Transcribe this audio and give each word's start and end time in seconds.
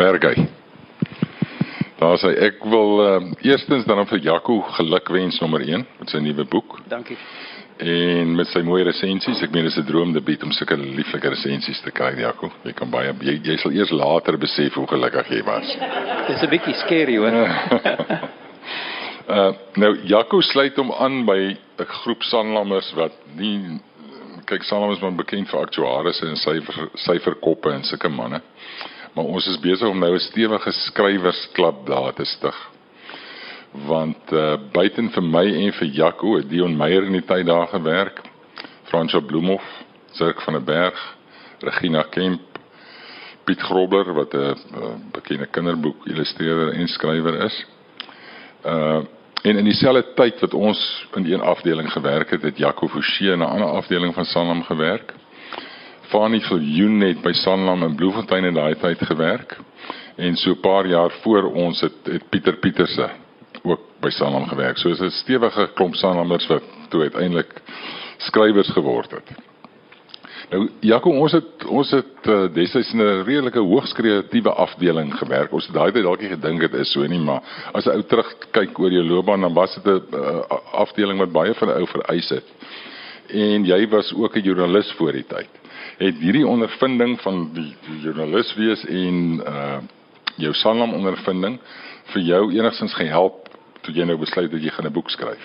Bergey. 0.00 0.48
Daar 2.00 2.16
sê 2.16 2.30
ek 2.46 2.62
wil 2.64 3.00
uh, 3.04 3.16
eerstens 3.44 3.84
dan 3.84 4.00
vir 4.08 4.22
Jaco 4.24 4.62
gelukwens 4.78 5.36
nommer 5.42 5.60
1 5.60 5.82
met 5.98 6.12
sy 6.12 6.20
nuwe 6.24 6.46
boek. 6.48 6.78
Dankie. 6.88 7.18
En 7.80 8.32
met 8.36 8.48
sy 8.48 8.62
mooi 8.64 8.80
resensies, 8.88 9.42
ek 9.44 9.52
meen 9.52 9.66
dit 9.68 9.72
is 9.74 9.76
'n 9.82 9.84
droomdebuut 9.88 10.46
om 10.46 10.54
sulke 10.56 10.78
lieflike 10.80 11.28
resensies 11.34 11.82
te 11.84 11.92
kry, 11.92 12.14
Jaco. 12.16 12.48
Jy 12.64 12.72
kan 12.78 12.88
baie 12.90 13.12
jy, 13.20 13.34
jy 13.44 13.56
sal 13.60 13.76
eers 13.76 13.92
later 13.92 14.38
besef 14.40 14.78
hoe 14.80 14.86
gelukkig 14.88 15.28
jy 15.36 15.42
was. 15.44 15.76
Dis 16.28 16.42
'n 16.42 16.50
bietjie 16.54 16.76
scary 16.80 17.16
hoor. 17.20 17.36
uh 19.36 19.52
nou 19.76 19.92
Jaco 20.08 20.40
sluit 20.40 20.76
hom 20.80 20.92
aan 20.92 21.26
by 21.26 21.40
'n 21.52 21.90
groep 22.00 22.22
sanlammers 22.22 22.92
wat 22.96 23.12
nie 23.36 23.80
kyk 24.46 24.64
sanlammers 24.64 24.98
is 24.98 25.04
maar 25.04 25.12
bekend 25.12 25.48
vir 25.48 25.60
aktuarisse 25.60 26.26
en 26.26 26.36
syfer 26.36 26.88
syferkoppe 26.94 27.68
en 27.72 27.84
sulke 27.84 28.08
manne. 28.08 28.40
Maar 29.14 29.24
ons 29.24 29.46
is 29.46 29.58
besig 29.60 29.88
om 29.88 29.98
nou 29.98 30.12
'n 30.14 30.18
stewige 30.18 30.72
skrywersklub 30.72 31.86
daar 31.86 32.12
te 32.14 32.24
stig. 32.24 32.70
Want 33.72 34.32
uh 34.32 34.56
buiten 34.72 35.10
vir 35.10 35.22
my 35.22 35.46
en 35.64 35.72
vir 35.72 35.88
Jaco, 35.88 36.40
Dion 36.40 36.76
Meyer 36.76 37.04
in 37.04 37.12
die 37.12 37.24
tyd 37.24 37.46
daar 37.46 37.66
gewerk. 37.66 38.20
Fransjo 38.84 39.20
Bloemhof, 39.20 39.64
Zirk 40.12 40.40
van 40.40 40.52
der 40.52 40.62
Berg, 40.62 41.16
Regina 41.60 42.02
Kemp, 42.02 42.40
Piet 43.44 43.62
Grobler 43.62 44.14
wat 44.14 44.34
'n 44.34 45.10
bekende 45.12 45.46
kinderboek 45.46 46.06
illustreerder 46.06 46.72
en 46.72 46.88
skrywer 46.88 47.44
is. 47.44 47.66
Uh 48.66 49.02
en 49.42 49.56
in 49.56 49.64
dieselfde 49.64 50.04
tyd 50.14 50.40
wat 50.40 50.54
ons 50.54 51.06
in 51.14 51.32
een 51.32 51.40
afdeling 51.40 51.92
gewerk 51.92 52.30
het, 52.30 52.42
het 52.42 52.58
Jaco 52.58 52.88
Forsie 52.88 53.30
in 53.30 53.38
'n 53.38 53.42
ander 53.42 53.68
afdeling 53.68 54.14
van 54.14 54.24
Sanlam 54.24 54.62
gewerk. 54.62 55.14
Fanie 56.10 56.40
Viljoen 56.42 57.04
het 57.06 57.20
by 57.22 57.30
Sanlam 57.38 57.84
in 57.86 57.94
Bloemfontein 57.94 58.48
in 58.48 58.56
daai 58.56 58.74
tyd 58.80 59.02
gewerk. 59.06 59.54
En 60.18 60.36
so 60.36 60.50
'n 60.50 60.60
paar 60.60 60.86
jaar 60.86 61.10
voor 61.22 61.52
ons 61.54 61.80
het, 61.80 61.98
het 62.04 62.28
Pieter 62.30 62.56
Pieterse 62.56 63.10
ook 63.62 63.80
by 64.00 64.10
Sanlam 64.10 64.48
gewerk. 64.48 64.78
So 64.78 64.88
is 64.88 65.00
'n 65.00 65.10
stewige 65.10 65.70
klomp 65.74 65.94
Sanlammers 65.94 66.46
wat 66.46 66.62
toe 66.88 67.02
uiteindelik 67.02 67.62
skrywers 68.18 68.68
geword 68.68 69.10
het. 69.10 69.30
Nou 70.50 70.68
Jaco, 70.80 71.10
ons 71.10 71.32
het 71.32 71.64
ons 71.66 71.90
het 71.90 72.26
uh, 72.26 72.52
destyds 72.52 72.92
in 72.92 72.98
'n 72.98 73.22
redelike 73.22 73.58
hoogs 73.58 73.92
kreatiewe 73.92 74.52
afdeling 74.52 75.14
gewerk. 75.14 75.52
Ons 75.52 75.66
het 75.66 75.74
daai 75.74 75.92
tyd 75.92 76.02
dalk 76.02 76.20
nie 76.20 76.28
gedink 76.28 76.60
dit 76.60 76.74
is 76.74 76.92
so 76.92 77.06
nie, 77.06 77.20
maar 77.20 77.42
as 77.72 77.84
jy 77.84 77.92
ou 77.92 78.02
terugkyk 78.02 78.78
oor 78.78 78.90
jou 78.90 79.04
loopbaan, 79.04 79.40
dan 79.40 79.54
was 79.54 79.74
dit 79.74 80.10
'n 80.10 80.16
uh, 80.16 80.40
afdeling 80.72 81.18
wat 81.18 81.32
baie 81.32 81.54
van 81.54 81.68
ou 81.68 81.86
vereis 81.86 82.28
het. 82.28 82.46
En 83.28 83.64
jy 83.64 83.88
was 83.88 84.12
ook 84.14 84.36
'n 84.36 84.42
joernalis 84.42 84.92
voor 84.92 85.12
die 85.12 85.26
tyd. 85.26 85.59
Het 86.00 86.16
hierdie 86.16 86.46
ondervinding 86.48 87.18
van 87.20 87.50
die, 87.52 87.74
die 87.84 87.98
joernalis 88.00 88.54
wees 88.56 88.84
en 88.88 89.40
uh 89.44 89.80
jou 90.40 90.54
Sanlam 90.56 90.94
ondervinding 90.96 91.58
vir 92.14 92.22
jou 92.24 92.38
enigstens 92.54 92.94
gehelp 92.96 93.50
toe 93.84 93.92
jy 93.92 94.06
nou 94.08 94.16
besluit 94.16 94.48
dat 94.48 94.62
jy 94.64 94.72
gaan 94.72 94.86
'n 94.88 94.92
boek 94.92 95.10
skryf? 95.12 95.42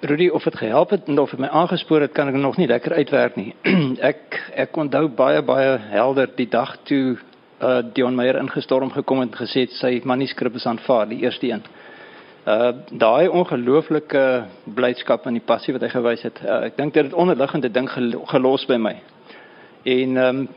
Rudy, 0.00 0.28
of 0.28 0.44
dit 0.44 0.56
gehelp 0.56 0.90
het 0.90 1.18
of 1.18 1.30
dit 1.30 1.40
my 1.40 1.48
aangespoor 1.48 2.00
het, 2.00 2.12
kan 2.12 2.28
ek 2.28 2.34
nog 2.34 2.56
nie 2.56 2.66
lekker 2.66 2.92
uitwerk 2.92 3.36
nie. 3.36 3.54
ek 4.00 4.40
ek 4.54 4.76
onthou 4.76 5.08
baie 5.08 5.42
baie 5.42 5.78
helder 5.78 6.30
die 6.36 6.48
dag 6.48 6.76
toe 6.82 7.18
uh 7.60 7.82
Dion 7.92 8.14
Meyer 8.14 8.40
ingestorm 8.40 8.90
gekom 8.90 9.20
het 9.20 9.30
en 9.30 9.46
gesê 9.46 9.68
sy 9.68 10.00
manuskrip 10.04 10.54
is 10.54 10.66
aanvaar, 10.66 11.08
die 11.08 11.20
eerste 11.22 11.46
een. 11.46 11.62
Uh 12.46 12.72
daai 12.90 13.28
ongelooflike 13.28 14.44
blydskap 14.64 15.26
en 15.26 15.34
die 15.34 15.46
passie 15.46 15.72
wat 15.74 15.82
hy 15.82 15.88
gewys 15.88 16.22
het. 16.22 16.40
Uh, 16.40 16.64
ek 16.64 16.76
dink 16.76 16.94
dit 16.94 17.04
het 17.04 17.12
onderliggende 17.12 17.68
ding 17.68 17.90
gelos 18.26 18.66
by 18.66 18.76
my. 18.76 18.96
En 19.82 20.16
ehm 20.16 20.36
um, 20.36 20.48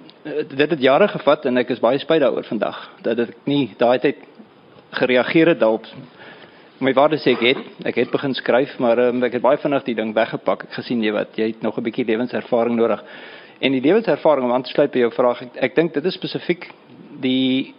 dit 0.56 0.70
het 0.70 0.81
jare 0.81 1.08
gevat 1.08 1.45
en 1.45 1.58
ek 1.58 1.70
is 1.70 1.80
baie 1.80 2.00
spyt 2.02 2.22
daaroor 2.22 2.44
vandag 2.44 2.78
dat 3.06 3.20
ek 3.20 3.36
nie 3.45 3.76
daai 3.78 4.00
tyd 4.00 4.23
gereageer 4.90 5.48
het 5.48 5.59
daarop 5.59 5.86
My 6.84 6.91
vader 6.91 7.16
sê 7.24 7.31
ek 7.38 7.44
het 7.46 7.85
ek 7.88 7.96
het 8.02 8.09
begin 8.12 8.34
skryf, 8.35 8.74
maar 8.84 9.00
um, 9.00 9.22
ek 9.24 9.38
het 9.38 9.44
baie 9.44 9.58
vinnig 9.62 9.85
die 9.88 9.96
ding 9.96 10.12
weggepak. 10.14 10.66
Ek 10.68 10.74
gesien 10.75 11.00
jy 11.03 11.14
wat 11.16 11.38
jy 11.40 11.53
het 11.53 11.62
nog 11.64 11.78
'n 11.78 11.84
bietjie 11.84 12.06
lewenservaring 12.06 12.75
nodig. 12.75 13.03
En 13.62 13.72
die 13.72 13.81
lewenservaring 13.81 14.46
om 14.46 14.52
aan 14.52 14.64
te 14.64 14.74
sluit 14.74 14.91
by 14.91 15.00
jou 15.00 15.12
vraag, 15.12 15.41
ek, 15.41 15.56
ek 15.56 15.75
dink 15.75 15.94
dit 15.94 16.06
is 16.06 16.14
spesifiek 16.14 16.68
die 17.22 17.74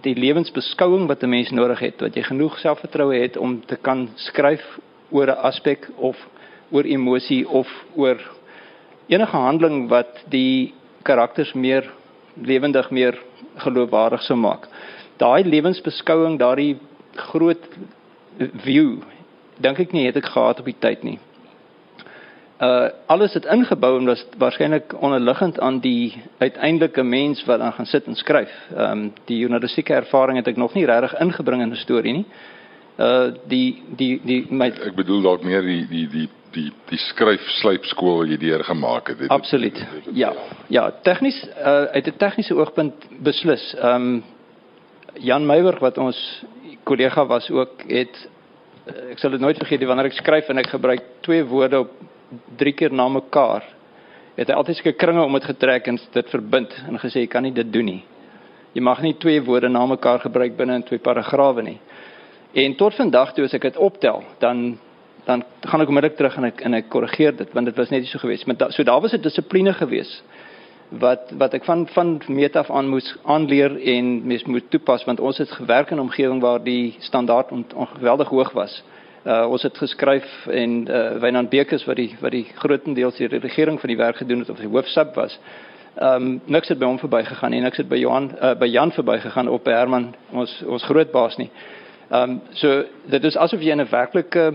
die 0.00 0.14
lewensbeskouing 0.14 1.06
wat 1.08 1.22
'n 1.22 1.28
mens 1.28 1.50
nodig 1.50 1.78
het, 1.80 2.00
wat 2.00 2.14
jy 2.16 2.22
genoeg 2.22 2.58
selfvertroue 2.58 3.20
het 3.20 3.36
om 3.36 3.60
te 3.66 3.76
kan 3.76 4.08
skryf 4.16 4.64
oor 5.10 5.28
'n 5.28 5.42
aspek 5.44 5.88
of 5.96 6.16
oor 6.70 6.84
emosie 6.84 7.48
of 7.48 7.68
oor 7.94 8.16
enige 9.12 9.36
handeling 9.36 9.88
wat 9.88 10.22
die 10.32 10.74
karakters 11.02 11.52
meer 11.52 11.90
lewendig, 12.34 12.90
meer 12.90 13.18
geloofwaardig 13.56 14.22
sou 14.22 14.36
maak. 14.38 14.68
Daai 15.20 15.44
lewensbeskouing, 15.44 16.38
daardie 16.40 16.78
groot 17.28 17.68
view 18.64 19.02
dink 19.62 19.78
ek 19.78 19.92
nie 19.92 20.06
het 20.06 20.16
ek 20.16 20.32
gehad 20.32 20.62
op 20.62 20.68
die 20.70 20.78
tyd 20.80 21.04
nie. 21.06 21.18
Uh 22.62 22.88
alles 23.10 23.34
het 23.34 23.46
ingebou 23.50 23.96
en 23.98 24.06
was 24.06 24.22
waarskynlik 24.38 24.94
onderliggend 25.02 25.60
aan 25.60 25.80
die 25.82 26.22
uiteindelike 26.38 27.02
mens 27.02 27.44
wat 27.44 27.58
dan 27.58 27.72
gaan 27.72 27.86
sit 27.86 28.06
en 28.06 28.16
skryf. 28.16 28.52
Ehm 28.70 28.90
um, 28.90 29.12
die 29.26 29.38
journalistieke 29.38 29.94
ervaring 29.94 30.38
het 30.38 30.48
ek 30.48 30.56
nog 30.56 30.74
nie 30.74 30.86
regtig 30.86 31.18
ingebring 31.20 31.62
in 31.62 31.72
'n 31.72 31.82
storie 31.84 32.12
nie. 32.12 32.26
Uh 32.98 33.32
die 33.48 33.82
die 33.96 34.20
die 34.24 34.46
my 34.50 34.70
ek 34.70 34.94
bedoel 34.94 35.22
dalk 35.22 35.42
meer 35.42 35.62
die 35.62 35.86
die 35.88 36.08
die 36.08 36.28
die 36.52 36.70
die 36.90 36.98
skryf 36.98 37.44
slypskool 37.60 38.22
wat 38.22 38.32
jy 38.32 38.38
deur 38.38 38.64
gemaak 38.64 39.08
het. 39.08 39.28
Absoluut. 39.28 39.78
Ja. 40.12 40.32
Ja, 40.68 40.90
tegnies 41.02 41.38
uh 41.56 41.92
uit 41.92 42.06
'n 42.06 42.16
tegniese 42.16 42.54
oogpunt 42.54 43.08
beslis. 43.22 43.74
Ehm 43.74 43.94
um, 43.94 44.24
Jan 45.20 45.46
Meyburg 45.46 45.78
wat 45.78 45.98
ons 45.98 46.44
kollega 46.84 47.26
was 47.26 47.50
ook 47.50 47.84
het 47.88 48.16
ek 49.12 49.20
sal 49.22 49.30
dit 49.30 49.42
nooit 49.42 49.58
vergeet 49.58 49.80
nie 49.80 49.86
wanneer 49.86 50.10
ek 50.10 50.18
skryf 50.18 50.48
en 50.50 50.58
ek 50.58 50.72
gebruik 50.74 51.04
twee 51.22 51.44
woorde 51.46 51.84
op 51.84 51.92
drie 52.58 52.72
keer 52.74 52.92
na 52.92 53.06
mekaar 53.08 53.66
het 54.36 54.48
hy 54.48 54.56
altyd 54.56 54.78
seker 54.80 54.96
kringe 54.98 55.22
om 55.22 55.36
dit 55.38 55.46
getrek 55.46 55.90
en 55.90 55.98
dit 56.16 56.32
verbind 56.34 56.74
en 56.88 56.98
gesê 56.98 57.22
jy 57.22 57.30
kan 57.30 57.46
nie 57.46 57.54
dit 57.54 57.68
doen 57.72 57.86
nie 57.86 58.00
jy 58.74 58.82
mag 58.82 59.02
nie 59.04 59.14
twee 59.22 59.42
woorde 59.44 59.70
na 59.70 59.84
mekaar 59.86 60.22
gebruik 60.24 60.56
binne 60.56 60.80
in 60.80 60.86
twee 60.88 61.02
paragrawe 61.02 61.62
nie 61.62 61.78
en 62.64 62.74
tot 62.80 62.96
vandag 62.98 63.34
toe 63.36 63.46
as 63.46 63.54
ek 63.54 63.68
dit 63.70 63.78
optel 63.78 64.24
dan 64.42 64.72
dan 65.24 65.44
gaan 65.60 65.80
ek 65.80 65.88
onmiddellik 65.88 66.16
terug 66.16 66.36
en 66.36 66.44
ek 66.44 66.60
en 66.60 66.74
ek 66.74 66.88
korrigeer 66.88 67.36
dit 67.36 67.52
want 67.52 67.66
dit 67.66 67.76
was 67.76 67.90
net 67.90 68.06
so 68.06 68.18
gewees 68.18 68.44
maar 68.44 68.56
da, 68.56 68.70
so 68.70 68.82
daar 68.82 69.00
was 69.00 69.12
'n 69.12 69.22
dissipline 69.22 69.72
gewees 69.72 70.22
wat 71.00 71.30
wat 71.38 71.54
ek 71.54 71.64
van 71.64 71.86
van 71.88 72.20
meet 72.26 72.56
af 72.56 72.70
aan 72.70 72.88
moes 72.88 73.16
aanleer 73.24 73.76
en 73.80 74.26
mens 74.26 74.44
moet 74.44 74.70
toepas 74.70 75.04
want 75.04 75.20
ons 75.20 75.38
het 75.38 75.50
gewerk 75.50 75.90
in 75.90 75.96
'n 75.96 76.00
omgewing 76.00 76.40
waar 76.40 76.62
die 76.62 76.96
standaard 76.98 77.50
ongeweldig 77.74 78.28
hoog 78.28 78.52
was. 78.52 78.82
Uh 79.24 79.46
ons 79.48 79.62
het 79.62 79.78
geskryf 79.78 80.46
en 80.46 80.88
uh 80.88 81.18
Wynand 81.20 81.48
Bekes 81.48 81.84
wat 81.84 81.96
die 81.96 82.16
wat 82.20 82.30
die 82.30 82.46
grootendeels 82.54 83.16
die 83.16 83.26
regering 83.26 83.80
van 83.80 83.88
die 83.88 83.96
werk 83.96 84.16
gedoen 84.16 84.38
het 84.38 84.50
of 84.50 84.58
die 84.58 84.68
hoofsub 84.68 85.14
was. 85.14 85.38
Um 86.00 86.40
niks 86.44 86.68
het 86.68 86.78
by 86.78 86.84
hom 86.84 86.98
verbygegaan 86.98 87.50
nie, 87.50 87.60
niks 87.60 87.76
het 87.76 87.88
by 87.88 87.96
Johan 87.96 88.32
uh, 88.42 88.54
by 88.54 88.66
Jan 88.66 88.92
verbygegaan 88.92 89.48
op 89.48 89.64
by 89.64 89.70
Herman 89.70 90.14
ons 90.30 90.62
ons 90.66 90.82
groot 90.82 91.10
baas 91.10 91.36
nie. 91.36 91.50
Um 92.10 92.40
so 92.50 92.84
dit 93.04 93.24
is 93.24 93.36
asof 93.36 93.60
jy 93.60 93.70
in 93.70 93.80
'n 93.80 93.90
werklike 93.90 94.54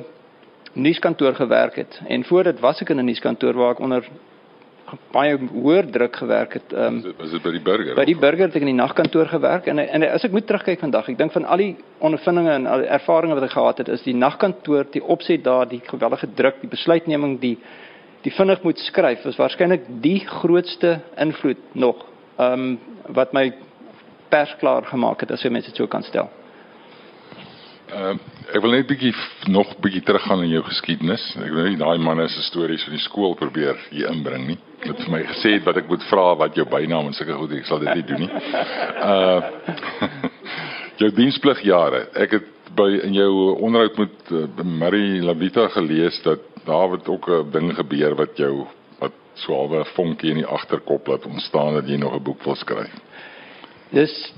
nuuskantoor 0.78 1.36
gewerk 1.36 1.76
het 1.76 2.02
en 2.08 2.24
voor 2.24 2.44
dit 2.52 2.60
was 2.60 2.82
ek 2.82 2.90
in 2.94 3.00
'n 3.02 3.06
nuuskantoor 3.06 3.54
waar 3.54 3.72
ek 3.72 3.80
onder 3.80 4.10
baie 5.12 5.38
hoër 5.52 5.90
druk 5.92 6.16
gewerk 6.16 6.54
het. 6.54 6.74
Ehm 6.74 7.00
um, 7.04 7.14
was 7.18 7.32
dit 7.32 7.44
by 7.44 7.52
die 7.52 7.62
burger? 7.62 7.96
By 7.96 8.06
die 8.08 8.18
burger 8.18 8.48
het 8.48 8.56
ek 8.56 8.64
in 8.64 8.72
die 8.72 8.78
nagkantoor 8.78 9.28
gewerk 9.32 9.68
en 9.68 9.80
en 9.80 10.06
as 10.10 10.24
ek 10.24 10.32
moet 10.32 10.48
terugkyk 10.48 10.80
vandag, 10.80 11.10
ek 11.12 11.18
dink 11.18 11.34
van 11.36 11.46
al 11.46 11.58
die 11.58 11.76
ondervindinge 12.00 12.52
en 12.52 12.68
al 12.72 12.86
die 12.86 12.92
ervarings 13.00 13.36
wat 13.36 13.44
ek 13.50 13.56
gehad 13.58 13.78
het, 13.84 13.90
is 13.90 14.04
die 14.04 14.16
nagkantoor 14.16 14.88
die 14.92 15.04
opset 15.04 15.44
daar, 15.44 15.68
die 15.68 15.82
geweldige 15.84 16.30
druk, 16.34 16.62
die 16.62 16.72
besluitneming, 16.72 17.40
die 17.40 17.58
die 18.24 18.34
vinnig 18.34 18.64
moet 18.64 18.80
skryf, 18.80 19.26
is 19.26 19.38
waarskynlik 19.40 19.86
die 20.02 20.20
grootste 20.26 21.00
invloed 21.18 21.63
nog 21.74 22.06
ehm 22.38 22.54
um, 22.54 22.80
wat 23.16 23.34
my 23.34 23.51
pers 24.30 24.56
klaar 24.60 24.86
gemaak 24.86 25.22
het 25.24 25.31
as 25.31 25.44
jy 25.44 25.51
mense 25.51 25.72
dit 25.72 25.78
so 25.78 25.88
kan 25.88 26.04
stel. 26.04 26.30
Uh, 27.88 28.18
ek 28.51 28.60
wil 28.63 28.74
net 28.75 28.88
bietjie 28.89 29.13
nog 29.48 29.69
bietjie 29.84 30.01
teruggaan 30.04 30.42
in 30.44 30.51
jou 30.51 30.63
geskiedenis. 30.68 31.24
Ek 31.39 31.54
wil 31.56 31.69
net 31.69 31.80
daai 31.80 32.01
manne 32.04 32.25
se 32.28 32.44
stories 32.50 32.84
van 32.84 32.98
die 32.98 33.04
skool 33.04 33.36
probeer 33.39 33.80
hier 33.94 34.10
inbring 34.12 34.44
nie. 34.50 34.57
Dit 34.84 35.00
vir 35.06 35.13
my 35.13 35.22
gesê 35.30 35.54
het 35.56 35.63
wat 35.68 35.80
ek 35.80 35.88
moet 35.88 36.04
vra 36.10 36.25
wat 36.42 36.60
jou 36.60 36.68
bynaam 36.68 37.07
en 37.07 37.16
sulke 37.16 37.38
goed, 37.39 37.56
ek 37.56 37.69
sal 37.69 37.80
dit 37.86 37.95
nie 37.95 38.07
doen 38.10 38.25
nie. 38.25 38.31
Uh 39.00 39.39
jou 41.01 41.12
dienspligjare. 41.16 42.07
Ek 42.19 42.36
het 42.36 42.54
by 42.78 42.89
in 43.07 43.16
jou 43.16 43.31
onderhoud 43.56 43.98
met 44.04 44.31
uh, 44.36 44.44
Marie 44.68 45.24
Lavita 45.24 45.69
gelees 45.78 46.19
dat 46.25 46.44
het 46.68 47.07
ook 47.07 47.30
'n 47.31 47.51
ding 47.51 47.72
gebeur 47.75 48.16
wat 48.16 48.36
jou 48.38 48.68
wat 49.00 49.13
'n 49.80 49.86
vonkie 49.95 50.30
in 50.30 50.44
die 50.44 50.45
agterkop 50.60 51.07
laat 51.07 51.25
ontstaan 51.25 51.74
dat 51.74 51.88
jy 51.88 51.95
nog 51.95 52.13
'n 52.16 52.24
boek 52.24 52.44
wil 52.44 52.56
skryf. 52.56 52.92
Dis 53.89 54.34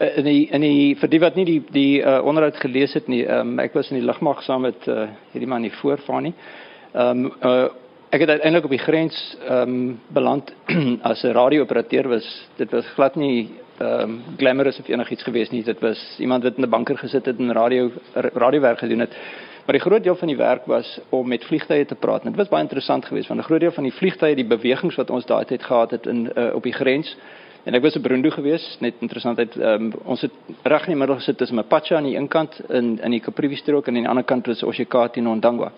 uh, 0.00 0.16
in 0.18 0.24
die 0.26 0.48
in 0.50 0.64
die 0.64 0.94
vir 0.98 1.10
die 1.12 1.20
wat 1.22 1.36
nie 1.38 1.44
die 1.46 1.60
die 1.70 2.00
uh, 2.02 2.18
onderhoud 2.26 2.56
gelees 2.58 2.96
het 2.98 3.06
nie, 3.08 3.22
um, 3.30 3.54
ek 3.62 3.76
was 3.78 3.92
in 3.92 4.00
die 4.00 4.06
lugmag 4.06 4.42
saam 4.42 4.64
met 4.66 4.88
uh, 4.90 5.06
hierdie 5.32 5.50
man 5.50 5.62
hier 5.62 5.76
voor 5.78 6.02
van 6.06 6.22
nie. 6.22 6.34
Ehm 6.92 7.26
um, 7.26 7.32
uh, 7.46 7.68
ek 8.12 8.26
het 8.26 8.28
uiteindelik 8.28 8.66
op 8.66 8.74
die 8.74 8.82
grens 8.82 9.18
ehm 9.46 9.76
um, 9.76 10.00
beland 10.12 10.50
as 11.10 11.22
'n 11.22 11.32
radiooperateur 11.32 12.08
was. 12.08 12.26
Dit 12.56 12.70
was 12.70 12.90
glad 12.96 13.16
nie 13.16 13.50
ehm 13.78 14.02
um, 14.02 14.20
glamorous 14.36 14.80
of 14.80 14.88
enigiets 14.88 15.22
gewees 15.22 15.50
nie. 15.50 15.62
Dit 15.62 15.80
was 15.80 16.00
iemand 16.18 16.42
wat 16.42 16.56
in 16.56 16.64
'n 16.66 16.70
banker 16.70 16.98
gesit 16.98 17.26
het 17.26 17.38
en 17.38 17.52
radio 17.52 17.90
radiowerk 18.12 18.78
gedoen 18.78 19.06
het. 19.06 19.16
Maar 19.64 19.78
die 19.78 19.84
groot 19.86 20.02
deel 20.02 20.16
van 20.16 20.28
die 20.28 20.36
werk 20.36 20.66
was 20.66 21.00
om 21.08 21.28
met 21.28 21.44
vliegtye 21.44 21.84
te 21.84 21.94
praat. 21.94 22.22
Dit 22.22 22.36
was 22.36 22.48
baie 22.48 22.62
interessant 22.62 23.04
geweest 23.04 23.28
want 23.28 23.40
'n 23.40 23.44
groot 23.44 23.60
deel 23.60 23.72
van 23.72 23.84
die 23.84 23.92
vliegtye, 23.92 24.34
die 24.34 24.44
bewegings 24.56 24.96
wat 24.96 25.10
ons 25.10 25.26
daai 25.26 25.44
tyd 25.44 25.62
gehad 25.62 25.90
het 25.90 26.06
in 26.06 26.30
uh, 26.36 26.54
op 26.54 26.62
die 26.62 26.72
grens. 26.72 27.16
En 27.64 27.74
ek 27.74 27.82
was 27.82 27.94
in 27.94 28.02
Burundi 28.02 28.30
geweest, 28.30 28.80
net 28.82 28.94
interessantheid, 28.98 29.54
um, 29.56 29.92
ons 30.04 30.24
het 30.26 30.32
reg 30.66 30.86
in 30.88 30.96
die 30.96 30.98
middel 30.98 31.20
gesit 31.20 31.36
tussen 31.38 31.60
Mapacha 31.60 31.96
aan 31.96 32.08
die 32.08 32.16
een 32.16 32.26
kant 32.28 32.58
in 32.68 32.96
in 32.98 33.14
die 33.14 33.20
Caprivi 33.22 33.56
strook 33.56 33.86
en 33.86 33.94
aan 33.94 34.02
die 34.02 34.10
ander 34.10 34.26
kant 34.26 34.50
was 34.50 34.62
Oshikati 34.66 35.20
en 35.20 35.30
Ondangwa. 35.30 35.70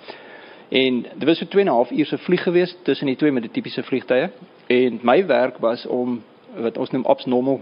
En 0.69 1.03
dit 1.03 1.29
was 1.29 1.39
so 1.39 1.47
2 1.47 1.61
en 1.61 1.69
'n 1.69 1.75
half 1.75 1.91
uur 1.91 2.07
se 2.07 2.19
vlieg 2.19 2.43
geweest 2.43 2.85
tussen 2.85 3.07
die 3.07 3.17
twee 3.17 3.33
met 3.33 3.43
die 3.43 3.51
tipiese 3.51 3.83
vliegtye. 3.83 4.31
En 4.67 4.99
my 5.03 5.27
werk 5.27 5.59
was 5.59 5.87
om 5.87 6.23
wat 6.57 6.79
ons 6.79 6.91
noem 6.91 7.05
ops 7.05 7.25
normal 7.25 7.61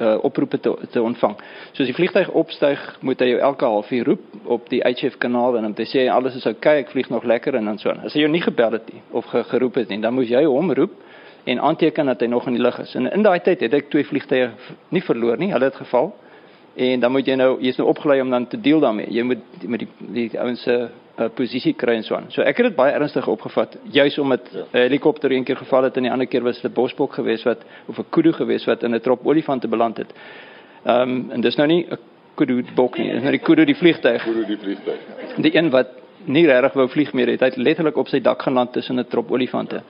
uh, 0.00 0.24
oproepe 0.24 0.60
te, 0.60 0.76
te 0.90 1.02
ontvang. 1.02 1.36
So 1.72 1.82
as 1.82 1.88
die 1.88 1.94
vliegtuig 1.94 2.30
opstyg, 2.30 2.98
moet 3.00 3.20
hy 3.20 3.26
jou 3.26 3.40
elke 3.40 3.64
halfuur 3.64 4.04
roep 4.04 4.20
op 4.44 4.68
die 4.68 4.80
HF 4.82 5.18
kanaal 5.18 5.56
en 5.56 5.64
hom 5.64 5.74
te 5.74 5.86
sê 5.86 6.08
alles 6.10 6.34
is 6.34 6.46
oukei, 6.46 6.78
ek 6.80 6.90
vlieg 6.90 7.08
nog 7.08 7.24
lekker 7.24 7.54
en 7.54 7.64
dan 7.64 7.78
so. 7.78 7.90
As 7.90 8.14
hy 8.14 8.20
jou 8.20 8.30
nie 8.30 8.42
gebel 8.42 8.72
het 8.72 8.92
nie 8.92 9.02
of 9.10 9.24
ge, 9.24 9.44
geroep 9.44 9.74
het 9.74 9.88
nie, 9.88 10.00
dan 10.00 10.14
moet 10.14 10.28
jy 10.28 10.44
hom 10.44 10.72
roep 10.72 10.90
en 11.44 11.60
aanteken 11.60 12.06
dat 12.06 12.20
hy 12.20 12.26
nog 12.26 12.46
in 12.46 12.52
die 12.52 12.62
lug 12.62 12.78
is. 12.78 12.94
En 12.94 13.12
in 13.12 13.22
daai 13.22 13.40
tyd 13.40 13.60
het 13.60 13.74
ek 13.74 13.90
twee 13.90 14.04
vliegtye 14.04 14.50
nie 14.88 15.02
verloor 15.02 15.38
nie, 15.38 15.52
hulle 15.52 15.64
het 15.64 15.76
geval. 15.76 16.14
En 16.74 17.00
dan 17.00 17.12
moet 17.12 17.26
jy 17.26 17.34
nou 17.34 17.56
jy's 17.60 17.76
nou 17.76 17.88
opgelei 17.88 18.20
om 18.20 18.30
dan 18.30 18.46
te 18.46 18.60
deel 18.60 18.80
daarmee. 18.80 19.06
Jy 19.10 19.22
moet 19.22 19.68
met 19.68 19.78
die 19.78 19.88
die 19.98 20.40
ouens 20.40 20.62
se 20.62 20.76
uh, 21.20 21.28
posisie 21.34 21.72
kry 21.74 21.96
en 21.98 22.04
so 22.06 22.14
aan. 22.16 22.28
So 22.32 22.42
ek 22.42 22.60
het 22.60 22.70
dit 22.70 22.76
baie 22.76 22.92
ernstig 22.96 23.26
opgevat, 23.28 23.76
juis 23.92 24.18
omdat 24.18 24.52
'n 24.52 24.56
ja. 24.56 24.64
helikopter 24.72 25.32
een 25.32 25.44
keer 25.44 25.56
geval 25.56 25.82
het 25.82 25.96
en 25.96 26.02
die 26.02 26.12
ander 26.12 26.26
keer 26.26 26.42
was 26.42 26.60
dit 26.60 26.70
'n 26.70 26.74
bosbok 26.74 27.14
geweest 27.14 27.44
wat 27.44 27.64
of 27.86 27.98
'n 27.98 28.04
kudu 28.10 28.32
geweest 28.32 28.66
wat 28.66 28.82
in 28.82 28.94
'n 28.94 29.00
trop 29.00 29.26
olifante 29.26 29.68
beland 29.68 29.96
het. 29.96 30.12
Ehm 30.84 31.10
um, 31.10 31.30
en 31.30 31.40
dis 31.40 31.56
nou 31.56 31.68
nie 31.68 31.86
'n 31.90 31.98
kudu 32.34 32.64
bok 32.74 32.98
nie, 32.98 33.12
dis 33.12 33.22
nou 33.22 33.30
die 33.30 33.44
kudu 33.44 33.64
die 33.64 33.76
vliegtuig. 33.76 34.22
Kudu 34.24 34.46
die 34.46 34.58
vliegtuig. 34.58 34.98
Die 35.36 35.56
een 35.56 35.70
wat 35.70 35.88
nie 36.24 36.46
regtig 36.46 36.72
wou 36.72 36.88
vlieg 36.88 37.12
meer 37.12 37.26
het, 37.26 37.40
hy 37.40 37.46
het 37.46 37.56
letterlik 37.56 37.96
op 37.96 38.08
sy 38.08 38.20
dak 38.20 38.42
geland 38.42 38.72
tussen 38.72 38.98
'n 38.98 39.06
trop 39.08 39.30
olifante. 39.30 39.82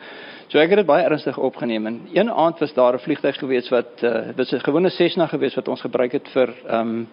So 0.50 0.58
ek 0.58 0.72
het 0.72 0.80
dit 0.80 0.86
baie 0.88 1.04
ernstig 1.06 1.36
opgeneem 1.38 1.84
en 1.86 1.98
een 2.10 2.30
aand 2.30 2.58
was 2.58 2.72
daar 2.74 2.94
'n 2.94 2.98
vliegtuig 2.98 3.36
geweest 3.38 3.68
wat 3.68 4.02
uh, 4.02 4.34
was 4.36 4.50
'n 4.52 4.58
gewone 4.58 4.90
Cessna 4.90 5.26
geweest 5.26 5.54
wat 5.54 5.68
ons 5.68 5.80
gebruik 5.80 6.12
het 6.12 6.28
vir 6.28 6.48
ehm 6.66 6.88
um, 6.88 7.08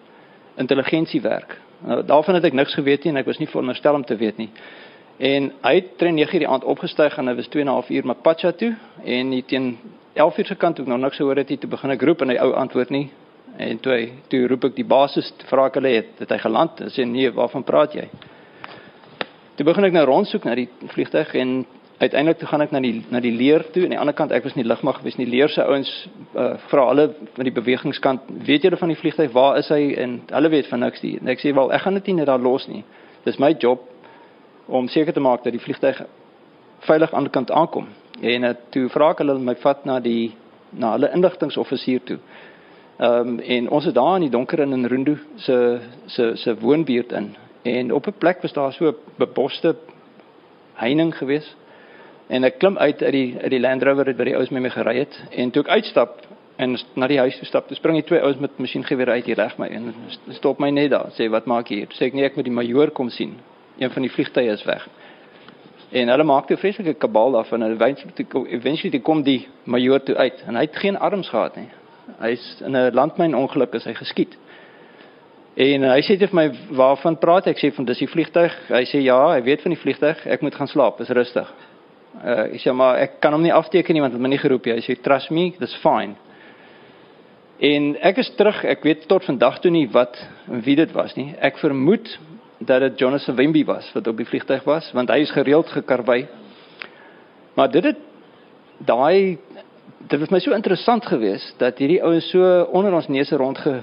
intelligensiewerk. 0.56 1.60
Nou 1.80 2.04
daarvan 2.04 2.34
het 2.34 2.44
ek 2.44 2.52
niks 2.52 2.74
geweet 2.74 3.04
nie 3.04 3.12
en 3.12 3.18
ek 3.18 3.26
was 3.26 3.38
nie 3.38 3.46
veronderstel 3.48 3.94
om 3.94 4.04
te 4.04 4.16
weet 4.16 4.36
nie. 4.36 4.50
En 5.18 5.52
hy 5.62 5.74
het 5.74 5.98
teen 5.98 6.18
9:00 6.18 6.38
die 6.38 6.48
aand 6.48 6.64
opgestyg 6.64 7.18
en 7.18 7.26
hy 7.26 7.34
was 7.34 7.48
2 7.48 7.62
en 7.62 7.68
'n 7.68 7.72
half 7.72 7.90
uur 7.90 8.06
Mapacha 8.06 8.52
toe 8.52 8.76
en 9.04 9.32
hy 9.32 9.42
teen 9.42 9.78
11:00 10.14 10.46
se 10.46 10.54
kant 10.54 10.76
toe 10.76 10.86
nog 10.86 10.98
niks 10.98 11.16
gehoor 11.16 11.36
het 11.36 11.48
hy 11.48 11.56
toe 11.56 11.70
begin 11.70 11.90
ek 11.90 12.02
roep 12.02 12.22
en 12.22 12.28
hy 12.28 12.36
ou 12.36 12.52
antwoord 12.52 12.90
nie. 12.90 13.10
En 13.56 13.80
toe 13.80 13.92
hy 13.92 14.12
toe 14.28 14.46
roep 14.48 14.64
ek 14.64 14.74
die 14.74 14.84
basis 14.84 15.32
vra 15.46 15.66
ek 15.66 15.74
hulle 15.74 15.88
het, 15.88 16.18
het 16.18 16.30
hy 16.30 16.38
geland 16.38 16.80
en 16.80 16.88
sê 16.88 17.06
nee, 17.06 17.30
waarvan 17.30 17.64
praat 17.64 17.92
jy? 17.92 18.08
Toe 19.54 19.66
begin 19.66 19.84
ek 19.84 19.92
nou 19.92 20.04
rondsoek 20.04 20.44
na 20.44 20.54
die 20.54 20.68
vliegtuig 20.86 21.34
en 21.34 21.66
uiteindelik 21.98 22.38
toe 22.38 22.48
gaan 22.48 22.62
ek 22.62 22.70
na 22.70 22.80
die 22.80 23.02
na 23.10 23.20
die 23.20 23.32
leer 23.34 23.64
toe. 23.72 23.82
Aan 23.82 23.94
die 23.94 23.98
ander 23.98 24.14
kant 24.14 24.32
ek 24.34 24.44
was 24.46 24.54
nie 24.54 24.66
lugmag 24.66 25.00
gewees 25.00 25.18
nie 25.18 25.26
leer. 25.26 25.50
Se 25.50 25.64
ouens 25.66 25.90
uh, 26.34 26.54
vra 26.70 26.86
hulle 26.92 27.08
van 27.34 27.48
die 27.48 27.54
bewegingskant 27.54 28.30
weet 28.46 28.66
julle 28.66 28.78
van 28.78 28.92
die 28.92 28.98
vliegtuig 28.98 29.32
waar 29.34 29.58
is 29.58 29.70
hy? 29.74 29.94
En 29.98 30.20
hulle 30.30 30.52
weet 30.54 30.70
van 30.70 30.84
niks. 30.86 31.02
Nie 31.02 31.18
en 31.18 31.32
ek 31.34 31.42
sê 31.42 31.54
wel 31.54 31.72
ek 31.74 31.82
gaan 31.86 31.98
dit 31.98 32.12
nie 32.12 32.20
net 32.20 32.30
daar 32.30 32.42
los 32.42 32.68
nie. 32.70 32.84
Dis 33.26 33.40
my 33.42 33.50
job 33.58 33.82
om 34.66 34.88
seker 34.88 35.16
te 35.16 35.24
maak 35.24 35.42
dat 35.44 35.56
die 35.56 35.62
vliegtuig 35.64 36.04
veilig 36.86 37.12
aan 37.12 37.26
die 37.26 37.34
kant 37.34 37.50
aankom. 37.50 37.90
En 38.22 38.46
uh, 38.46 38.54
toe 38.70 38.86
vra 38.94 39.12
ek 39.16 39.24
hulle 39.24 39.38
my 39.42 39.58
vat 39.58 39.84
na 39.88 39.98
die 40.04 40.34
na 40.70 40.94
hulle 40.94 41.10
inligtingsoffisier 41.16 42.04
toe. 42.06 42.22
Ehm 42.98 43.38
um, 43.38 43.38
en 43.38 43.70
ons 43.74 43.86
is 43.86 43.94
daar 43.94 44.16
in 44.16 44.28
die 44.28 44.34
donker 44.34 44.60
in 44.62 44.86
Rundu 44.86 45.18
se 45.36 45.80
se 46.06 46.32
se 46.36 46.54
woonbuurt 46.60 47.12
in. 47.12 47.32
En 47.62 47.92
op 47.92 48.06
'n 48.06 48.18
plek 48.18 48.42
was 48.42 48.52
daar 48.52 48.72
so 48.72 48.88
'n 48.88 48.96
beboste 49.18 49.76
heining 50.74 51.16
geweest 51.16 51.56
En 52.28 52.44
ek 52.44 52.58
klim 52.60 52.76
uit 52.78 53.02
uit 53.02 53.12
die 53.12 53.28
uit 53.40 53.50
die 53.50 53.60
Land 53.60 53.82
Rover 53.82 54.10
wat 54.12 54.26
die 54.28 54.36
ouens 54.36 54.50
met 54.52 54.62
my 54.62 54.70
gery 54.70 54.98
het 54.98 55.14
en 55.30 55.50
toe 55.50 55.62
ek 55.64 55.70
uitstap 55.80 56.26
en 56.58 56.74
na 56.98 57.06
die 57.08 57.20
huis 57.22 57.38
toe 57.38 57.46
stap, 57.46 57.68
toe 57.68 57.76
spring 57.78 57.96
die 58.00 58.04
twee 58.04 58.20
ouens 58.20 58.40
met 58.42 58.58
masjiengewere 58.58 59.14
uit 59.16 59.28
hier 59.30 59.38
reg 59.38 59.54
my 59.62 59.68
en 59.72 59.92
stop 60.36 60.58
my 60.60 60.68
net 60.74 60.90
daar. 60.90 61.12
Sê 61.16 61.28
wat 61.30 61.46
maak 61.46 61.70
jy 61.70 61.84
hier? 61.84 61.92
Sê 61.94 62.08
ek 62.10 62.16
nee, 62.18 62.26
ek 62.26 62.36
moet 62.36 62.48
die 62.48 62.54
majoor 62.54 62.90
kom 62.96 63.12
sien. 63.14 63.36
Een 63.78 63.92
van 63.94 64.04
die 64.04 64.10
vliegtye 64.12 64.52
is 64.52 64.64
weg. 64.66 64.84
En 65.94 66.10
hulle 66.12 66.26
maak 66.26 66.50
toe 66.50 66.58
vreeslike 66.60 66.98
kabal 67.00 67.38
daarvan 67.38 67.64
en 67.64 67.76
eventually 67.78 68.90
toe 68.90 69.00
kom 69.06 69.22
die 69.24 69.46
majoor 69.64 70.02
toe 70.04 70.18
uit 70.18 70.42
en 70.44 70.58
hy 70.58 70.66
het 70.66 70.76
geen 70.82 70.98
arms 70.98 71.30
gehad 71.32 71.56
nie. 71.56 71.70
Hy's 72.18 72.44
in 72.60 72.76
'n 72.76 72.92
landmyn 72.92 73.38
ongeluk 73.38 73.74
is 73.74 73.84
hy 73.84 73.94
geskiet. 73.94 74.36
En 75.56 75.82
hy 75.82 76.00
sê 76.02 76.18
vir 76.18 76.34
my 76.34 76.50
waarvan 76.70 77.16
praat 77.16 77.46
ek 77.46 77.58
sê 77.58 77.72
van 77.74 77.84
dis 77.84 77.98
die 77.98 78.06
vliegtyg. 78.06 78.52
Hy 78.68 78.84
sê 78.84 79.00
ja, 79.02 79.32
hy 79.32 79.42
weet 79.42 79.62
van 79.62 79.70
die 79.70 79.80
vliegtyg. 79.80 80.26
Ek 80.26 80.42
moet 80.42 80.54
gaan 80.54 80.68
slaap, 80.68 81.00
is 81.00 81.08
rustig. 81.08 81.48
Uh, 82.18 82.48
ek 82.54 82.62
sê 82.62 82.72
maar 82.74 82.98
ek 82.98 83.20
kan 83.22 83.32
hom 83.32 83.44
nie 83.44 83.54
afteken 83.54 83.94
nie 83.94 84.02
want 84.02 84.16
het 84.16 84.22
my 84.22 84.30
nie 84.32 84.40
geroep 84.42 84.66
nie. 84.66 84.78
Hy 84.80 84.82
sê 84.82 84.96
trust 85.02 85.30
me, 85.30 85.52
that's 85.60 85.76
fine. 85.84 86.16
En 87.62 87.92
ek 88.06 88.18
is 88.22 88.30
terug. 88.38 88.58
Ek 88.66 88.82
weet 88.86 89.06
tot 89.10 89.26
vandag 89.26 89.60
toe 89.62 89.70
nie 89.74 89.86
wat 89.94 90.18
wie 90.66 90.76
dit 90.78 90.92
was 90.94 91.14
nie. 91.18 91.32
Ek 91.42 91.58
vermoed 91.62 92.10
dat 92.58 92.82
dit 92.82 92.98
Jonas 92.98 93.26
Wemby 93.26 93.64
was 93.66 93.86
wat 93.94 94.06
op 94.10 94.18
die 94.18 94.26
vliegtuig 94.26 94.64
was 94.66 94.90
want 94.94 95.10
hy 95.14 95.22
is 95.22 95.34
gereeld 95.34 95.70
gekarwei. 95.70 96.24
Maar 97.54 97.70
dit 97.74 97.90
het 97.92 98.02
daai 98.86 99.38
dit 100.08 100.20
was 100.20 100.30
my 100.30 100.40
so 100.42 100.54
interessant 100.54 101.06
geweest 101.06 101.58
dat 101.58 101.78
hierdie 101.78 102.02
ouens 102.02 102.28
so 102.30 102.42
onder 102.74 102.94
ons 102.94 103.08
neuse 103.10 103.36
rond 103.36 103.58
ge, 103.58 103.80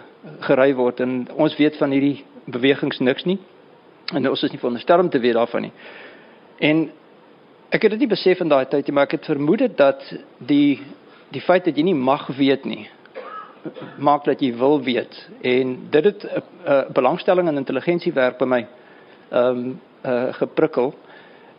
gery 0.47 0.71
word 0.75 1.01
en 1.03 1.25
ons 1.35 1.55
weet 1.59 1.75
van 1.79 1.91
hierdie 1.91 2.23
bewegings 2.51 2.99
niks 2.99 3.25
nie. 3.27 3.39
En 4.13 4.27
ons 4.29 4.43
is 4.43 4.51
nie 4.53 4.59
veronderstel 4.61 5.01
om 5.03 5.09
te 5.09 5.19
weet 5.19 5.35
daarvan 5.35 5.67
nie. 5.67 5.73
En 6.59 6.85
Ek 7.69 7.81
het 7.81 7.91
dit 7.91 7.99
nie 7.99 8.07
besef 8.07 8.39
in 8.39 8.49
daai 8.49 8.65
tyd 8.65 8.87
nie, 8.87 8.93
maar 8.93 9.07
ek 9.09 9.17
het 9.17 9.25
vermoed 9.25 9.77
dat 9.77 10.03
die 10.37 10.81
die 11.33 11.41
feit 11.41 11.65
dat 11.65 11.77
jy 11.77 11.83
nie 11.83 11.97
mag 11.97 12.27
weet 12.37 12.65
nie 12.65 12.85
maak 13.97 14.25
dat 14.25 14.41
jy 14.41 14.51
wil 14.57 14.77
weet 14.83 15.15
en 15.41 15.77
dit 15.89 16.03
het 16.03 16.23
'n 16.23 16.43
uh, 16.67 16.81
belangstelling 16.93 17.47
in 17.47 17.57
intelligensiewerk 17.57 18.37
by 18.37 18.45
my 18.45 18.67
ehm 19.29 19.57
um, 19.57 19.81
uh, 20.05 20.33
geprikkel. 20.33 20.93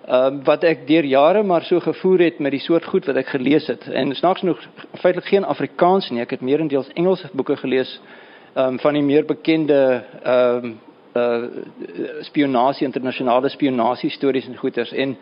Ehm 0.07 0.27
um, 0.27 0.45
wat 0.45 0.65
ek 0.65 0.87
deur 0.87 1.05
jare 1.05 1.43
maar 1.43 1.63
so 1.63 1.81
gevoer 1.81 2.19
het 2.19 2.39
met 2.39 2.51
die 2.51 2.61
soort 2.61 2.85
goed 2.85 3.07
wat 3.07 3.17
ek 3.17 3.27
gelees 3.27 3.67
het 3.67 3.89
en 3.89 4.15
snaaks 4.15 4.41
genoeg 4.41 4.61
feitelik 4.93 5.29
geen 5.29 5.45
Afrikaans 5.45 6.11
nie. 6.11 6.21
Ek 6.21 6.31
het 6.31 6.41
meerendeels 6.41 6.91
Engelse 6.95 7.29
boeke 7.33 7.57
gelees 7.57 8.01
ehm 8.55 8.67
um, 8.67 8.79
van 8.79 8.93
die 8.93 9.03
meer 9.03 9.25
bekende 9.25 10.05
ehm 10.23 10.65
um, 10.65 10.81
uh 11.17 11.45
spionasie 12.21 12.87
internasionale 12.87 13.49
spionasie 13.49 14.11
stories 14.11 14.47
en 14.47 14.57
goeters 14.57 14.93
en 14.93 15.17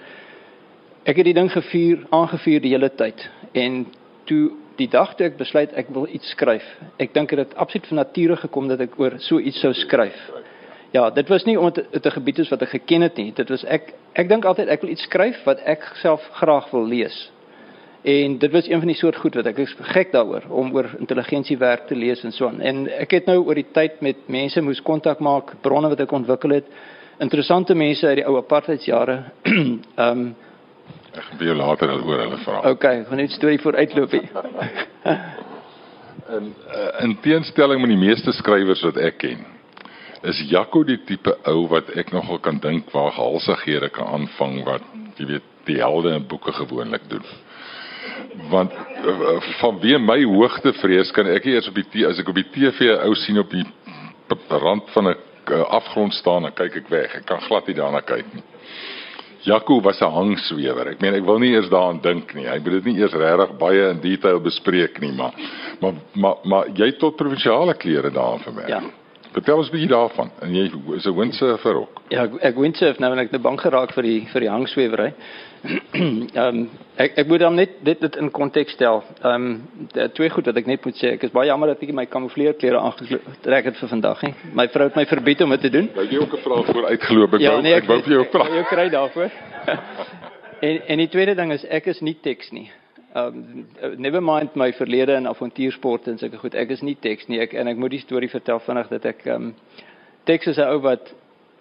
Ek 1.04 1.18
het 1.20 1.26
die 1.28 1.37
ding 1.37 1.50
gevier, 1.52 2.06
aangevier 2.16 2.62
die 2.64 2.70
hele 2.73 2.88
tyd. 2.96 3.20
En 3.52 3.82
toe 4.25 4.54
die 4.78 4.88
dag 4.88 5.11
toe 5.18 5.26
ek 5.28 5.34
besluit 5.37 5.75
ek 5.76 5.90
wil 5.92 6.06
iets 6.08 6.30
skryf. 6.32 6.64
Ek 6.96 7.12
dink 7.12 7.34
dit 7.34 7.42
het 7.42 7.52
absoluut 7.61 7.90
van 7.90 7.99
nature 8.00 8.38
gekom 8.40 8.70
dat 8.70 8.80
ek 8.80 8.96
oor 8.99 9.18
so 9.20 9.37
iets 9.37 9.61
sou 9.61 9.75
skryf. 9.76 10.16
Ja, 10.96 11.11
dit 11.12 11.28
was 11.28 11.44
nie 11.44 11.58
omdat 11.61 11.92
dit 11.92 12.06
'n 12.06 12.16
gebied 12.16 12.38
is 12.38 12.49
wat 12.49 12.62
ek 12.62 12.68
geken 12.68 13.02
het 13.02 13.16
nie. 13.16 13.32
Dit 13.32 13.49
was 13.49 13.64
ek 13.64 13.92
ek 14.14 14.28
dink 14.28 14.44
altyd 14.44 14.68
ek 14.68 14.80
wil 14.80 14.90
iets 14.90 15.02
skryf 15.02 15.44
wat 15.44 15.61
ek 15.61 15.84
self 16.00 16.23
graag 16.40 16.70
wil 16.70 16.87
lees. 16.87 17.30
En 18.02 18.38
dit 18.38 18.52
was 18.52 18.68
een 18.68 18.78
van 18.78 18.88
die 18.88 18.96
soort 18.96 19.16
goed 19.16 19.34
wat 19.34 19.46
ek 19.46 19.58
is 19.58 19.76
gek 19.80 20.12
daaroor 20.12 20.42
om 20.49 20.75
oor 20.75 20.90
intelligensiewerk 20.99 21.87
te 21.87 21.94
lees 21.94 22.25
en 22.25 22.32
so 22.32 22.46
aan. 22.46 22.61
En 22.61 22.88
ek 22.88 23.11
het 23.11 23.26
nou 23.26 23.44
oor 23.44 23.54
die 23.54 23.70
tyd 23.73 24.00
met 24.00 24.16
mense 24.26 24.61
moes 24.61 24.82
kontak 24.82 25.20
maak, 25.20 25.61
bronne 25.61 25.88
wat 25.88 26.00
ek 26.00 26.12
ontwikkel 26.12 26.50
het. 26.50 26.64
Interessante 27.18 27.75
mense 27.75 28.06
uit 28.06 28.16
die 28.16 28.26
ou 28.26 28.37
apartheidsjare. 28.37 29.25
Ehm 29.44 29.78
um, 29.96 30.34
Ek 31.14 31.23
gaan 31.23 31.47
jou 31.47 31.56
later 31.56 31.92
oor 31.94 32.21
hulle 32.25 32.38
vra. 32.42 32.61
OK, 32.71 32.85
gaan 33.09 33.21
net 33.23 33.35
storie 33.35 33.61
vooruitloop 33.62 34.11
hier. 34.16 34.30
en 36.35 36.49
uh, 36.50 37.04
in 37.04 37.14
teenstelling 37.23 37.80
met 37.80 37.92
die 37.92 38.00
meeste 38.00 38.33
skrywers 38.35 38.83
wat 38.87 38.99
ek 38.99 39.21
ken, 39.23 39.44
is 40.26 40.40
Jaco 40.50 40.83
die 40.88 40.99
tipe 41.06 41.37
ou 41.50 41.66
wat 41.71 41.90
ek 42.00 42.11
nogal 42.14 42.40
kan 42.42 42.59
dink 42.64 42.90
waar 42.94 43.12
halsighede 43.14 43.92
kan 43.94 44.09
aanvang 44.18 44.62
wat 44.66 44.87
jy 45.21 45.28
weet 45.35 45.50
die 45.68 45.78
helde 45.80 46.14
in 46.16 46.26
boeke 46.28 46.52
gewoonlik 46.56 47.04
doen. 47.12 47.26
Want 48.50 48.73
uh, 49.04 49.37
van 49.61 49.78
wie 49.85 49.99
my 50.00 50.18
hoogte 50.25 50.75
vrees 50.80 51.12
kan 51.14 51.30
ek 51.30 51.47
eers 51.52 51.71
op 51.71 51.78
die 51.78 52.06
as 52.09 52.18
ek 52.18 52.33
op 52.33 52.40
die 52.40 52.49
TV 52.56 52.90
ou 53.04 53.14
sien 53.23 53.38
op 53.38 53.54
die 53.54 53.64
rand 54.50 54.90
van 54.97 55.12
'n 55.12 55.14
uh, 55.14 55.62
afgrond 55.78 56.14
staan 56.14 56.44
en 56.49 56.52
kyk 56.52 56.83
ek 56.83 56.88
weg. 56.88 57.14
Ek 57.14 57.26
kan 57.30 57.40
glad 57.40 57.66
nie 57.66 57.76
daarna 57.76 58.00
kyk 58.00 58.26
nie. 58.35 58.44
Jaco 59.45 59.81
was 59.81 60.01
'n 60.01 60.11
hangswewer. 60.11 60.89
Ek 60.89 61.01
meen 61.01 61.15
ek 61.15 61.25
wil 61.25 61.39
nie 61.39 61.53
eers 61.53 61.69
daaraan 61.69 62.01
dink 62.01 62.35
nie. 62.35 62.47
Ek 62.47 62.63
bedoel 62.63 62.81
dit 62.81 62.93
nie 62.93 63.01
eers 63.03 63.13
regtig 63.13 63.57
baie 63.59 63.91
in 63.91 64.01
detail 64.01 64.41
bespreek 64.41 65.01
nie, 65.01 65.13
maar 65.13 65.33
maar 65.81 65.95
maar, 66.13 66.37
maar 66.45 66.67
jy 66.75 66.87
het 66.87 66.99
tot 66.99 67.17
provinsiale 67.17 67.75
klere 67.75 68.11
daar 68.11 68.39
vir 68.39 68.53
my. 68.53 68.69
Ja. 68.69 68.81
Vertel 69.33 69.57
ons 69.57 69.69
'n 69.69 69.73
bietjie 69.73 69.89
daarvan. 69.89 70.31
En 70.41 70.55
jy 70.55 70.71
is 70.97 71.07
'n 71.07 71.15
windsurfer 71.15 71.75
ook. 71.75 72.03
Ja, 72.09 72.25
ek, 72.25 72.33
ek 72.41 72.57
windsurf 72.57 72.99
nou 72.99 73.13
en 73.13 73.19
ek 73.19 73.31
het 73.31 73.43
bang 73.43 73.61
geraak 73.61 73.93
vir 73.93 74.03
die 74.03 74.27
vir 74.33 74.41
die 74.41 74.51
hangswewery. 74.51 75.13
Ehm 75.94 76.37
um, 76.37 76.64
ek 77.00 77.14
ek 77.23 77.28
moet 77.28 77.40
dan 77.40 77.54
net 77.56 77.78
dit 77.87 78.00
dit 78.00 78.16
in 78.21 78.30
konteks 78.30 78.75
stel. 78.76 79.02
Ehm 79.23 79.47
um, 79.47 80.09
twee 80.12 80.30
goed 80.30 80.47
wat 80.50 80.59
ek 80.61 80.66
net 80.68 80.85
moet 80.85 80.99
sê. 81.00 81.14
Ek 81.16 81.25
is 81.25 81.33
baie 81.33 81.49
jammer 81.49 81.73
dat 81.73 81.83
ek 81.83 81.92
my 81.97 82.04
kamoufleerklere 82.11 82.80
aangetrek 82.80 83.71
het 83.71 83.80
vir 83.80 83.92
vandag 83.94 84.23
nie. 84.26 84.35
My 84.52 84.66
vrou 84.68 84.88
het 84.90 84.99
my 84.99 85.06
verbied 85.09 85.44
om 85.47 85.54
dit 85.56 85.64
te 85.64 85.71
doen. 85.73 85.88
Wou 85.97 86.04
jy 86.04 86.21
ook 86.21 86.37
'n 86.37 86.42
vraag 86.44 86.66
voor 86.66 86.87
uitgeloop? 86.92 87.35
Ek 87.35 87.40
ja, 87.40 87.52
wou 87.52 87.62
nee, 87.62 87.75
ek, 87.75 87.83
ek 87.83 87.88
wou 87.88 88.00
vir 88.02 88.12
jou 88.12 88.25
vra. 88.33 88.49
Jy 88.56 88.64
kry 88.68 88.88
daarvoor. 88.92 89.30
en 90.68 90.80
en 90.87 90.99
die 90.99 91.09
tweede 91.09 91.35
ding 91.35 91.52
is 91.52 91.64
ek 91.64 91.87
is 91.87 92.00
nie 92.00 92.16
teks 92.21 92.52
nie. 92.52 92.71
Um 93.14 93.66
never 93.97 94.21
mind 94.21 94.56
my 94.56 94.73
verlede 94.73 95.16
in 95.16 95.26
avontuursport 95.26 96.09
en 96.09 96.18
sulke 96.18 96.37
goed. 96.37 96.54
Ek 96.54 96.71
is 96.71 96.83
nie 96.83 96.97
teks 97.00 97.28
nie. 97.28 97.40
Ek 97.40 97.54
en 97.54 97.68
ek 97.68 97.76
moet 97.76 97.90
die 97.90 98.04
storie 98.04 98.28
vertel 98.28 98.61
vinnig 98.61 98.88
dat 98.88 99.04
ek 99.04 99.26
um 99.26 99.54
teks 100.25 100.47
is 100.47 100.59
'n 100.59 100.68
ou 100.68 100.80
wat 100.80 101.14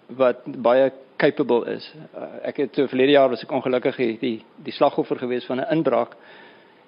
wat 0.08 0.44
baie 0.44 0.92
capable 1.24 1.64
is. 1.76 1.86
Uh, 2.12 2.28
ek 2.50 2.62
het 2.64 2.76
so 2.76 2.88
verlede 2.90 3.16
jaar 3.16 3.30
was 3.32 3.42
ek 3.44 3.52
ongelukkig 3.52 3.96
die 4.00 4.14
die, 4.20 4.36
die 4.66 4.74
slagoffer 4.76 5.20
gewees 5.20 5.46
van 5.48 5.60
'n 5.60 5.70
inbraak 5.78 6.16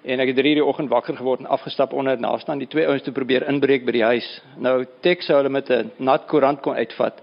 en 0.05 0.19
ek 0.19 0.31
het 0.31 0.37
3:00 0.37 0.59
die 0.59 0.65
oggend 0.65 0.89
wakker 0.89 1.17
geword 1.17 1.39
en 1.39 1.49
afgestap 1.57 1.93
onder 1.93 2.19
na 2.19 2.27
afstand 2.27 2.59
die 2.59 2.67
twee 2.67 2.87
ouens 2.87 3.03
te 3.03 3.11
probeer 3.11 3.47
inbreek 3.49 3.85
by 3.85 3.91
die 3.91 4.03
huis. 4.03 4.27
Nou 4.57 4.85
teks 5.01 5.25
sou 5.25 5.37
hulle 5.37 5.49
met 5.49 5.69
'n 5.69 5.91
nat 5.97 6.27
koerant 6.27 6.61
kon 6.61 6.75
uitvat. 6.75 7.21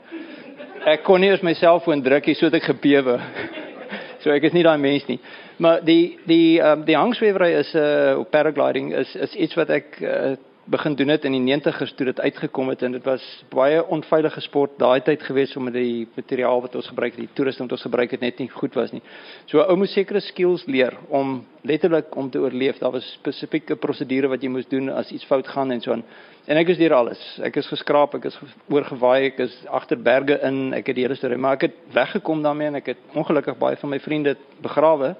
Ek 0.87 1.03
kon 1.03 1.21
nie 1.21 1.31
eens 1.31 1.43
my 1.43 1.55
selfoon 1.55 2.03
druk 2.03 2.27
nie 2.27 2.35
sodat 2.35 2.61
ek 2.61 2.69
gebewe. 2.75 3.21
so 4.23 4.31
ek 4.31 4.43
is 4.43 4.53
nie 4.53 4.63
daai 4.63 4.79
mens 4.79 5.07
nie. 5.07 5.21
Maar 5.57 5.85
die 5.85 6.19
die 6.27 6.61
um, 6.61 6.85
die 6.85 6.97
hangswewery 6.97 7.53
is 7.53 7.75
'n 7.75 7.79
uh, 7.79 8.19
op 8.19 8.31
paragliding 8.31 8.95
is 8.95 9.15
is 9.15 9.35
iets 9.35 9.55
wat 9.55 9.71
ek 9.71 10.01
uh, 10.01 10.37
begin 10.65 10.95
doen 10.95 11.09
het 11.09 11.25
in 11.25 11.35
die 11.37 11.57
90's 11.57 11.93
toe 11.95 12.07
dit 12.07 12.21
uitgekom 12.21 12.69
het 12.73 12.83
en 12.83 12.95
dit 12.97 13.05
was 13.05 13.25
baie 13.53 13.83
onveilige 13.85 14.41
sport 14.41 14.79
daai 14.81 15.01
tyd 15.05 15.23
gewees 15.23 15.53
omdat 15.61 15.77
die 15.77 16.07
materiaal 16.17 16.63
wat 16.65 16.75
ons 16.81 16.89
gebruik 16.89 17.13
het, 17.13 17.27
die 17.27 17.37
toerusting 17.37 17.69
wat 17.69 17.77
ons 17.77 17.85
gebruik 17.85 18.15
het 18.17 18.25
net 18.25 18.41
nie 18.41 18.49
goed 18.49 18.75
was 18.75 18.93
nie. 18.93 19.03
So 19.51 19.61
ou 19.61 19.77
moet 19.77 19.93
sekere 19.93 20.23
skills 20.25 20.65
leer 20.67 20.97
om 21.09 21.43
letterlik 21.69 22.17
om 22.17 22.31
te 22.31 22.41
oorleef. 22.41 22.79
Daar 22.81 22.97
was 22.97 23.13
spesifieke 23.19 23.77
prosedure 23.77 24.29
wat 24.33 24.43
jy 24.43 24.53
moes 24.53 24.69
doen 24.69 24.89
as 24.89 25.13
iets 25.13 25.29
fout 25.29 25.49
gaan 25.49 25.73
en 25.73 25.85
so 25.85 25.93
aan. 25.93 26.05
En 26.49 26.61
ek 26.61 26.75
is 26.75 26.81
deur 26.81 26.97
alles. 26.97 27.21
Ek 27.45 27.57
is 27.61 27.69
geskraap, 27.69 28.17
ek 28.19 28.29
is 28.33 28.41
oorgewaai, 28.73 29.31
ek 29.31 29.47
is 29.47 29.55
agter 29.69 30.01
berge 30.01 30.41
in, 30.45 30.75
ek 30.77 30.89
het 30.93 30.97
die 30.97 31.05
hele 31.05 31.17
storie, 31.17 31.41
maar 31.41 31.57
ek 31.59 31.69
het 31.69 31.81
weggekom 31.93 32.45
daarmee 32.45 32.73
en 32.73 32.81
ek 32.81 32.93
het 32.95 33.17
ongelukkig 33.17 33.57
baie 33.61 33.81
van 33.81 33.93
my 33.93 34.01
vriende 34.05 34.37
begrawe 34.65 35.15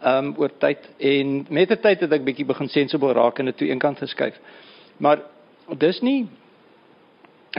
ehm 0.00 0.30
um, 0.30 0.34
oor 0.40 0.52
tyd 0.58 0.86
en 0.98 1.46
met 1.52 1.68
die 1.68 1.76
tyd 1.76 2.00
het 2.06 2.12
ek 2.12 2.24
bietjie 2.24 2.46
begin 2.48 2.68
sensible 2.72 3.12
raak 3.12 3.38
en 3.38 3.50
dit 3.50 3.56
toe 3.56 3.68
eenkant 3.68 3.98
geskuif. 4.00 4.36
Maar 4.96 5.20
dis 5.78 6.00
nie 6.00 6.28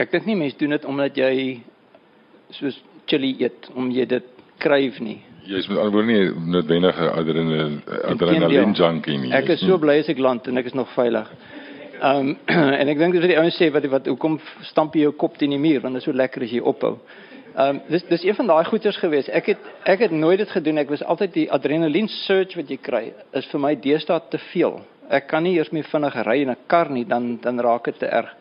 ek 0.00 0.10
dink 0.10 0.26
nie 0.26 0.36
mense 0.36 0.58
doen 0.58 0.74
dit 0.74 0.84
omdat 0.88 1.16
jy 1.16 1.60
soos 2.58 2.80
chili 3.06 3.36
eet 3.40 3.68
om 3.74 3.90
jy 3.90 4.06
dit 4.08 4.28
kryf 4.62 4.98
nie. 5.00 5.20
Jy 5.46 5.58
is 5.58 5.68
met 5.70 5.78
ander 5.78 5.94
woorde 5.94 6.12
nie 6.12 6.50
noodwendige 6.54 7.08
adrenaline 7.10 7.98
adrenaline 8.10 8.76
junkie 8.78 9.18
nie. 9.18 9.32
Ek 9.34 9.50
is 9.54 9.62
so 9.62 9.78
bly 9.82 9.98
as 10.02 10.10
ek 10.12 10.22
land 10.22 10.46
en 10.48 10.60
ek 10.60 10.70
is 10.70 10.78
nog 10.78 10.90
veilig. 10.96 11.30
Ehm 12.02 12.32
um, 12.32 12.36
en 12.80 12.88
ek 12.90 12.98
dink 12.98 13.14
dis 13.14 13.22
wat 13.22 13.30
die 13.30 13.38
ouens 13.38 13.58
sê 13.58 13.70
wat 13.74 13.86
wat 13.90 14.10
hoekom 14.10 14.38
stamp 14.70 14.98
jy 14.98 15.06
jou 15.06 15.14
kop 15.18 15.38
teen 15.38 15.54
die 15.54 15.62
muur 15.62 15.82
want 15.84 15.98
dit 15.98 16.02
is 16.02 16.10
so 16.10 16.16
lekker 16.16 16.46
as 16.46 16.54
jy 16.54 16.62
ophou. 16.72 16.96
Ehm 17.54 17.68
um, 17.68 17.80
dis 17.86 18.04
dis 18.08 18.22
een 18.24 18.34
van 18.34 18.46
daai 18.46 18.64
goeters 18.64 18.96
gewees. 18.96 19.28
Ek 19.28 19.46
het 19.46 19.58
ek 19.84 19.98
het 19.98 20.10
nooit 20.10 20.38
dit 20.38 20.50
gedoen. 20.50 20.78
Ek 20.80 20.88
was 20.88 21.02
altyd 21.04 21.32
die 21.32 21.50
adrenaline 21.52 22.08
surge 22.08 22.56
wat 22.56 22.70
jy 22.70 22.78
kry 22.80 23.02
is 23.36 23.48
vir 23.50 23.60
my 23.60 23.74
deesdae 23.76 24.20
te 24.32 24.38
veel. 24.52 24.78
Ek 25.12 25.26
kan 25.28 25.44
nie 25.44 25.58
eers 25.58 25.70
meer 25.70 25.84
vinnig 25.84 26.16
ry 26.24 26.38
in 26.40 26.50
'n 26.50 26.56
kar 26.66 26.90
nie, 26.90 27.04
dan 27.04 27.36
dan 27.42 27.60
raak 27.60 27.84
dit 27.84 27.98
te 27.98 28.06
erg. 28.06 28.32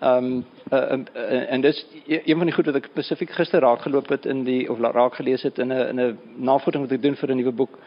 Ehm 0.00 0.24
um, 0.24 0.44
uh, 0.72 0.78
uh, 0.78 0.98
uh, 1.14 1.52
en 1.52 1.60
dis 1.60 1.86
e, 2.06 2.20
een 2.24 2.36
van 2.36 2.46
die 2.46 2.54
goed 2.54 2.66
wat 2.66 2.74
ek 2.74 2.90
spesifiek 2.90 3.30
gister 3.30 3.60
raak 3.60 3.80
geloop 3.80 4.08
het 4.08 4.26
in 4.26 4.44
die 4.44 4.70
of 4.70 4.78
raak 4.80 5.14
gelees 5.14 5.42
het 5.42 5.58
in 5.58 5.72
'n 5.72 5.88
in 5.88 6.00
'n 6.00 6.18
navorsing 6.36 6.82
wat 6.82 6.92
ek 6.92 7.02
doen 7.02 7.16
vir 7.16 7.30
'n 7.30 7.36
nuwe 7.36 7.52
boek. 7.52 7.78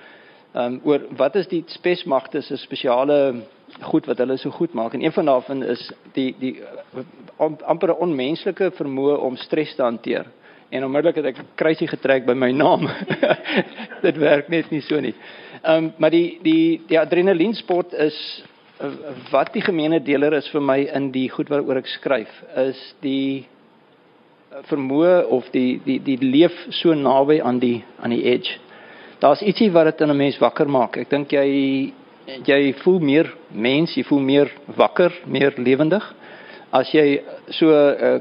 Ehm 0.53 0.65
um, 0.65 0.81
oor 0.83 1.01
wat 1.17 1.35
is 1.35 1.47
die 1.47 1.63
spesmagte 1.67 2.41
se 2.41 2.57
spesiale 2.57 3.43
goed 3.81 4.05
wat 4.05 4.17
hulle 4.17 4.37
so 4.37 4.49
goed 4.49 4.73
maak 4.73 4.93
en 4.93 5.03
een 5.03 5.11
van 5.11 5.25
daarvan 5.25 5.63
is 5.63 5.91
die 6.13 6.35
die 6.39 6.61
amper 7.65 7.95
onmenslike 7.95 8.71
vermoë 8.71 9.17
om 9.17 9.35
stres 9.35 9.75
te 9.75 9.83
hanteer 9.83 10.25
en 10.71 10.85
onmiddellik 10.87 11.19
het 11.19 11.25
ek 11.25 11.39
'n 11.39 11.47
kruisie 11.55 11.87
getrek 11.87 12.25
by 12.25 12.33
my 12.33 12.51
naam. 12.51 12.87
dit 14.07 14.17
werk 14.17 14.49
net 14.49 14.71
nie 14.71 14.81
so 14.81 14.99
nie. 14.99 15.13
Ehm 15.61 15.77
um, 15.77 15.93
maar 15.97 16.09
die 16.09 16.39
die 16.41 16.81
die 16.87 16.99
adrenalinsport 16.99 17.93
is 17.93 18.43
wat 19.31 19.53
die 19.53 19.61
gemeene 19.61 19.99
deler 20.01 20.33
is 20.33 20.49
vir 20.49 20.61
my 20.61 20.79
in 20.93 21.11
die 21.11 21.29
goed 21.29 21.49
waaroor 21.49 21.81
ek 21.81 21.89
skryf 21.91 22.31
is 22.63 22.79
die 23.03 23.45
vermoë 24.69 25.27
of 25.31 25.49
die 25.53 25.79
die 25.85 25.99
die 26.03 26.17
leef 26.21 26.55
so 26.81 26.93
naby 26.93 27.39
aan 27.41 27.59
die 27.59 27.83
aan 28.01 28.15
die 28.15 28.23
edge. 28.33 28.57
Daar's 29.21 29.43
ietsie 29.45 29.71
wat 29.71 29.85
dit 29.91 30.01
in 30.01 30.09
'n 30.09 30.17
mens 30.17 30.39
wakker 30.39 30.69
maak. 30.69 30.97
Ek 30.97 31.09
dink 31.09 31.31
jy 31.31 31.93
jy 32.45 32.73
voel 32.83 32.99
meer 32.99 33.33
mens, 33.51 33.95
jy 33.95 34.03
voel 34.03 34.19
meer 34.19 34.51
wakker, 34.65 35.11
meer 35.25 35.53
lewendig 35.57 36.03
as 36.71 36.91
jy 36.95 37.21
so 37.49 37.67
'n 37.67 37.95
uh, 37.99 38.19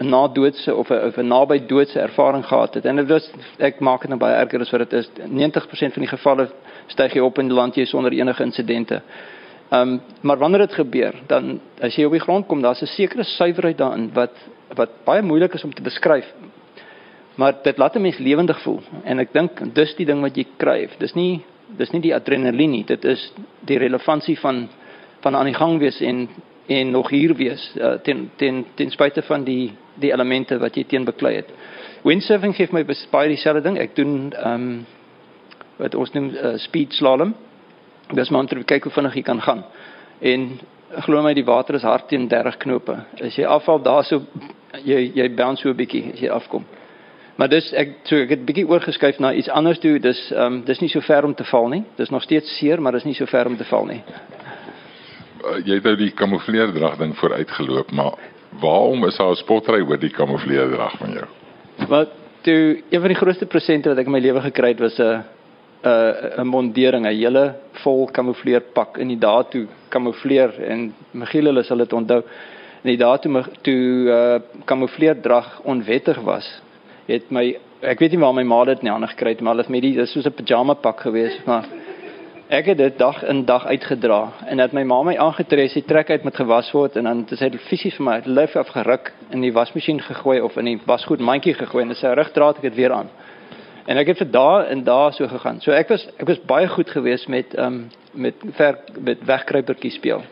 'n 0.00 0.06
uh, 0.06 0.10
nadoodse 0.10 0.74
of 0.74 0.90
'n 0.90 1.12
'n 1.22 1.28
naby 1.28 1.58
doodse 1.66 2.00
ervaring 2.00 2.44
gehad 2.44 2.74
het 2.74 2.84
en 2.84 2.96
dit 2.96 3.10
is 3.10 3.30
ek 3.58 3.80
maak 3.80 4.00
dit 4.00 4.10
nou 4.10 4.18
baie 4.18 4.34
erger 4.34 4.60
as 4.60 4.70
wat 4.70 4.90
dit 4.90 4.92
is 4.92 5.10
90% 5.16 5.94
van 5.94 6.02
die 6.02 6.16
gevalle 6.16 6.48
styg 6.88 7.14
jy 7.14 7.20
op 7.20 7.38
in 7.38 7.48
die 7.48 7.54
land 7.54 7.76
jy 7.76 7.84
sonder 7.84 8.12
enige 8.12 8.42
insidente. 8.42 9.02
Ehm 9.70 9.88
um, 9.88 10.00
maar 10.20 10.38
wanneer 10.38 10.66
dit 10.66 10.74
gebeur 10.74 11.14
dan 11.26 11.60
as 11.80 11.96
jy 11.96 12.04
op 12.04 12.12
die 12.12 12.26
grond 12.26 12.46
kom 12.46 12.62
daar's 12.62 12.82
'n 12.82 12.86
sekere 12.86 13.24
suiwerheid 13.24 13.78
daarin 13.78 14.10
wat 14.14 14.34
wat 14.74 14.90
baie 15.04 15.22
moeilik 15.22 15.54
is 15.54 15.64
om 15.64 15.74
te 15.74 15.82
beskryf. 15.82 16.26
Maar 17.34 17.54
dit 17.62 17.78
laat 17.78 17.96
'n 17.96 18.02
mens 18.02 18.18
lewendig 18.18 18.60
voel 18.62 18.80
en 19.04 19.18
ek 19.18 19.32
dink 19.32 19.74
dis 19.74 19.94
die 19.94 20.06
ding 20.06 20.20
wat 20.22 20.36
jy 20.36 20.46
kry. 20.56 20.88
Dis 20.98 21.14
nie 21.14 21.44
dis 21.76 21.90
nie 21.92 22.00
die 22.00 22.14
adrenalien 22.14 22.70
nie, 22.70 22.84
dit 22.84 23.04
is 23.04 23.32
die 23.60 23.78
relevantie 23.78 24.38
van 24.38 24.68
van 25.20 25.36
aan 25.36 25.46
die 25.46 25.54
gang 25.54 25.78
wees 25.78 26.00
en 26.00 26.28
en 26.70 26.90
nog 26.90 27.08
hier 27.10 27.34
wees 27.34 27.72
uh, 27.76 27.92
ten 28.02 28.30
ten 28.36 28.66
ten 28.74 28.90
spyte 28.90 29.22
van 29.22 29.44
die 29.44 29.72
die 29.94 30.12
elemente 30.12 30.58
wat 30.58 30.76
jy 30.78 30.84
teen 30.86 31.04
beklei 31.04 31.34
het. 31.40 31.48
Windsurfing 32.06 32.54
gee 32.56 32.68
my 32.72 32.84
baie 33.10 33.28
dieselfde 33.28 33.62
ding. 33.66 33.78
Ek 33.78 33.96
doen 33.98 34.32
ehm 34.32 34.54
um, 34.54 34.86
wat 35.80 35.94
ons 35.96 36.12
noem 36.12 36.28
uh, 36.30 36.52
speed 36.60 36.92
slalom. 36.94 37.34
Dis 38.14 38.30
maar 38.30 38.44
om 38.44 38.46
te 38.46 38.62
kyk 38.64 38.86
hoe 38.86 38.92
vinnig 38.92 39.14
jy 39.16 39.22
kan 39.26 39.40
gaan. 39.42 39.64
En 40.20 40.46
glo 41.06 41.22
my 41.22 41.32
die 41.34 41.44
water 41.44 41.74
is 41.74 41.86
hard 41.88 42.08
teen 42.08 42.28
30 42.28 42.58
knope. 42.62 42.96
As 43.24 43.38
jy 43.38 43.48
afval 43.48 43.82
daarso 43.82 44.20
jy 44.84 45.10
jy 45.14 45.28
bounce 45.34 45.62
so 45.62 45.74
'n 45.74 45.76
bietjie 45.76 46.12
as 46.12 46.20
jy 46.20 46.30
afkom. 46.30 46.66
Maar 47.36 47.48
dis 47.48 47.72
ek 47.72 47.96
so 48.04 48.16
ek 48.16 48.36
het 48.36 48.46
bietjie 48.46 48.68
oorgeskuif 48.68 49.18
na 49.18 49.32
iets 49.32 49.48
anders 49.48 49.78
toe. 49.78 49.98
Dis 49.98 50.30
ehm 50.30 50.46
um, 50.46 50.62
dis 50.64 50.80
nie 50.80 50.88
so 50.88 51.00
ver 51.00 51.24
om 51.24 51.34
te 51.34 51.44
val 51.44 51.68
nie. 51.68 51.84
Dis 51.96 52.10
nog 52.10 52.22
steeds 52.22 52.58
seer, 52.58 52.80
maar 52.80 52.92
dis 52.92 53.04
nie 53.04 53.14
so 53.14 53.26
ver 53.26 53.46
om 53.46 53.56
te 53.56 53.64
val 53.64 53.86
nie 53.86 54.02
jy 55.64 55.74
het 55.78 55.84
nou 55.88 55.96
die 55.96 56.12
kamoufleerdrag 56.16 56.96
ding 57.00 57.16
vooruitgeloop, 57.16 57.92
maar 57.92 58.16
waarom 58.60 59.04
is 59.06 59.16
daar 59.16 59.30
'n 59.30 59.36
spotry 59.36 59.80
oor 59.80 59.98
die 59.98 60.10
kamoufleerdrag 60.10 60.98
van 60.98 61.12
jou? 61.12 61.26
Wat 61.88 62.10
toe 62.42 62.82
een 62.90 63.00
van 63.00 63.08
die 63.08 63.20
grootste 63.20 63.46
presente 63.46 63.88
wat 63.88 63.98
ek 63.98 64.06
in 64.06 64.12
my 64.12 64.20
lewe 64.20 64.40
gekry 64.40 64.68
het 64.68 64.80
was 64.80 64.98
'n 64.98 65.22
'n 65.82 66.40
'n 66.40 66.46
mondering, 66.46 67.06
'n 67.06 67.14
hele 67.14 67.54
vol 67.82 68.08
kamoufleerpak 68.12 68.98
in 68.98 69.08
die 69.08 69.18
dae 69.18 69.44
toe 69.50 69.66
kamoufleer 69.88 70.60
en 70.62 70.94
Michiel 71.12 71.44
hulle 71.44 71.62
sal 71.62 71.78
dit 71.78 71.92
onthou. 71.92 72.22
In 72.82 72.96
die 72.96 72.96
dae 72.96 73.18
toe 73.18 73.44
toe 73.62 74.08
uh 74.08 74.40
kamoufleerdrag 74.64 75.60
onwettig 75.64 76.18
was, 76.24 76.62
het 77.06 77.30
my 77.30 77.56
ek 77.80 77.98
weet 77.98 78.10
nie 78.10 78.20
waar 78.20 78.34
my 78.34 78.42
ma 78.42 78.64
dit 78.64 78.82
nie 78.82 78.92
aan 78.92 79.08
gekry 79.08 79.30
het, 79.30 79.40
maar 79.40 79.54
hulle 79.54 79.62
het 79.62 79.70
met 79.70 79.82
die 79.82 79.94
dis 79.94 80.12
soos 80.12 80.26
'n 80.26 80.32
pyjama 80.32 80.74
pak 80.74 81.00
geweest, 81.00 81.46
maar 81.46 81.64
Ek 82.50 82.66
het 82.66 82.80
dit 82.82 82.96
dag 82.98 83.22
in 83.22 83.44
dag 83.44 83.66
uitgedra 83.66 84.32
en 84.50 84.58
dat 84.58 84.72
my 84.74 84.82
ma 84.82 84.96
my 85.06 85.12
aangetree 85.22 85.68
het, 85.70 85.86
trek 85.86 86.08
uit 86.10 86.24
met 86.26 86.34
gewas 86.34 86.70
word 86.74 86.96
en 86.98 87.06
dan 87.06 87.20
het 87.22 87.38
sy 87.38 87.46
fisies 87.68 87.94
vir 87.94 88.04
my 88.08 88.14
uit 88.18 88.26
lyf 88.26 88.56
afgeruk 88.58 89.12
in 89.30 89.44
die 89.46 89.52
wasmasjien 89.54 90.00
gegooi 90.02 90.40
of 90.42 90.56
in 90.58 90.66
die 90.66 90.80
wasgoed 90.86 91.22
mandjie 91.22 91.54
gegooi 91.54 91.84
en 91.84 91.94
sy 91.94 92.10
rugdraad 92.18 92.58
ek 92.58 92.66
dit 92.66 92.74
weer 92.80 92.96
aan. 92.96 93.12
En 93.86 94.02
ek 94.02 94.10
het 94.10 94.24
vir 94.24 94.30
dae 94.34 94.66
en 94.72 94.82
dae 94.82 95.14
so 95.14 95.30
gegaan. 95.30 95.62
So 95.62 95.70
ek 95.70 95.94
was 95.94 96.08
ek 96.18 96.26
was 96.26 96.42
baie 96.50 96.66
goed 96.74 96.90
geweest 96.90 97.30
met 97.30 97.54
ehm 97.54 97.66
um, 97.66 97.86
met 98.26 98.42
ver 98.58 98.82
met 98.98 99.22
wegkruipertjie 99.30 99.94
speel. 100.00 100.26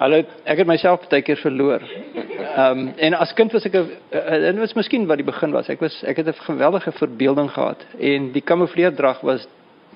Hulle 0.00 0.24
ek 0.48 0.64
het 0.64 0.66
myself 0.66 1.04
baie 1.12 1.28
keer 1.28 1.44
verloor. 1.44 1.84
Ehm 1.84 2.86
um, 2.86 2.90
en 2.96 3.20
as 3.20 3.36
kind 3.36 3.52
was 3.52 3.68
ek 3.68 3.76
'n 3.76 3.86
en 4.16 4.52
dit 4.54 4.64
was 4.64 4.76
miskien 4.80 5.06
wat 5.06 5.20
die 5.20 5.28
begin 5.28 5.52
was. 5.52 5.68
Ek 5.68 5.80
was 5.80 6.02
ek 6.04 6.24
het 6.24 6.26
'n 6.26 6.44
geweldige 6.48 6.92
verbeelding 6.92 7.52
gehad 7.52 7.84
en 7.98 8.32
die 8.32 8.46
kamoufleerdrag 8.48 9.20
was 9.20 9.46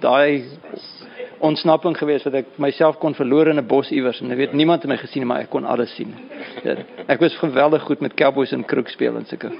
daai 0.00 0.44
ontsnapping 1.44 1.96
geweest 1.98 2.24
wat 2.24 2.34
ek 2.40 2.58
myself 2.62 2.98
kon 3.02 3.14
verloor 3.14 3.48
in 3.48 3.58
'n 3.58 3.66
bos 3.66 3.90
iewers 3.90 4.20
en 4.20 4.30
ek 4.30 4.38
weet 4.38 4.52
niemand 4.52 4.82
het 4.82 4.90
my 4.90 4.96
gesien 4.96 5.26
maar 5.26 5.40
ek 5.40 5.50
kon 5.50 5.64
alles 5.64 5.94
sien. 5.94 6.14
Ja, 6.64 6.76
ek 7.06 7.20
was 7.20 7.36
geweldig 7.36 7.82
goed 7.82 8.00
met 8.00 8.14
cowboys 8.14 8.52
en 8.52 8.64
kroeg 8.64 8.90
speel 8.90 9.16
en 9.16 9.26
sulke. 9.26 9.50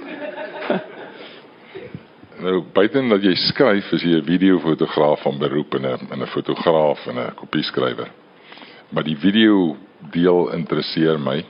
nou 2.45 2.63
buiten 2.73 3.09
dat 3.09 3.23
jy 3.23 3.35
skryf 3.35 3.93
is 3.93 4.03
jy 4.03 4.19
'n 4.19 4.25
videofotograaf 4.25 5.23
van 5.23 5.39
beroep 5.39 5.75
en 5.75 5.87
'n 5.87 6.23
'n 6.23 6.27
fotograaf 6.27 7.07
en 7.07 7.19
'n 7.19 7.35
kopieskrywer. 7.35 8.11
Maar 8.91 9.05
die 9.05 9.17
video 9.17 9.77
deel 10.13 10.53
interesseer 10.53 11.21
my. 11.21 11.45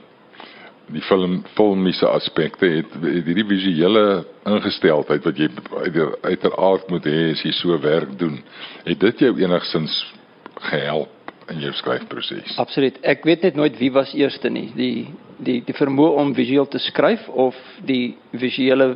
Die 0.93 1.01
film 1.01 1.39
filmiese 1.55 2.07
aspekte 2.07 2.67
het, 2.69 2.93
het 3.01 3.25
hierdie 3.25 3.47
visuele 3.49 4.05
ingesteldheid 4.45 5.25
wat 5.25 5.39
jy 5.39 5.49
uit 5.49 5.99
uiteraard 6.25 6.89
moet 6.93 7.07
hê 7.09 7.31
as 7.33 7.43
jy 7.45 7.53
so 7.57 7.77
werk 7.81 8.13
doen. 8.19 8.37
Het 8.85 8.99
dit 9.01 9.25
jou 9.25 9.33
enigstens 9.41 9.95
gehelp 10.69 11.33
in 11.49 11.61
jou 11.61 11.73
skryfproses? 11.77 12.57
Absoluut. 12.61 12.97
Ek 13.05 13.25
weet 13.25 13.45
net 13.45 13.57
nooit 13.57 13.77
wie 13.81 13.91
was 13.93 14.13
eerste 14.17 14.49
nie. 14.49 14.69
Die 14.77 15.07
die 15.45 15.59
die 15.67 15.75
vermoë 15.75 16.21
om 16.21 16.31
visueel 16.35 16.67
te 16.71 16.79
skryf 16.79 17.25
of 17.29 17.57
die 17.85 18.15
visuele 18.31 18.93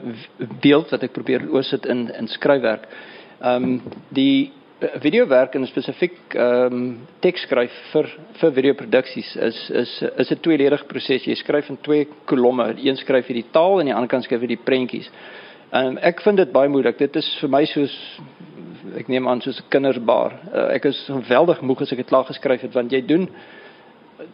beeld 0.64 0.94
wat 0.94 1.04
ek 1.04 1.16
probeer 1.18 1.50
oorsit 1.52 1.90
in 1.90 2.08
in 2.16 2.30
skryfwerk. 2.32 2.88
Ehm 3.40 3.66
um, 3.66 3.76
die 4.16 4.52
videowerk 4.80 5.56
en 5.56 5.68
spesifiek 5.68 6.36
ehm 6.36 6.74
um, 6.74 6.84
teks 7.20 7.44
skryf 7.48 7.74
vir 7.92 8.08
vir 8.40 8.52
videoproduksies 8.58 9.36
is 9.36 9.60
is 9.70 9.92
is 10.18 10.32
'n 10.32 10.40
tweeledige 10.42 10.86
proses. 10.86 11.26
Jy 11.26 11.36
skryf 11.36 11.70
in 11.70 11.78
twee 11.82 12.08
kolomme. 12.26 12.76
Een 12.78 12.96
skryf 12.96 13.28
jy 13.28 13.34
die 13.34 13.52
taal 13.52 13.80
en 13.80 13.86
die 13.86 13.94
ander 13.94 14.08
kant 14.10 14.24
skryf 14.24 14.42
jy 14.42 14.48
die 14.48 14.64
prentjies. 14.64 15.10
Ehm 15.72 15.88
um, 15.88 15.98
ek 15.98 16.22
vind 16.22 16.38
dit 16.38 16.52
baie 16.52 16.70
moeilik. 16.70 16.98
Dit 16.98 17.16
is 17.16 17.38
vir 17.42 17.50
my 17.50 17.66
soos 17.66 18.20
ek 18.98 19.08
neem 19.08 19.28
aan 19.28 19.42
soos 19.42 19.60
'n 19.60 19.70
kinderbaar. 19.70 20.34
Uh, 20.54 20.76
ek 20.76 20.86
is 20.86 21.06
geweldig 21.06 21.62
moeg 21.62 21.82
as 21.82 21.92
ek 21.92 21.98
dit 21.98 22.08
klaar 22.08 22.26
geskryf 22.26 22.62
het 22.62 22.74
want 22.74 22.92
jy 22.92 23.02
doen 23.06 23.30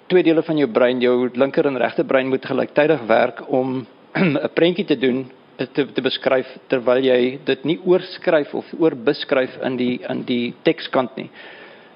twee 0.07 0.23
dele 0.23 0.43
van 0.43 0.57
jou 0.57 0.67
brein, 0.71 1.01
jou 1.01 1.29
linker 1.33 1.65
en 1.65 1.77
regter 1.77 2.05
brein 2.05 2.27
moet 2.27 2.45
gelyktydig 2.45 3.01
werk 3.07 3.41
om 3.49 3.85
'n 4.13 4.49
prentjie 4.53 4.85
te 4.85 4.97
doen 4.97 5.25
te 5.57 5.85
te 5.93 6.01
beskryf 6.03 6.49
terwyl 6.71 7.03
jy 7.05 7.19
dit 7.45 7.65
nie 7.65 7.77
oorskryf 7.85 8.53
of 8.55 8.73
oorbeskryf 8.79 9.57
in 9.67 9.77
die 9.79 9.93
in 10.09 10.23
die 10.27 10.53
tekskant 10.67 11.15
nie. 11.19 11.29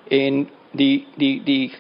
En 0.09 0.45
die 0.71 1.05
die 1.17 1.35
die 1.45 1.71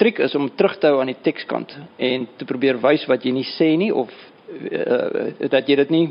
triek 0.00 0.18
is 0.24 0.34
om 0.34 0.50
terug 0.56 0.78
te 0.80 0.90
hou 0.90 1.00
aan 1.00 1.12
die 1.12 1.22
tekskant 1.22 1.74
en 1.98 2.26
te 2.38 2.48
probeer 2.48 2.80
wys 2.82 3.06
wat 3.08 3.24
jy 3.24 3.34
nie 3.36 3.48
sê 3.56 3.74
nie 3.76 3.90
of 3.92 4.10
uh, 4.48 5.48
dat 5.52 5.68
jy 5.68 5.76
dit 5.84 5.94
nie 5.94 6.06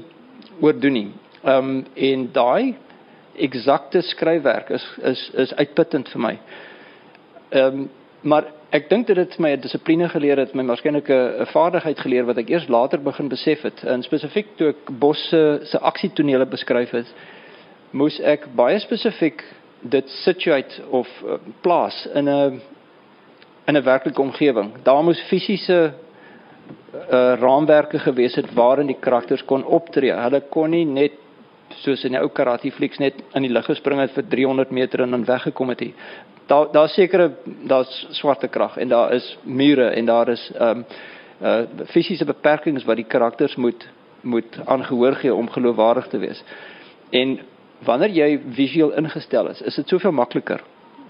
oordoen 0.61 0.97
nie. 0.99 1.09
Ehm 1.43 1.69
um, 1.69 1.85
en 1.95 2.27
daai 2.35 2.75
eksakte 3.39 4.01
skryfwerk 4.03 4.73
is 4.75 4.85
is 5.13 5.29
is 5.45 5.55
uitputtend 5.61 6.11
vir 6.13 6.27
my. 6.27 6.35
Ehm 7.49 7.79
um, 7.79 7.87
maar 8.21 8.45
ek 8.69 8.89
dink 8.89 9.07
dit 9.07 9.17
het 9.17 9.37
my 9.39 9.51
'n 9.55 9.61
dissipline 9.61 10.09
geleer 10.09 10.37
het, 10.37 10.53
my 10.53 10.63
waarskynlik 10.63 11.09
'n 11.09 11.45
vaardigheid 11.45 11.99
geleer 11.99 12.25
wat 12.25 12.37
ek 12.37 12.49
eers 12.49 12.67
later 12.67 13.01
begin 13.01 13.27
besef 13.27 13.61
het. 13.61 13.83
En 13.83 14.03
spesifiek 14.03 14.47
toe 14.55 14.67
ek 14.67 14.99
Bos 14.99 15.29
se 15.29 15.59
se 15.63 15.79
aksietonele 15.79 16.45
beskryf 16.45 16.91
het, 16.91 17.13
moes 17.91 18.19
ek 18.19 18.47
baie 18.55 18.79
spesifiek 18.79 19.43
dit 19.81 20.09
situate 20.09 20.81
of 20.89 21.07
uh, 21.25 21.37
plaas 21.61 22.07
in 22.13 22.29
'n 22.29 22.61
in 23.67 23.77
'n 23.77 23.83
werklike 23.83 24.21
omgewing. 24.21 24.71
Daar 24.83 25.03
moes 25.03 25.21
fisiese 25.21 25.93
uh, 27.11 27.33
raamwerke 27.39 27.99
gewees 27.99 28.35
het 28.35 28.53
waarin 28.53 28.87
die 28.87 28.99
karakters 28.99 29.45
kon 29.45 29.65
optree. 29.65 30.11
Hulle 30.11 30.41
kon 30.49 30.69
nie 30.69 30.85
net 30.85 31.11
soos 31.83 32.03
in 32.03 32.15
die 32.15 32.21
ou 32.21 32.29
karate 32.29 32.71
flieks 32.71 32.99
net 32.99 33.21
in 33.37 33.45
die 33.45 33.51
lug 33.51 33.65
gespring 33.65 34.01
het 34.01 34.13
vir 34.15 34.27
300 34.29 34.71
meter 34.71 35.03
en 35.03 35.11
dan 35.11 35.25
weggekom 35.25 35.69
het. 35.69 35.83
Daar 36.47 36.71
daar 36.71 36.89
sekerre 36.89 37.31
daar's 37.45 38.07
swarte 38.17 38.47
krag 38.47 38.77
en 38.77 38.89
daar 38.89 39.13
is 39.13 39.37
mure 39.43 39.89
en 39.89 40.05
daar 40.05 40.29
is 40.29 40.51
ehm 40.55 40.77
um, 40.77 40.85
uh 41.41 41.85
fisiese 41.87 42.25
beperkings 42.25 42.83
wat 42.83 42.95
die 42.95 43.07
karakters 43.07 43.55
moet 43.55 43.87
moet 44.21 44.59
aangehoor 44.65 45.15
gee 45.15 45.33
om 45.33 45.49
geloofwaardig 45.49 46.07
te 46.07 46.17
wees. 46.17 46.43
En 47.09 47.39
wanneer 47.85 48.09
jy 48.09 48.39
visueel 48.51 48.91
ingestel 48.91 49.47
is, 49.47 49.61
is 49.61 49.75
dit 49.75 49.87
soveel 49.87 50.11
makliker. 50.11 50.61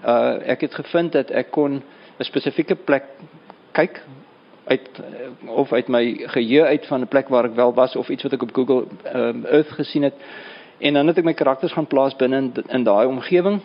Uh 0.04 0.38
ek 0.46 0.60
het 0.60 0.74
gevind 0.74 1.12
dat 1.12 1.30
ek 1.30 1.50
kon 1.50 1.82
'n 2.18 2.24
spesifieke 2.24 2.74
plek 2.74 3.04
kyk 3.72 4.02
uit 4.64 4.88
of 5.46 5.72
uit 5.72 5.88
my 5.88 6.04
geheue 6.26 6.64
uit 6.64 6.86
van 6.86 7.00
'n 7.00 7.08
plek 7.08 7.28
waar 7.28 7.44
ek 7.44 7.54
wel 7.54 7.74
was 7.74 7.96
of 7.96 8.08
iets 8.08 8.22
wat 8.22 8.32
ek 8.32 8.42
op 8.42 8.54
Google 8.54 8.86
um, 9.14 9.44
Earth 9.46 9.70
gesien 9.70 10.02
het. 10.02 10.14
En 10.78 10.92
dan 10.92 11.06
het 11.06 11.18
ek 11.18 11.24
my 11.24 11.34
karakters 11.34 11.72
gaan 11.72 11.86
plaas 11.86 12.16
binne 12.16 12.36
in, 12.36 12.52
in 12.68 12.84
daai 12.84 13.06
omgewing. 13.06 13.60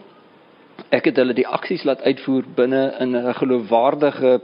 Ek 0.90 1.06
het 1.06 1.16
hulle 1.16 1.34
die 1.34 1.48
aksies 1.48 1.84
laat 1.84 2.02
uitvoer 2.02 2.44
binne 2.56 2.96
in 3.00 3.16
'n 3.16 3.34
geloofwaardige 3.34 4.42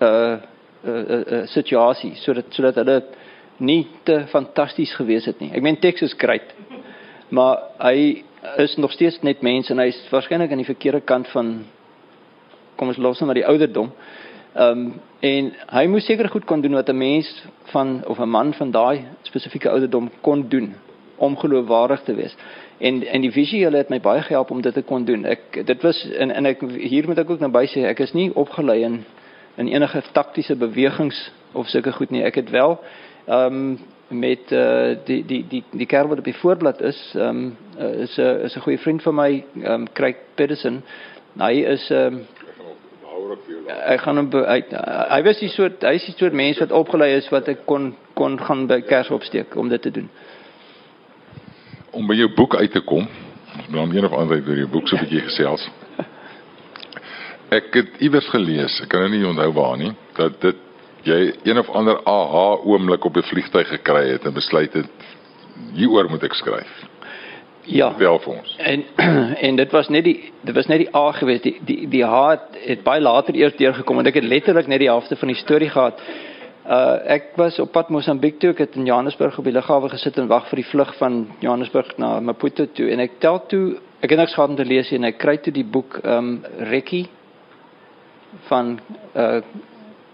uh 0.00 0.36
uh, 0.84 1.10
uh, 1.10 1.32
uh 1.32 1.46
situasie 1.46 2.14
sodat 2.14 2.44
sodat 2.48 2.74
hulle 2.74 3.02
nie 3.56 3.86
te 4.02 4.24
fantasties 4.26 4.94
gewees 4.94 5.24
het 5.24 5.40
nie. 5.40 5.50
Ek 5.52 5.62
meen 5.62 5.78
teks 5.78 6.02
is 6.02 6.14
great. 6.16 6.54
Maar 7.28 7.58
hy 7.78 8.24
is 8.56 8.76
nog 8.76 8.92
steeds 8.92 9.20
net 9.22 9.42
mens 9.42 9.70
en 9.70 9.78
hy's 9.78 9.98
waarskynlik 10.10 10.50
aan 10.50 10.62
die 10.62 10.72
verkeerde 10.72 11.00
kant 11.00 11.28
van 11.28 11.64
kom 12.76 12.88
ons 12.88 12.96
los 12.96 13.20
hom 13.20 13.28
na 13.28 13.36
die 13.36 13.46
ouderdom. 13.46 13.92
Ehm 14.54 14.78
um, 14.78 15.00
en 15.20 15.50
hy 15.68 15.82
moes 15.86 16.06
seker 16.08 16.28
goed 16.32 16.44
kon 16.48 16.60
doen 16.60 16.72
wat 16.72 16.88
'n 16.88 16.96
mens 16.96 17.28
van 17.72 18.00
of 18.06 18.18
'n 18.18 18.28
man 18.28 18.54
van 18.54 18.70
daai 18.70 19.04
spesifieke 19.22 19.70
ouderdom 19.70 20.10
kon 20.20 20.48
doen 20.48 20.74
om 21.16 21.36
geloofwaardig 21.36 22.02
te 22.02 22.14
wees. 22.14 22.36
En 22.78 23.06
en 23.06 23.20
die 23.20 23.32
visuele 23.32 23.76
het 23.76 23.88
my 23.88 24.00
baie 24.00 24.22
gehelp 24.22 24.50
om 24.50 24.60
dit 24.60 24.74
te 24.74 24.82
kon 24.82 25.04
doen. 25.04 25.24
Ek 25.24 25.66
dit 25.66 25.82
was 25.82 26.10
en 26.10 26.30
en 26.30 26.46
ek 26.46 26.60
hier 26.76 27.06
moet 27.06 27.18
ek 27.18 27.30
ook 27.30 27.40
naby 27.40 27.66
sê 27.66 27.84
ek 27.84 28.00
is 28.00 28.12
nie 28.12 28.34
opgelei 28.34 28.82
in 28.82 29.04
in 29.56 29.68
enige 29.68 30.02
taktiese 30.12 30.56
bewegings 30.56 31.32
of 31.52 31.68
sulke 31.68 31.92
goed 31.92 32.10
nie. 32.10 32.22
Ek 32.22 32.34
het 32.34 32.50
wel 32.50 32.80
ehm 33.26 33.54
um, 33.54 33.78
met 34.08 34.52
uh, 34.52 34.96
die 35.04 35.24
die 35.26 35.44
die 35.48 35.64
die 35.70 35.86
kerel 35.86 36.08
wat 36.08 36.18
op 36.18 36.24
die 36.24 36.40
voorblad 36.42 36.80
is, 36.80 37.12
ehm 37.14 37.28
um, 37.28 37.56
is 37.78 38.18
'n 38.18 38.40
is 38.44 38.56
'n 38.56 38.60
goeie 38.60 38.78
vriend 38.78 39.02
van 39.02 39.14
my, 39.14 39.44
ehm 39.62 39.72
um, 39.72 39.92
Craig. 39.92 40.16
Nou, 41.32 41.52
hy 41.52 41.62
is 41.62 41.90
ehm 41.90 42.14
um, 42.14 42.26
ek 43.86 44.00
gaan 44.00 44.16
hom 44.16 44.30
hy, 44.32 44.60
hy 45.10 45.22
was 45.22 45.38
die 45.38 45.48
soort 45.48 45.82
hy 45.82 45.94
is 45.94 46.04
die 46.04 46.16
soort 46.18 46.32
mens 46.32 46.58
wat 46.58 46.72
opgelei 46.72 47.14
is 47.16 47.28
wat 47.30 47.48
ek 47.48 47.66
kon 47.66 47.94
kon 48.14 48.38
gaan 48.38 48.66
by 48.66 48.80
kers 48.80 49.10
opsteek 49.10 49.56
om 49.56 49.68
dit 49.68 49.82
te 49.82 49.90
doen 49.90 50.10
om 51.96 52.06
by 52.06 52.16
jou 52.18 52.28
boek 52.36 52.56
uit 52.60 52.72
te 52.72 52.82
kom, 52.86 53.06
dan 53.70 53.94
een 53.94 54.06
of 54.06 54.14
ander 54.14 54.42
deur 54.44 54.58
jou 54.62 54.68
boek 54.70 54.88
so 54.88 54.96
'n 54.96 55.04
bietjie 55.04 55.26
gesels. 55.26 55.68
Ek 57.58 57.74
het 57.74 57.98
iewers 57.98 58.28
gelees, 58.30 58.80
ek 58.80 58.88
kan 58.88 59.00
nou 59.00 59.10
nie 59.10 59.26
onthou 59.26 59.52
waar 59.52 59.76
nie, 59.76 59.90
dat 60.14 60.40
dit 60.40 60.56
jy 61.02 61.32
een 61.42 61.58
of 61.58 61.70
ander 61.74 61.98
aha 62.06 62.60
oomblik 62.62 63.04
op 63.04 63.16
'n 63.16 63.22
vliegtyg 63.22 63.68
gekry 63.68 64.08
het 64.12 64.24
en 64.24 64.32
besluit 64.32 64.72
het 64.72 64.86
hieroor 65.74 66.10
moet 66.10 66.22
ek 66.22 66.34
skryf. 66.34 66.70
Ja. 67.64 67.96
Wel 67.96 68.18
vir 68.18 68.32
ons. 68.32 68.56
En 68.58 68.84
en 69.46 69.56
dit 69.56 69.70
was 69.70 69.88
net 69.88 70.04
die 70.04 70.32
dit 70.40 70.54
was 70.54 70.66
net 70.66 70.78
die 70.78 70.96
A 70.96 71.12
geweest. 71.12 71.42
Die 71.42 71.60
die 71.64 71.88
die 71.88 72.04
H 72.04 72.28
het, 72.30 72.58
het 72.64 72.82
baie 72.82 73.00
later 73.00 73.34
eers 73.34 73.56
deurgekom 73.56 73.98
en 73.98 74.10
ek 74.10 74.20
het 74.20 74.28
letterlik 74.28 74.66
net 74.66 74.80
die 74.80 74.88
helfte 74.88 75.16
van 75.16 75.32
die 75.32 75.38
storie 75.38 75.70
gehad. 75.70 76.00
Uh 76.64 76.96
ek 77.16 77.32
was 77.36 77.58
op 77.58 77.72
pad 77.72 77.88
Mosambiek 77.90 78.38
toe, 78.40 78.50
ek 78.50 78.64
het 78.64 78.76
in 78.76 78.88
Johannesburg 78.88 79.38
op 79.38 79.44
die 79.44 79.54
lughawe 79.54 79.88
gesit 79.92 80.18
en 80.18 80.28
wag 80.28 80.48
vir 80.48 80.62
die 80.62 80.68
vlug 80.70 80.94
van 80.98 81.22
Johannesburg 81.40 81.96
na 81.98 82.18
Maputo 82.20 82.66
toe 82.66 82.90
en 82.92 83.00
ek 83.00 83.20
tel 83.20 83.40
toe 83.48 83.64
ek 84.00 84.10
het 84.10 84.18
niks 84.18 84.34
gehad 84.34 84.52
om 84.52 84.56
te 84.56 84.64
lees 84.64 84.92
en 84.92 85.04
ek 85.08 85.18
kry 85.20 85.36
toe 85.40 85.52
die 85.52 85.64
boek 85.64 86.00
um 86.04 86.38
Rekkie 86.72 87.06
van 88.48 88.78
uh 89.14 89.40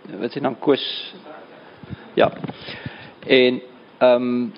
wat 0.06 0.32
sê 0.32 0.40
dan 0.40 0.54
Koos 0.62 0.82
Ja. 2.16 2.30
En 3.26 3.60
um 4.00 4.52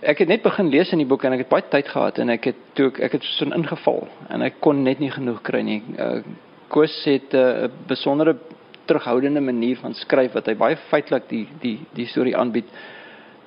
ek 0.00 0.18
het 0.18 0.28
net 0.28 0.42
begin 0.42 0.68
lees 0.70 0.92
in 0.92 0.98
die 1.02 1.06
boek 1.06 1.24
en 1.24 1.34
ek 1.34 1.44
het 1.44 1.48
baie 1.48 1.64
tyd 1.70 1.88
gehad 1.88 2.18
en 2.18 2.30
ek 2.30 2.50
het 2.52 2.60
toe 2.78 2.88
ek, 2.92 3.00
ek 3.08 3.12
het 3.18 3.24
so 3.24 3.48
ingeval 3.54 4.06
en 4.30 4.42
ek 4.42 4.60
kon 4.60 4.82
net 4.84 5.00
nie 5.02 5.10
genoeg 5.10 5.42
kry 5.42 5.62
nie. 5.62 5.82
Uh 5.98 6.20
Koos 6.68 6.92
het 7.08 7.32
'n 7.32 7.64
uh, 7.64 7.68
besondere 7.88 8.36
terughoudende 8.84 9.40
manier 9.40 9.76
van 9.76 9.94
skryf 9.94 10.32
wat 10.32 10.46
hy 10.46 10.54
baie 10.54 10.76
feitelik 10.90 11.28
die 11.28 11.46
die 11.60 11.78
die 11.96 12.06
storie 12.06 12.36
aanbied. 12.36 12.68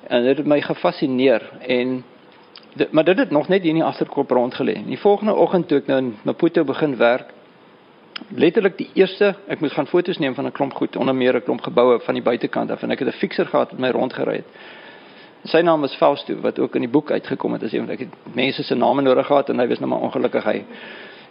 En 0.08 0.24
dit 0.24 0.36
het 0.36 0.46
my 0.46 0.60
gefassineer 0.60 1.42
en 1.60 2.02
dit, 2.74 2.92
maar 2.92 3.04
dit 3.04 3.18
het 3.18 3.30
nog 3.30 3.48
net 3.48 3.62
hier 3.62 3.70
in 3.70 3.80
die 3.80 3.84
agterkop 3.84 4.30
rondgelê. 4.30 4.82
Die 4.86 4.98
volgende 4.98 5.34
oggend 5.34 5.68
toe 5.68 5.78
ek 5.78 5.86
nou 5.86 5.98
in 5.98 6.16
Maputo 6.24 6.64
begin 6.64 6.96
werk, 6.96 7.30
letterlik 8.34 8.76
die 8.78 8.90
eerste, 8.94 9.34
ek 9.46 9.60
moes 9.60 9.72
gaan 9.72 9.86
foto's 9.86 10.18
neem 10.18 10.34
van 10.34 10.46
'n 10.46 10.52
klomp 10.52 10.74
goed, 10.74 10.96
onder 10.96 11.14
meer 11.14 11.36
'n 11.36 11.42
klomp 11.42 11.60
geboue 11.60 12.00
van 12.00 12.14
die 12.14 12.22
buitekant 12.22 12.70
af 12.70 12.82
en 12.82 12.90
ek 12.90 12.98
het 12.98 13.08
'n 13.08 13.18
fikser 13.18 13.46
gehad 13.46 13.70
wat 13.70 13.80
my 13.80 13.90
rondgery 13.90 14.36
het. 14.36 14.46
Sy 15.44 15.60
naam 15.60 15.80
was 15.80 15.96
Fausto 15.96 16.34
wat 16.40 16.58
ook 16.58 16.74
in 16.74 16.80
die 16.86 16.90
boek 16.90 17.10
uitgekom 17.10 17.52
het 17.52 17.62
as 17.62 17.72
een 17.72 17.86
van 17.86 17.94
ek 17.94 17.98
het 17.98 18.34
mense 18.34 18.62
se 18.62 18.74
name 18.74 19.02
nodig 19.02 19.26
gehad 19.26 19.48
en 19.50 19.58
hy 19.58 19.68
was 19.68 19.78
nou 19.78 19.90
maar 19.90 20.00
ongelukkig 20.00 20.44
hy. 20.44 20.64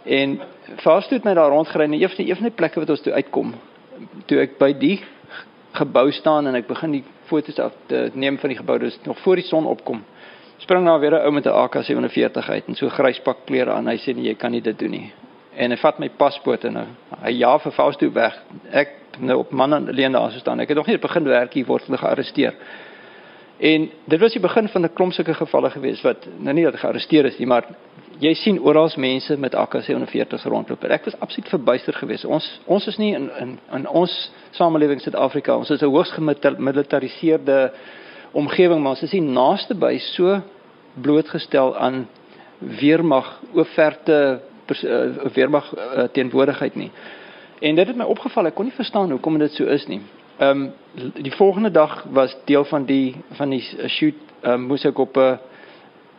En 0.04 0.40
Fausto 0.82 1.14
het 1.14 1.24
my 1.24 1.34
daar 1.34 1.50
rondgery 1.50 1.84
en 1.84 1.98
van 2.08 2.16
die 2.16 2.30
een 2.30 2.36
van 2.36 2.50
die 2.50 2.56
plekke 2.56 2.80
wat 2.80 2.90
ons 2.90 3.00
toe 3.00 3.12
uitkom 3.12 3.54
toe 4.26 4.40
ek 4.42 4.58
by 4.60 4.72
die 4.76 4.98
gebou 5.76 6.10
staan 6.12 6.48
en 6.48 6.58
ek 6.58 6.68
begin 6.68 6.98
die 6.98 7.04
foto's 7.30 7.60
af 7.62 7.76
te 7.88 8.10
neem 8.18 8.38
van 8.40 8.52
die 8.52 8.58
gebou, 8.58 8.78
dis 8.82 8.98
nog 9.06 9.20
voor 9.24 9.40
die 9.40 9.46
son 9.46 9.68
opkom. 9.68 10.02
Spring 10.62 10.86
daar 10.86 11.00
weer 11.00 11.14
'n 11.16 11.24
ou 11.26 11.32
met 11.32 11.46
'n 11.46 11.56
AK47 11.64 12.50
uit 12.50 12.68
en 12.68 12.74
so 12.74 12.88
grys 12.88 13.20
pak 13.20 13.46
klere 13.46 13.72
aan. 13.72 13.88
Hy 13.88 13.96
sê 13.96 14.14
nee, 14.14 14.24
jy 14.24 14.34
kan 14.34 14.50
nie 14.50 14.60
dit 14.60 14.78
doen 14.78 14.90
nie. 14.90 15.12
En 15.56 15.70
hy 15.70 15.76
vat 15.76 15.98
my 15.98 16.08
paspoort 16.08 16.64
en 16.64 16.86
hy 17.22 17.30
ja 17.30 17.58
vir 17.58 17.72
Fausto 17.72 18.12
weg. 18.12 18.42
Ek 18.70 18.88
nou 19.18 19.38
op 19.38 19.50
man 19.50 19.72
alleen 19.72 20.12
daar 20.12 20.30
staan. 20.30 20.60
Ek 20.60 20.68
het 20.68 20.76
nog 20.76 20.86
nie 20.86 20.98
begin 20.98 21.24
werk 21.24 21.52
hier 21.52 21.66
word 21.66 21.86
hulle 21.86 21.98
gearresteer. 21.98 22.54
En 23.62 23.90
dit 24.04 24.20
was 24.20 24.32
die 24.32 24.40
begin 24.40 24.68
van 24.68 24.82
'n 24.82 24.92
klomp 24.92 25.12
sulke 25.12 25.34
gevalle 25.34 25.70
gewees 25.70 26.00
wat 26.02 26.26
nou 26.38 26.54
nie 26.54 26.64
dat 26.64 26.76
gearresteer 26.76 27.24
is 27.24 27.38
nie, 27.38 27.46
maar 27.46 27.64
jy 28.18 28.34
sien 28.34 28.60
oral 28.60 28.90
mense 28.96 29.36
met 29.36 29.54
AK47s 29.54 30.44
rondloop. 30.44 30.84
Ek 30.84 31.04
was 31.04 31.18
absoluut 31.18 31.48
verbuister 31.48 31.94
geweest. 31.94 32.24
Ons 32.24 32.60
ons 32.66 32.86
is 32.86 32.96
nie 32.98 33.14
in 33.14 33.30
in 33.40 33.58
in 33.72 33.88
ons 33.88 34.32
samelewing 34.50 35.00
Suid-Afrika, 35.00 35.56
ons 35.56 35.70
is 35.70 35.82
'n 35.82 35.86
hoogs 35.86 36.10
gemilitariseerde 36.10 37.72
omgewing, 38.32 38.80
maar 38.80 38.90
ons 38.90 39.02
is 39.02 39.12
nie 39.12 39.20
naaste 39.20 39.74
by 39.74 39.98
so 39.98 40.42
blootgestel 40.94 41.76
aan 41.76 42.08
weermag 42.58 43.40
oorverte 43.52 44.40
uh, 44.84 45.32
weermag 45.34 45.74
uh, 45.74 46.02
teenwoordigheid 46.12 46.74
nie. 46.74 46.90
En 47.60 47.74
dit 47.74 47.86
het 47.86 47.96
my 47.96 48.04
opgeval, 48.04 48.46
ek 48.46 48.54
kon 48.54 48.64
nie 48.64 48.74
verstaan 48.74 49.10
hoekom 49.10 49.38
dit 49.38 49.52
so 49.52 49.64
is 49.64 49.86
nie. 49.86 50.00
Ehm 50.42 50.60
um, 50.60 50.72
die 51.22 51.32
volgende 51.32 51.70
dag 51.70 52.04
was 52.10 52.36
deel 52.44 52.64
van 52.64 52.84
die 52.84 53.16
van 53.38 53.48
die 53.48 53.62
shoot 53.86 54.14
um, 54.42 54.64
moes 54.66 54.84
ek 54.84 54.98
op 54.98 55.16
'n 55.16 55.38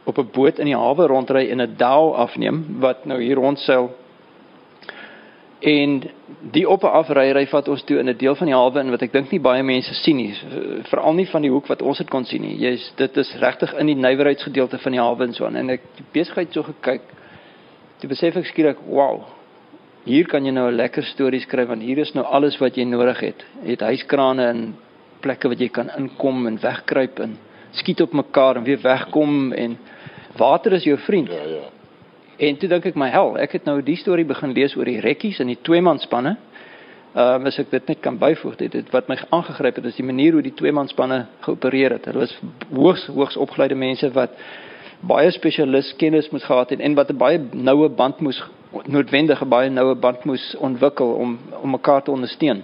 op 0.04 0.18
'n 0.18 0.30
boot 0.32 0.60
in 0.60 0.66
die 0.66 0.78
hawe 0.78 1.08
rondry 1.08 1.50
en 1.50 1.62
'n 1.62 1.74
dal 1.78 2.16
afneem 2.16 2.80
wat 2.80 3.06
nou 3.06 3.22
hier 3.22 3.36
rondseil. 3.36 3.92
En 5.60 6.04
die 6.40 6.70
op 6.70 6.84
'n 6.84 6.96
afryry 7.02 7.48
vat 7.48 7.68
ons 7.68 7.84
toe 7.84 8.00
in 8.00 8.10
'n 8.10 8.18
deel 8.18 8.36
van 8.36 8.48
die 8.48 8.56
hawe 8.56 8.80
in 8.80 8.90
wat 8.90 9.02
ek 9.02 9.12
dink 9.12 9.32
nie 9.32 9.42
baie 9.42 9.64
mense 9.64 9.94
sien 9.94 10.16
nie, 10.16 10.34
veral 10.84 11.14
nie 11.14 11.28
van 11.28 11.42
die 11.42 11.52
hoek 11.52 11.68
wat 11.68 11.82
ons 11.82 11.98
dit 11.98 12.10
kon 12.10 12.26
sien 12.26 12.42
nie. 12.42 12.58
Jy's 12.58 12.94
dit 12.96 13.18
is 13.18 13.36
regtig 13.36 13.74
in 13.74 13.86
die 13.86 13.96
nywerheidsgedeelte 13.96 14.78
van 14.78 14.92
die 14.92 15.02
hawe 15.02 15.24
en 15.24 15.34
so 15.34 15.46
aan 15.46 15.56
en 15.56 15.70
ek 15.70 15.82
besigheid 16.12 16.54
so 16.54 16.64
gekyk. 16.64 17.02
Toe 18.00 18.10
besef 18.10 18.36
ek 18.36 18.46
skielik, 18.46 18.78
wow. 18.88 19.22
Hier 20.04 20.28
kan 20.28 20.44
jy 20.44 20.52
nou 20.52 20.68
'n 20.68 20.76
lekker 20.76 21.04
storie 21.04 21.40
skryf 21.40 21.68
want 21.68 21.82
hier 21.82 21.98
is 21.98 22.14
nou 22.14 22.26
alles 22.26 22.58
wat 22.60 22.76
jy 22.76 22.84
nodig 22.84 23.20
het. 23.20 23.44
Jy 23.64 23.70
het 23.70 23.82
huiskrane 23.82 24.48
en 24.48 24.76
plekke 25.22 25.48
wat 25.48 25.60
jy 25.60 25.70
kan 25.70 25.90
inkom 25.98 26.48
en 26.48 26.58
wegkruip 26.60 27.20
en 27.20 27.38
skiet 27.72 28.02
op 28.02 28.14
mekaar 28.14 28.58
en 28.58 28.64
weer 28.64 28.82
wegkom 28.82 29.54
en 29.54 29.78
water 30.38 30.74
is 30.74 30.84
jou 30.84 30.98
vriend. 30.98 31.30
Ja, 31.32 31.44
ja. 31.44 31.70
En 32.38 32.58
toe 32.58 32.70
dink 32.70 32.86
ek 32.86 32.96
my 32.96 33.08
hel, 33.10 33.38
ek 33.38 33.52
het 33.52 33.66
nou 33.66 33.82
die 33.82 33.96
storie 33.96 34.26
begin 34.26 34.52
lees 34.52 34.76
oor 34.76 34.86
die 34.86 35.00
rekkies 35.00 35.40
en 35.40 35.48
die 35.48 35.62
tweemanspanne. 35.62 36.36
Ehm 37.16 37.42
uh, 37.42 37.48
as 37.48 37.60
ek 37.60 37.72
dit 37.72 37.88
net 37.88 38.00
kan 38.02 38.18
byvoeg, 38.18 38.58
dit, 38.58 38.72
dit 38.72 38.92
wat 38.92 39.08
my 39.08 39.16
aangegryp 39.30 39.76
het 39.76 39.86
is 39.86 39.96
die 39.96 40.06
manier 40.06 40.34
hoe 40.34 40.42
die 40.42 40.54
tweemanspanne 40.54 41.28
geopereer 41.46 41.92
het. 41.92 42.06
Hulle 42.06 42.20
was 42.20 42.36
hoogs 42.74 43.06
hoogs 43.08 43.38
opgeleide 43.38 43.76
mense 43.76 44.12
wat 44.12 44.36
baie 45.00 45.32
spesialis 45.32 45.94
kennis 45.96 46.30
moes 46.32 46.44
gehad 46.44 46.70
het 46.70 46.80
en 46.80 46.96
wat 46.96 47.10
'n 47.10 47.18
baie 47.18 47.40
noue 47.54 47.90
band 47.90 48.20
moes 48.20 48.44
noodwendige 48.86 49.46
baie 49.46 49.70
noue 49.70 49.96
band 49.96 50.24
moes 50.26 50.56
ontwikkel 50.60 51.14
om 51.14 51.40
om 51.62 51.70
mekaar 51.70 52.04
te 52.04 52.12
ondersteun. 52.12 52.64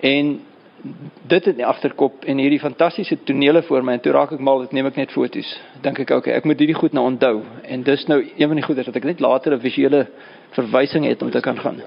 En 0.00 0.40
dit 1.22 1.46
in 1.46 1.56
die 1.56 1.66
agterkop 1.66 2.24
en 2.28 2.40
hierdie 2.42 2.60
fantastiese 2.60 3.16
tonele 3.24 3.62
voor 3.62 3.84
my 3.84 3.96
en 3.96 4.02
toe 4.04 4.12
raak 4.12 4.34
ek 4.36 4.42
mal 4.44 4.60
dit 4.64 4.74
neem 4.76 4.88
ek 4.90 4.98
net 5.00 5.12
foto's. 5.14 5.50
Dink 5.82 6.02
ek 6.04 6.12
okay 6.18 6.34
ek 6.36 6.48
moet 6.48 6.60
hierdie 6.60 6.76
goed 6.76 6.96
nou 6.96 7.06
onthou. 7.08 7.38
En 7.62 7.84
dis 7.86 8.06
nou 8.10 8.20
een 8.24 8.50
van 8.50 8.60
die 8.60 8.64
goeie 8.66 8.84
dat 8.84 8.96
ek 9.00 9.08
net 9.08 9.22
later 9.24 9.54
'n 9.54 9.60
visuele 9.60 10.06
verwysing 10.56 11.06
het 11.08 11.22
om 11.22 11.30
te 11.30 11.40
kan 11.40 11.58
gaan. 11.58 11.80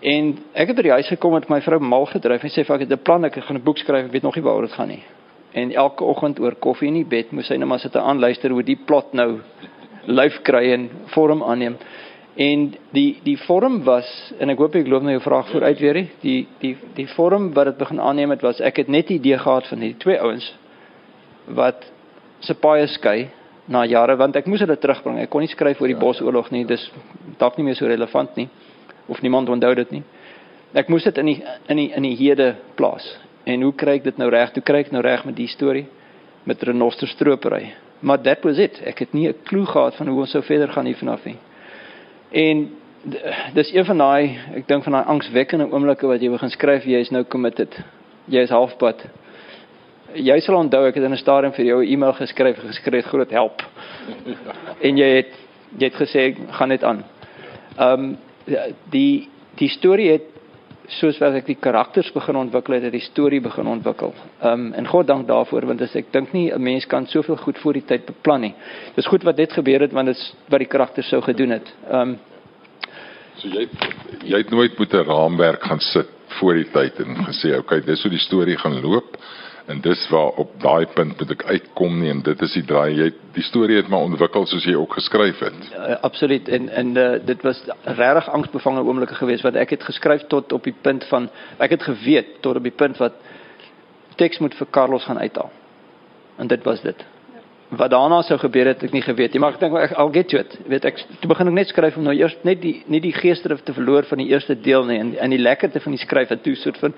En 0.00 0.38
ek 0.52 0.68
het 0.68 0.76
by 0.76 0.82
die 0.82 0.96
huis 0.96 1.08
gekom 1.08 1.32
met 1.32 1.48
my 1.48 1.60
vrou 1.60 1.80
mal 1.80 2.06
gedryf 2.06 2.42
en 2.42 2.50
sê 2.50 2.64
ek 2.64 2.80
het 2.80 2.92
'n 2.92 3.02
plan 3.02 3.24
ek 3.24 3.34
gaan 3.34 3.56
'n 3.56 3.64
boek 3.64 3.78
skryf 3.78 4.06
ek 4.06 4.12
weet 4.12 4.22
nog 4.22 4.36
nie 4.36 4.44
waaroor 4.44 4.66
dit 4.66 4.72
gaan 4.72 4.88
nie. 4.88 5.02
En 5.52 5.72
elke 5.72 6.04
oggend 6.04 6.40
oor 6.40 6.54
koffie 6.54 6.88
in 6.88 6.94
die 6.94 7.04
bed 7.04 7.32
moes 7.32 7.46
sy 7.46 7.56
net 7.56 7.68
maar 7.68 7.78
sit 7.78 7.94
en 7.94 8.02
aanluister 8.02 8.50
hoe 8.50 8.62
die 8.62 8.78
plot 8.86 9.12
nou 9.12 9.40
lyf 10.18 10.42
kry 10.42 10.72
en 10.72 10.90
vorm 11.06 11.42
aanneem 11.42 11.76
En 12.34 12.74
die 12.90 13.20
die 13.22 13.36
vorm 13.38 13.84
was 13.86 14.08
en 14.42 14.50
ek 14.50 14.58
hoop 14.58 14.74
ek 14.74 14.88
loop 14.90 15.04
nou 15.06 15.12
jou 15.14 15.22
vraag 15.22 15.52
vooruit 15.52 15.78
weer 15.78 15.94
nie. 16.00 16.08
Die 16.24 16.40
die 16.58 16.72
die 16.96 17.06
vorm 17.14 17.52
wat 17.54 17.70
dit 17.70 17.78
begin 17.78 18.00
aanneem 18.02 18.34
het 18.34 18.42
was 18.42 18.60
ek 18.60 18.82
het 18.82 18.90
net 18.90 19.06
die 19.08 19.20
idee 19.20 19.38
gehad 19.38 19.68
van 19.70 19.84
hierdie 19.84 20.00
twee 20.02 20.18
ouens 20.18 20.48
wat 21.46 21.86
se 22.42 22.56
paie 22.58 22.88
skei 22.90 23.28
na 23.70 23.84
jare 23.86 24.16
want 24.18 24.36
ek 24.36 24.50
moes 24.50 24.64
hulle 24.64 24.76
terugbring. 24.76 25.20
Ek 25.22 25.30
kon 25.30 25.46
nie 25.46 25.52
skryf 25.52 25.80
oor 25.80 25.92
die 25.92 26.00
Bosoorlog 26.00 26.50
nie. 26.50 26.64
Dis 26.66 26.88
dalk 27.38 27.56
nie 27.58 27.68
meer 27.68 27.78
so 27.78 27.86
relevant 27.86 28.34
nie 28.36 28.48
of 29.06 29.22
niemand 29.22 29.48
onthou 29.48 29.74
dit 29.78 29.94
nie. 30.00 30.02
Ek 30.74 30.90
moes 30.90 31.06
dit 31.06 31.22
in 31.22 31.30
die 31.30 31.38
in 31.70 31.84
die 31.84 31.88
in 31.94 32.10
die 32.10 32.16
hede 32.18 32.56
plaas. 32.74 33.06
En 33.46 33.62
hoe 33.62 33.72
kry 33.78 34.00
ek 34.00 34.10
dit 34.10 34.18
nou 34.18 34.32
reg? 34.32 34.50
Hoe 34.56 34.64
kry 34.64 34.82
ek 34.82 34.90
nou 34.90 35.04
reg 35.04 35.22
met 35.28 35.38
die 35.38 35.46
storie 35.52 35.86
met 36.48 36.62
Renoster 36.66 37.06
stropery? 37.08 37.76
Maar 38.02 38.24
that 38.26 38.42
was 38.44 38.58
it. 38.58 38.82
Ek 38.82 38.98
het 38.98 39.14
nie 39.14 39.28
'n 39.28 39.38
klou 39.44 39.64
gehad 39.66 39.94
van 39.94 40.08
hoe 40.08 40.20
ons 40.20 40.30
sou 40.30 40.42
verder 40.42 40.68
gaan 40.68 40.86
hier 40.86 40.98
vanaf 40.98 41.24
nie. 41.24 41.38
En 42.34 42.64
dis 43.52 43.72
een 43.72 43.84
van 43.84 44.00
daai 44.02 44.38
ek 44.58 44.64
dink 44.66 44.82
van 44.82 44.96
daai 44.96 45.10
angswekkende 45.12 45.68
oomblikke 45.70 46.08
wat 46.10 46.22
jy 46.22 46.32
begin 46.32 46.50
skryf 46.50 46.86
jy 46.88 47.02
is 47.04 47.12
nou 47.14 47.22
committed. 47.30 47.76
Jy 48.26 48.42
is 48.48 48.50
halfpad. 48.50 49.04
Jy 50.18 50.38
sal 50.42 50.58
onthou 50.58 50.82
ek 50.88 50.98
het 50.98 51.06
in 51.06 51.14
'n 51.14 51.20
stadium 51.20 51.52
vir 51.52 51.64
jou 51.64 51.78
'n 51.84 51.92
e-mail 51.92 52.12
geskryf 52.12 52.58
geskryf 52.58 53.06
groot 53.06 53.30
help. 53.30 53.62
en 54.86 54.96
jy 54.98 55.10
het 55.16 55.32
jy 55.78 55.84
het 55.84 56.00
gesê 56.00 56.34
gaan 56.50 56.68
net 56.68 56.84
aan. 56.84 57.04
Ehm 57.78 58.02
um, 58.02 58.18
die 58.90 59.28
die 59.56 59.68
storie 59.68 60.10
het 60.10 60.33
soos 60.88 61.18
wat 61.18 61.34
ek 61.38 61.46
die 61.48 61.56
karakters 61.60 62.10
begin 62.12 62.36
ontwikkel 62.36 62.74
het, 62.76 62.82
het 62.88 62.92
die 62.92 63.04
storie 63.04 63.40
begin 63.40 63.66
ontwikkel. 63.66 64.12
Ehm 64.40 64.66
um, 64.66 64.72
en 64.72 64.86
God 64.86 65.06
dank 65.06 65.26
daarvoor 65.28 65.66
want 65.66 65.82
as 65.82 65.94
ek 65.96 66.12
dink 66.12 66.32
nie 66.32 66.52
'n 66.52 66.62
mens 66.62 66.86
kan 66.86 67.06
soveel 67.06 67.36
goed 67.36 67.58
voor 67.58 67.72
die 67.72 67.84
tyd 67.84 68.06
beplan 68.06 68.40
nie. 68.40 68.54
Dis 68.94 69.06
goed 69.06 69.22
wat 69.22 69.36
dit 69.36 69.52
gebeur 69.52 69.80
het 69.80 69.92
want 69.92 70.06
dit 70.06 70.16
is 70.16 70.34
wat 70.48 70.58
die 70.58 70.68
karakters 70.68 71.08
sou 71.08 71.22
gedoen 71.22 71.50
het. 71.50 71.74
Ehm 71.90 72.00
um, 72.00 72.18
so 73.36 73.48
jy 73.48 73.68
jy 74.24 74.38
het 74.38 74.50
nooit 74.50 74.78
met 74.78 74.92
'n 74.94 75.06
raamwerk 75.06 75.62
gaan 75.64 75.80
sit 75.80 76.08
voor 76.38 76.54
die 76.54 76.70
tyd 76.70 77.00
en 77.00 77.16
gesê 77.24 77.58
okay, 77.58 77.80
dis 77.80 78.02
hoe 78.02 78.10
die 78.10 78.20
storie 78.20 78.56
gaan 78.56 78.80
loop 78.80 79.16
en 79.66 79.80
dis 79.80 80.08
waar 80.08 80.36
op 80.40 80.50
daai 80.60 80.86
punt 80.94 81.18
moet 81.18 81.30
ek 81.32 81.44
uitkom 81.48 81.96
nie 82.00 82.10
en 82.12 82.20
dit 82.24 82.42
is 82.44 82.56
die 82.58 82.64
draai 82.68 82.90
jy 82.98 83.06
die 83.36 83.44
storie 83.46 83.78
het 83.78 83.88
maar 83.88 84.04
ontwikkel 84.04 84.44
soos 84.46 84.66
jy 84.68 84.74
ook 84.76 84.98
geskryf 84.98 85.40
het. 85.40 85.56
Uh, 85.72 85.96
absoluut 86.04 86.48
en 86.48 86.68
en 86.68 86.92
uh, 87.00 87.06
dit 87.24 87.46
was 87.46 87.62
regtig 87.84 88.28
angsbevange 88.38 88.84
oomblikke 88.84 89.16
geweest 89.16 89.46
wat 89.46 89.56
ek 89.60 89.76
het 89.78 89.88
geskryf 89.88 90.26
tot 90.28 90.52
op 90.52 90.68
die 90.68 90.76
punt 90.82 91.06
van 91.08 91.30
ek 91.58 91.78
het 91.78 91.88
geweet 91.88 92.36
tot 92.44 92.60
op 92.60 92.68
die 92.68 92.76
punt 92.76 93.00
wat 93.00 93.16
teks 94.20 94.38
moet 94.38 94.54
vir 94.54 94.70
Carlos 94.70 95.04
gaan 95.04 95.18
uithaal. 95.18 95.50
En 96.36 96.46
dit 96.46 96.62
was 96.62 96.80
dit. 96.82 97.04
Wat 97.74 97.90
daarna 97.90 98.20
sou 98.22 98.36
gebeur 98.38 98.68
het 98.70 98.82
ek 98.84 98.92
nie 98.92 99.02
geweet 99.02 99.32
nie, 99.32 99.40
maar 99.40 99.56
ek 99.56 99.62
dink 99.64 99.76
ek 99.80 99.94
al 99.98 100.12
get 100.12 100.28
to 100.28 100.38
it. 100.38 100.58
Weet 100.68 100.84
ek 100.84 101.00
toe 101.20 101.30
begin 101.30 101.50
ek 101.50 101.56
net 101.56 101.72
skryf 101.72 101.96
om 101.96 102.04
nou 102.04 102.14
eers 102.14 102.36
net 102.44 102.60
die 102.62 102.82
nie 102.86 103.00
die 103.00 103.14
geesdrift 103.16 103.64
te 103.64 103.74
verloor 103.74 104.04
van 104.10 104.20
die 104.20 104.28
eerste 104.28 104.54
deel 104.60 104.84
nie 104.84 105.00
en 105.00 105.14
in 105.16 105.34
die 105.34 105.40
lekkerte 105.40 105.80
van 105.80 105.96
die 105.96 106.04
skryf 106.04 106.30
en 106.30 106.42
toe 106.44 106.54
soort 106.60 106.78
van 106.84 106.94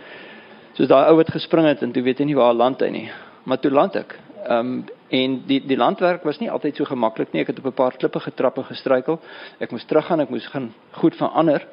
soos 0.76 0.88
daai 0.88 1.08
ou 1.08 1.16
wat 1.16 1.32
gespring 1.32 1.66
het 1.70 1.82
en 1.82 1.92
toe 1.92 2.02
weet 2.04 2.20
hy 2.20 2.28
nie 2.30 2.36
waar 2.36 2.54
land 2.54 2.82
hy 2.84 2.90
nie. 2.92 3.06
Maar 3.48 3.60
toe 3.62 3.72
land 3.72 3.96
ek. 3.96 4.18
Ehm 4.46 4.58
um, 4.58 4.84
en 5.06 5.36
die 5.46 5.60
die 5.62 5.76
landwerk 5.78 6.24
was 6.26 6.40
nie 6.42 6.50
altyd 6.50 6.76
so 6.76 6.84
gemaklik 6.84 7.32
nie. 7.32 7.44
Ek 7.44 7.52
het 7.52 7.58
op 7.58 7.66
'n 7.66 7.78
paar 7.78 7.94
klippe 7.96 8.20
getrap 8.20 8.56
en 8.58 8.64
gestruikel. 8.64 9.20
Ek 9.60 9.70
moes 9.70 9.84
teruggaan, 9.84 10.20
ek 10.20 10.30
moes 10.30 10.46
gaan 10.46 10.74
goed 10.92 11.14
verander. 11.14 11.66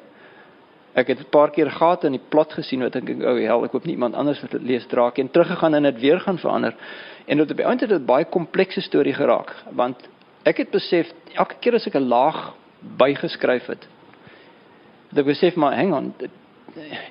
Ek 0.94 1.08
het 1.08 1.18
'n 1.18 1.30
paar 1.30 1.50
keer 1.50 1.70
gate 1.70 2.06
in 2.06 2.12
die 2.12 2.22
plot 2.28 2.52
gesien 2.52 2.80
wat 2.80 2.96
ek 2.96 3.06
dink 3.06 3.22
ou 3.22 3.40
hel, 3.40 3.64
ek 3.64 3.72
hoop 3.72 3.84
nie 3.84 3.94
iemand 3.94 4.14
anders 4.14 4.40
wat 4.40 4.50
dit 4.50 4.62
lees 4.62 4.86
draak 4.86 5.18
en 5.18 5.30
teruggegaan 5.30 5.74
en 5.74 5.82
dit 5.82 6.00
weer 6.00 6.20
gaan 6.20 6.38
verander. 6.38 6.74
En 7.26 7.38
dit 7.38 7.50
op 7.50 7.56
die 7.56 7.66
einde 7.66 7.84
het 7.84 7.90
dit 7.90 8.06
baie 8.06 8.24
komplekse 8.24 8.80
storie 8.80 9.14
geraak 9.14 9.52
want 9.70 9.96
ek 10.44 10.56
het 10.56 10.70
besef 10.70 11.12
elke 11.32 11.54
keer 11.60 11.74
as 11.74 11.86
ek 11.86 11.94
'n 11.94 12.08
laag 12.08 12.54
bygeskryf 12.96 13.66
het, 13.66 13.88
dat 15.10 15.18
ek 15.18 15.24
besef 15.24 15.56
maar 15.56 15.74
hang 15.74 15.94
on, 15.94 16.14
dit, 16.18 16.30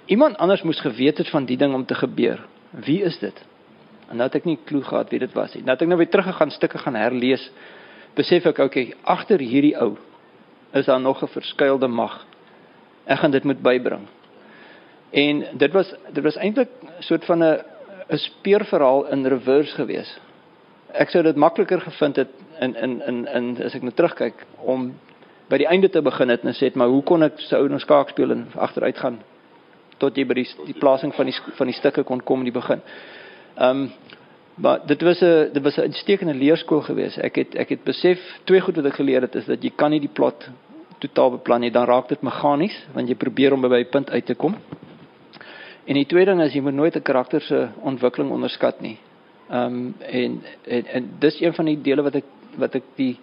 iemand 0.05 0.37
anders 0.37 0.61
moes 0.61 0.79
geweet 0.81 1.17
het 1.17 1.29
van 1.29 1.45
die 1.45 1.57
ding 1.57 1.73
om 1.73 1.85
te 1.85 1.95
gebeur. 1.95 2.45
Wie 2.69 3.01
is 3.01 3.19
dit? 3.19 3.45
En 4.09 4.17
nou 4.19 4.27
het 4.27 4.35
ek 4.35 4.45
nie 4.45 4.59
klou 4.65 4.83
gehad 4.83 5.09
wie 5.09 5.19
dit 5.19 5.33
was 5.33 5.53
nie. 5.55 5.63
Nou 5.63 5.75
het 5.75 5.81
ek 5.81 5.87
nou 5.87 5.97
weer 5.97 6.09
teruggegaan 6.09 6.51
stukke 6.51 6.77
gaan 6.77 6.97
herlees. 6.99 7.51
Besef 8.17 8.45
ek 8.45 8.59
okay, 8.59 8.93
agter 9.03 9.41
hierdie 9.41 9.75
ou 9.79 9.95
is 10.73 10.85
daar 10.85 11.01
nog 11.01 11.23
'n 11.23 11.27
verskuilde 11.27 11.87
mag. 11.87 12.25
Ek 13.05 13.19
gaan 13.19 13.31
dit 13.31 13.43
moet 13.43 13.61
bybring. 13.61 14.07
En 15.11 15.45
dit 15.53 15.71
was 15.71 15.93
dit 16.11 16.23
was 16.23 16.35
eintlik 16.35 16.69
soort 16.99 17.25
van 17.25 17.43
'n 17.43 17.61
'n 18.09 18.17
speurverhaal 18.17 19.07
in 19.07 19.25
reverse 19.25 19.75
gewees. 19.75 20.19
Ek 20.91 21.09
sou 21.09 21.23
dit 21.23 21.35
makliker 21.35 21.81
gevind 21.81 22.15
het 22.15 22.29
in 22.59 22.75
in 22.75 23.01
in 23.01 23.27
in 23.27 23.63
as 23.63 23.75
ek 23.75 23.81
nou 23.81 23.93
terugkyk 23.93 24.45
om 24.57 24.93
by 25.49 25.57
die 25.57 25.67
einde 25.67 25.89
te 25.89 26.01
begin 26.01 26.29
het 26.29 26.43
en 26.43 26.53
sê 26.53 26.73
maar 26.73 26.87
hoe 26.87 27.03
kon 27.03 27.23
ek 27.23 27.33
sou 27.37 27.67
nou 27.67 27.79
skaak 27.79 28.09
speel 28.09 28.31
en 28.31 28.47
agteruit 28.55 28.97
gaan 28.97 29.19
tot 30.03 30.17
jy 30.19 30.25
by 30.27 30.37
die 30.41 30.47
die 30.67 30.79
plasing 30.79 31.13
van 31.15 31.29
die 31.29 31.35
van 31.57 31.71
die 31.71 31.77
stukke 31.77 32.03
kon 32.07 32.21
kom 32.27 32.43
in 32.43 32.51
die 32.51 32.59
begin. 32.59 32.83
Ehm 33.55 33.85
um, 33.85 33.87
maar 34.55 34.83
dit 34.85 35.01
was 35.01 35.21
'n 35.21 35.49
dit 35.53 35.63
was 35.63 35.77
'n 35.77 35.81
uitstekende 35.89 36.33
leerskool 36.33 36.81
geweest. 36.81 37.17
Ek 37.17 37.35
het 37.35 37.55
ek 37.55 37.69
het 37.69 37.83
besef 37.83 38.19
twee 38.43 38.61
goed 38.61 38.75
wat 38.75 38.85
ek 38.85 38.99
geleer 39.01 39.21
het 39.21 39.35
is 39.35 39.45
dat 39.45 39.63
jy 39.63 39.71
kan 39.75 39.91
nie 39.91 39.99
die 39.99 40.13
plot 40.13 40.49
totaal 40.99 41.31
beplan 41.31 41.61
nie, 41.61 41.71
dan 41.71 41.85
raak 41.85 42.07
dit 42.09 42.21
meganies 42.21 42.77
want 42.93 43.07
jy 43.07 43.15
probeer 43.15 43.53
om 43.53 43.61
by 43.61 43.79
'n 43.79 43.89
punt 43.89 44.09
uit 44.09 44.25
te 44.25 44.35
kom. 44.35 44.55
En 45.85 45.93
die 45.93 46.05
tweede 46.05 46.31
ding 46.31 46.41
is 46.41 46.53
jy 46.53 46.61
moet 46.61 46.73
nooit 46.73 46.95
'n 46.95 47.01
karakter 47.01 47.41
se 47.41 47.67
ontwikkeling 47.81 48.31
onderskat 48.31 48.81
nie. 48.81 48.97
Ehm 49.49 49.65
um, 49.65 49.95
en, 49.99 50.41
en 50.67 50.85
en 50.85 51.09
dis 51.19 51.41
een 51.41 51.53
van 51.53 51.65
die 51.65 51.81
dele 51.81 52.01
wat 52.01 52.15
ek 52.15 52.25
wat 52.57 52.75
ek 52.75 52.83
die 52.95 53.17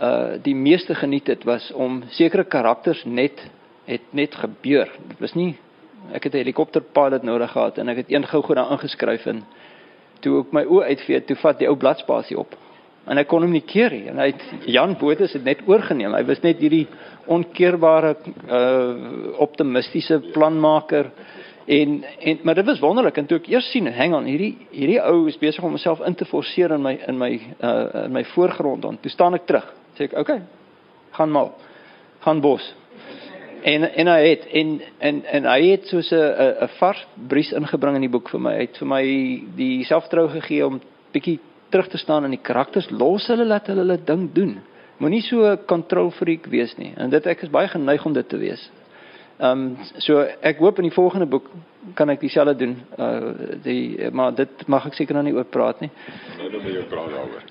uh 0.00 0.32
die 0.42 0.54
meeste 0.54 0.94
geniet 0.94 1.26
het 1.26 1.44
was 1.44 1.72
om 1.72 2.02
sekere 2.08 2.44
karakters 2.44 3.04
net 3.04 3.50
het 3.84 4.02
net 4.10 4.34
gebeur. 4.34 4.90
Dit 5.08 5.18
was 5.20 5.34
nie 5.34 5.56
ek 6.12 6.24
het 6.24 6.34
'n 6.34 6.42
helikopterpilot 6.44 7.22
nodig 7.22 7.50
gehad 7.52 7.78
en 7.78 7.88
ek 7.88 7.96
het 7.96 8.12
een 8.12 8.26
gou 8.26 8.42
goed 8.42 8.56
daar 8.56 8.72
ingeskryf 8.72 9.26
en 9.26 9.44
toe 10.20 10.40
ek 10.40 10.52
my 10.52 10.64
oë 10.64 10.84
uitvee, 10.84 11.20
toe 11.20 11.36
vat 11.36 11.58
die 11.58 11.68
ou 11.68 11.76
bladspasie 11.76 12.38
op. 12.38 12.54
En 13.06 13.18
ek 13.18 13.26
kon 13.28 13.42
hom 13.42 13.50
nie 13.50 13.64
keer 13.66 13.90
nie. 13.90 14.08
En 14.08 14.18
hy 14.18 14.26
het 14.26 14.42
Jan 14.66 14.96
Botha 14.98 15.26
het 15.26 15.44
net 15.44 15.64
oorgeneem. 15.66 16.14
Hy 16.14 16.24
was 16.24 16.42
net 16.42 16.58
hierdie 16.58 16.86
onkeerbare 17.26 18.16
uh 18.48 19.40
optimistiese 19.42 20.20
planmaker 20.32 21.10
en 21.66 22.04
en 22.18 22.38
maar 22.42 22.54
dit 22.54 22.66
was 22.66 22.80
wonderlik 22.80 23.16
en 23.16 23.26
toe 23.26 23.38
ek 23.38 23.48
eers 23.48 23.70
sien 23.70 23.86
hang 23.86 24.14
on 24.14 24.26
hierdie 24.26 24.56
hierdie 24.70 25.00
ou 25.02 25.28
is 25.30 25.38
besig 25.38 25.62
om 25.62 25.74
homself 25.74 26.02
in 26.06 26.14
te 26.14 26.26
forceer 26.26 26.74
in 26.74 26.82
my 26.82 26.94
in 27.08 27.18
my 27.18 27.30
uh 27.62 28.04
in 28.04 28.12
my 28.12 28.24
voorgrond 28.34 28.82
dan 28.82 28.98
toe 29.00 29.10
staan 29.10 29.34
ek 29.38 29.46
terug 29.46 29.68
sê 29.98 30.08
ek 30.08 30.16
okay 30.18 30.40
gaan 31.12 31.30
maar 31.30 31.52
gaan 32.24 32.40
bos 32.40 32.74
en 33.62 33.84
en 33.94 34.06
hy 34.06 34.20
het 34.28 34.46
en 34.46 34.80
en 34.98 35.24
en 35.24 35.44
hy 35.44 35.60
het 35.70 35.86
soos 35.86 36.10
'n 36.10 36.64
'n 36.64 36.68
vars 36.78 37.06
bries 37.28 37.52
ingebring 37.52 37.94
in 37.94 38.06
die 38.06 38.10
boek 38.10 38.28
vir 38.28 38.40
my. 38.40 38.52
Hy 38.54 38.60
het 38.66 38.78
vir 38.78 38.88
my 38.88 39.04
die 39.56 39.84
selfvertroue 39.84 40.28
gegee 40.40 40.66
om 40.66 40.80
bietjie 41.12 41.38
terug 41.68 41.88
te 41.88 41.98
staan 41.98 42.24
in 42.24 42.30
die 42.30 42.42
karakters, 42.42 42.90
los 42.90 43.26
hulle 43.26 43.44
laat 43.44 43.66
hulle 43.66 43.80
hulle 43.80 43.98
ding 44.04 44.32
doen. 44.32 44.60
Moenie 44.98 45.22
so 45.22 45.44
'n 45.44 45.64
control 45.66 46.10
freak 46.10 46.46
wees 46.46 46.76
nie. 46.76 46.92
En 46.96 47.10
dit 47.10 47.26
ek 47.26 47.42
is 47.42 47.50
baie 47.50 47.68
geneig 47.68 48.04
om 48.06 48.12
dit 48.12 48.28
te 48.28 48.36
wees. 48.36 48.70
Ehm 49.42 49.62
um, 49.74 49.76
so 49.98 50.20
ek 50.22 50.60
hoop 50.62 50.78
in 50.78 50.86
die 50.86 50.94
volgende 50.94 51.26
boek 51.26 51.48
kan 51.98 52.10
ek 52.12 52.20
dieselfde 52.22 52.54
doen. 52.60 52.76
Uh 52.94 53.56
die 53.64 54.10
maar 54.14 54.34
dit 54.38 54.66
mag 54.70 54.86
ek 54.86 54.94
seker 54.94 55.18
nou 55.18 55.24
nie 55.26 55.34
oor 55.34 55.48
praat 55.50 55.80
nie. 55.82 55.90
Nou 56.38 56.50
dan 56.52 56.62
moet 56.62 56.76
jy 56.76 56.84
praat 56.92 57.10
daaroor. 57.10 57.48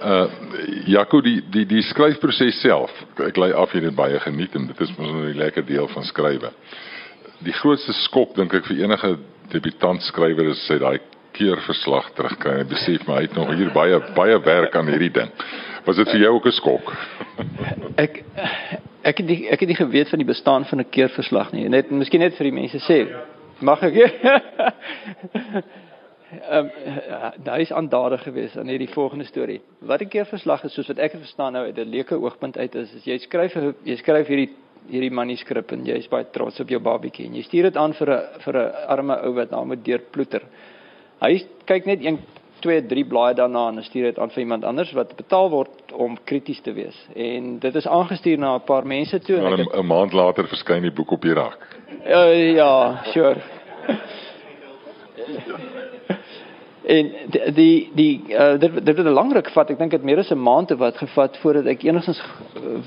Uh 0.00 0.86
Jaco 0.94 1.20
die 1.20 1.42
die 1.52 1.66
die 1.68 1.82
skryfproses 1.90 2.62
self. 2.64 2.94
Ek 3.20 3.36
lei 3.36 3.50
af 3.52 3.74
hier 3.76 3.84
dit 3.84 3.98
baie 3.98 4.20
geniet 4.24 4.56
en 4.56 4.70
dit 4.70 4.80
is 4.80 4.94
mos 4.96 5.12
'n 5.12 5.36
lekker 5.36 5.66
deel 5.68 5.88
van 5.92 6.08
skrywe. 6.08 6.54
Die 7.44 7.56
grootste 7.60 7.92
skok 8.06 8.34
dink 8.34 8.54
ek 8.54 8.64
vir 8.72 8.84
enige 8.86 9.18
debutant 9.52 10.02
skrywer 10.08 10.48
is 10.56 10.66
sy 10.66 10.78
daai 10.78 11.00
keerverslag 11.36 12.14
terugkry 12.16 12.60
en 12.62 12.68
besef 12.68 13.04
maar 13.06 13.20
hy 13.20 13.28
het 13.28 13.36
nog 13.36 13.52
hier 13.52 13.72
baie 13.76 14.00
baie 14.16 14.40
werk 14.40 14.76
aan 14.76 14.88
hierdie 14.88 15.12
ding. 15.20 15.30
Was 15.84 15.96
dit 16.00 16.08
vir 16.08 16.20
jou 16.20 16.34
ook 16.40 16.46
'n 16.46 16.52
skok? 16.52 16.96
ek 18.06 18.24
ek 19.06 19.22
het 19.22 19.26
nie, 19.26 19.40
ek 19.52 19.62
het 19.62 19.70
nie 19.70 19.78
geweet 19.78 20.10
van 20.10 20.22
die 20.22 20.28
bestaan 20.28 20.64
van 20.64 20.80
'n 20.80 20.90
keerverslag 20.90 21.52
nie. 21.52 21.68
Net 21.68 21.90
miskien 21.90 22.20
net 22.20 22.36
vir 22.36 22.50
die 22.50 22.58
mense 22.60 22.78
sê. 22.78 23.06
Mag 23.60 23.82
ek? 23.82 23.94
Ehm 26.50 26.68
daar 27.44 27.60
is 27.60 27.72
aandadig 27.72 28.22
geweest 28.22 28.56
aan 28.58 28.66
hierdie 28.66 28.90
volgende 28.90 29.24
storie. 29.24 29.60
Wat 29.78 30.00
'n 30.00 30.08
keerverslag 30.08 30.64
is 30.64 30.74
soos 30.74 30.88
wat 30.88 30.98
ek 30.98 31.12
het 31.12 31.20
verstaan 31.20 31.52
nou 31.52 31.64
uit 31.64 31.78
'n 31.78 31.90
leuke 31.90 32.14
oogpunt 32.14 32.58
uit 32.58 32.74
is, 32.74 32.94
is 32.94 33.04
jy 33.04 33.18
skryf 33.18 33.54
jy 33.84 33.96
skryf 33.96 34.26
hierdie 34.26 34.50
hierdie 34.90 35.10
manuskrip 35.10 35.72
en 35.72 35.84
jy 35.86 35.96
is 35.98 36.08
baie 36.08 36.26
trots 36.32 36.60
op 36.60 36.68
jou 36.68 36.80
babietjie 36.80 37.26
en 37.26 37.34
jy 37.34 37.42
stuur 37.42 37.62
dit 37.62 37.76
aan 37.76 37.92
vir 37.92 38.10
'n 38.10 38.40
vir 38.44 38.56
'n 38.56 38.72
arme 38.88 39.16
ou 39.22 39.34
wat 39.34 39.50
daar 39.50 39.66
moet 39.66 39.84
deurploeter. 39.84 40.42
Hy 41.20 41.46
kyk 41.64 41.86
net 41.86 42.00
1 42.00 42.18
2 42.66 42.86
3 42.90 43.04
blaaie 43.10 43.34
daarna 43.38 43.68
en 43.70 43.82
stuur 43.84 44.10
dit 44.10 44.18
aan 44.18 44.32
vir 44.34 44.42
iemand 44.44 44.64
anders 44.64 44.92
wat 44.98 45.14
betaal 45.16 45.50
word 45.50 45.92
om 45.94 46.18
krities 46.24 46.60
te 46.66 46.72
wees. 46.76 46.96
En 47.14 47.58
dit 47.62 47.74
is 47.82 47.86
aangestuur 47.86 48.38
na 48.38 48.54
'n 48.56 48.64
paar 48.66 48.86
mense 48.86 49.18
toe 49.20 49.36
en 49.36 49.66
'n 49.66 49.86
maand 49.86 50.12
later 50.12 50.48
verskyn 50.48 50.82
die 50.82 50.96
boek 50.98 51.10
op 51.10 51.22
die 51.22 51.34
rak. 51.34 51.60
Uh, 52.06 52.54
ja, 52.54 53.02
sure. 53.12 53.40
en 56.96 57.12
die 57.30 57.52
die, 57.52 57.90
die 57.94 58.34
uh, 58.34 58.58
dit 58.58 58.84
dit 58.84 58.96
het 58.96 59.06
'n 59.06 59.18
lang 59.20 59.32
ruk 59.32 59.46
gevat. 59.46 59.70
Ek 59.70 59.78
dink 59.78 59.90
dit 59.90 60.02
meer 60.02 60.18
as 60.18 60.30
'n 60.30 60.42
maand 60.42 60.68
het 60.68 60.78
wat 60.78 60.96
gevat 60.96 61.36
voordat 61.36 61.66
ek 61.66 61.82
enigstens 61.82 62.22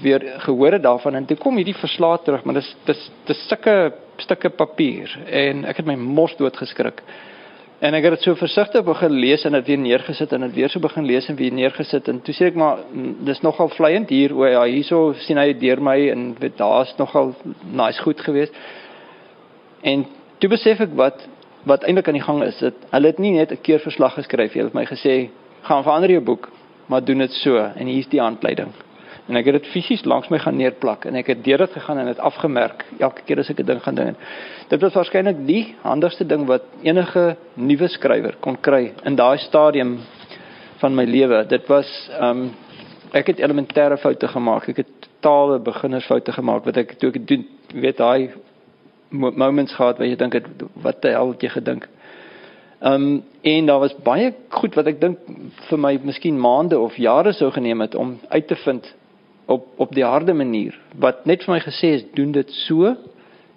weer 0.02 0.22
gehoor 0.38 0.72
het 0.72 0.84
daarvan 0.84 1.16
en 1.16 1.26
toe 1.26 1.38
kom 1.38 1.56
hierdie 1.56 1.76
verslae 1.76 2.20
terug, 2.24 2.44
maar 2.44 2.54
dis 2.54 2.76
dis 2.86 3.12
dis 3.26 3.48
sulke 3.48 3.94
stukke 4.18 4.50
papier 4.50 5.20
en 5.26 5.66
ek 5.66 5.78
het 5.78 5.86
my 5.86 5.96
mos 5.96 6.36
dood 6.36 6.58
geskrik. 6.58 7.04
En 7.80 7.96
ek 7.96 8.04
het 8.04 8.18
dit 8.18 8.26
so 8.28 8.36
versigtig 8.36 8.84
begin 8.84 9.14
lees 9.24 9.46
en 9.48 9.56
dit 9.56 9.68
weer 9.72 9.80
neergesit 9.80 10.34
en 10.36 10.44
dit 10.50 10.56
weer 10.58 10.72
so 10.72 10.84
begin 10.84 11.06
lees 11.08 11.30
en 11.32 11.38
weer 11.40 11.54
neergesit 11.56 12.10
en 12.12 12.18
toe 12.22 12.34
sê 12.36 12.50
ek 12.50 12.58
maar 12.60 12.82
mm, 12.84 13.14
dis 13.30 13.40
nogal 13.46 13.72
vleiend 13.72 14.12
hier 14.12 14.34
o 14.36 14.44
ja 14.44 14.66
hierso 14.68 15.14
sien 15.24 15.40
hy 15.40 15.54
deur 15.62 15.80
my 15.80 15.96
en 16.12 16.26
weet 16.42 16.58
daar's 16.60 16.92
nogal 17.00 17.32
nice 17.72 18.04
goed 18.04 18.20
geweest. 18.20 18.56
En 19.80 20.04
toe 20.44 20.52
besef 20.52 20.84
ek 20.84 20.98
wat 21.00 21.24
wat 21.70 21.88
eintlik 21.88 22.08
aan 22.08 22.20
die 22.20 22.26
gang 22.26 22.44
is. 22.44 22.60
Dit 22.60 22.84
hulle 22.92 23.14
het 23.14 23.20
nie 23.20 23.32
net 23.38 23.52
'n 23.52 23.62
keer 23.64 23.80
verslag 23.80 24.14
geskryf, 24.20 24.54
hulle 24.54 24.72
het 24.72 24.76
my 24.76 24.86
gesê 24.86 25.30
gaan 25.64 25.84
verander 25.84 26.12
jou 26.12 26.22
boek, 26.22 26.52
maar 26.88 27.04
doen 27.04 27.18
dit 27.18 27.32
so 27.32 27.58
en 27.58 27.88
hier's 27.88 28.08
die 28.08 28.20
handleiding. 28.20 28.76
En 29.30 29.38
ek 29.38 29.46
het 29.46 29.60
dit 29.60 29.68
fisies 29.70 30.02
langs 30.10 30.30
my 30.34 30.40
gaan 30.42 30.58
neerplak 30.58 31.06
en 31.06 31.18
ek 31.20 31.28
het 31.30 31.44
deur 31.46 31.62
dit 31.62 31.76
gegaan 31.78 32.00
en 32.02 32.08
dit 32.10 32.22
afgemerk 32.26 32.86
elke 32.98 33.22
keer 33.28 33.40
as 33.44 33.50
ek 33.54 33.60
'n 33.62 33.66
ding 33.66 33.82
gaan 33.84 33.96
doen. 33.96 34.16
Dit 34.70 34.82
was 34.82 34.94
waarskynlik 34.94 35.46
die 35.46 35.76
handigste 35.84 36.26
ding 36.26 36.48
wat 36.48 36.64
enige 36.82 37.38
nuwe 37.54 37.88
skrywer 37.88 38.36
kon 38.42 38.58
kry 38.58 38.94
in 39.06 39.16
daai 39.16 39.38
stadium 39.38 40.00
van 40.82 40.96
my 40.96 41.06
lewe. 41.06 41.46
Dit 41.48 41.68
was 41.68 42.10
ehm 42.20 42.42
um, 42.42 42.52
ek 43.12 43.28
het 43.28 43.40
elementêre 43.40 43.98
foute 43.98 44.28
gemaak. 44.28 44.68
Ek 44.70 44.78
het 44.78 45.10
totale 45.20 45.60
beginnersfoute 45.60 46.32
gemaak 46.32 46.66
wat 46.66 46.78
ek 46.78 46.98
toe 47.00 47.10
ek 47.10 47.28
doen, 47.28 47.46
weet 47.74 47.98
daai 47.98 48.30
moments 49.10 49.74
gehad 49.74 49.98
waar 49.98 50.08
jy 50.08 50.16
dink 50.16 50.36
wat 50.74 51.02
die 51.02 51.12
hel 51.12 51.32
het 51.32 51.42
jy 51.42 51.50
gedink? 51.50 51.88
Ehm 52.82 52.94
um, 52.94 53.24
en 53.42 53.66
daar 53.66 53.80
was 53.80 53.96
baie 54.04 54.34
goed 54.50 54.76
wat 54.76 54.88
ek 54.88 55.02
dink 55.02 55.18
vir 55.70 55.80
my 55.80 56.00
miskien 56.04 56.40
maande 56.40 56.80
of 56.80 56.96
jare 56.98 57.34
sou 57.34 57.52
geneem 57.52 57.82
het 57.82 57.96
om 57.96 58.20
uit 58.30 58.48
te 58.48 58.56
vind 58.56 58.96
op 59.50 59.66
op 59.76 59.94
die 59.96 60.06
harde 60.06 60.34
manier. 60.34 60.78
Wat 60.96 61.26
net 61.26 61.44
vir 61.44 61.56
my 61.56 61.60
gesê 61.64 61.96
is 61.98 62.06
doen 62.14 62.32
dit 62.36 62.52
so 62.68 62.94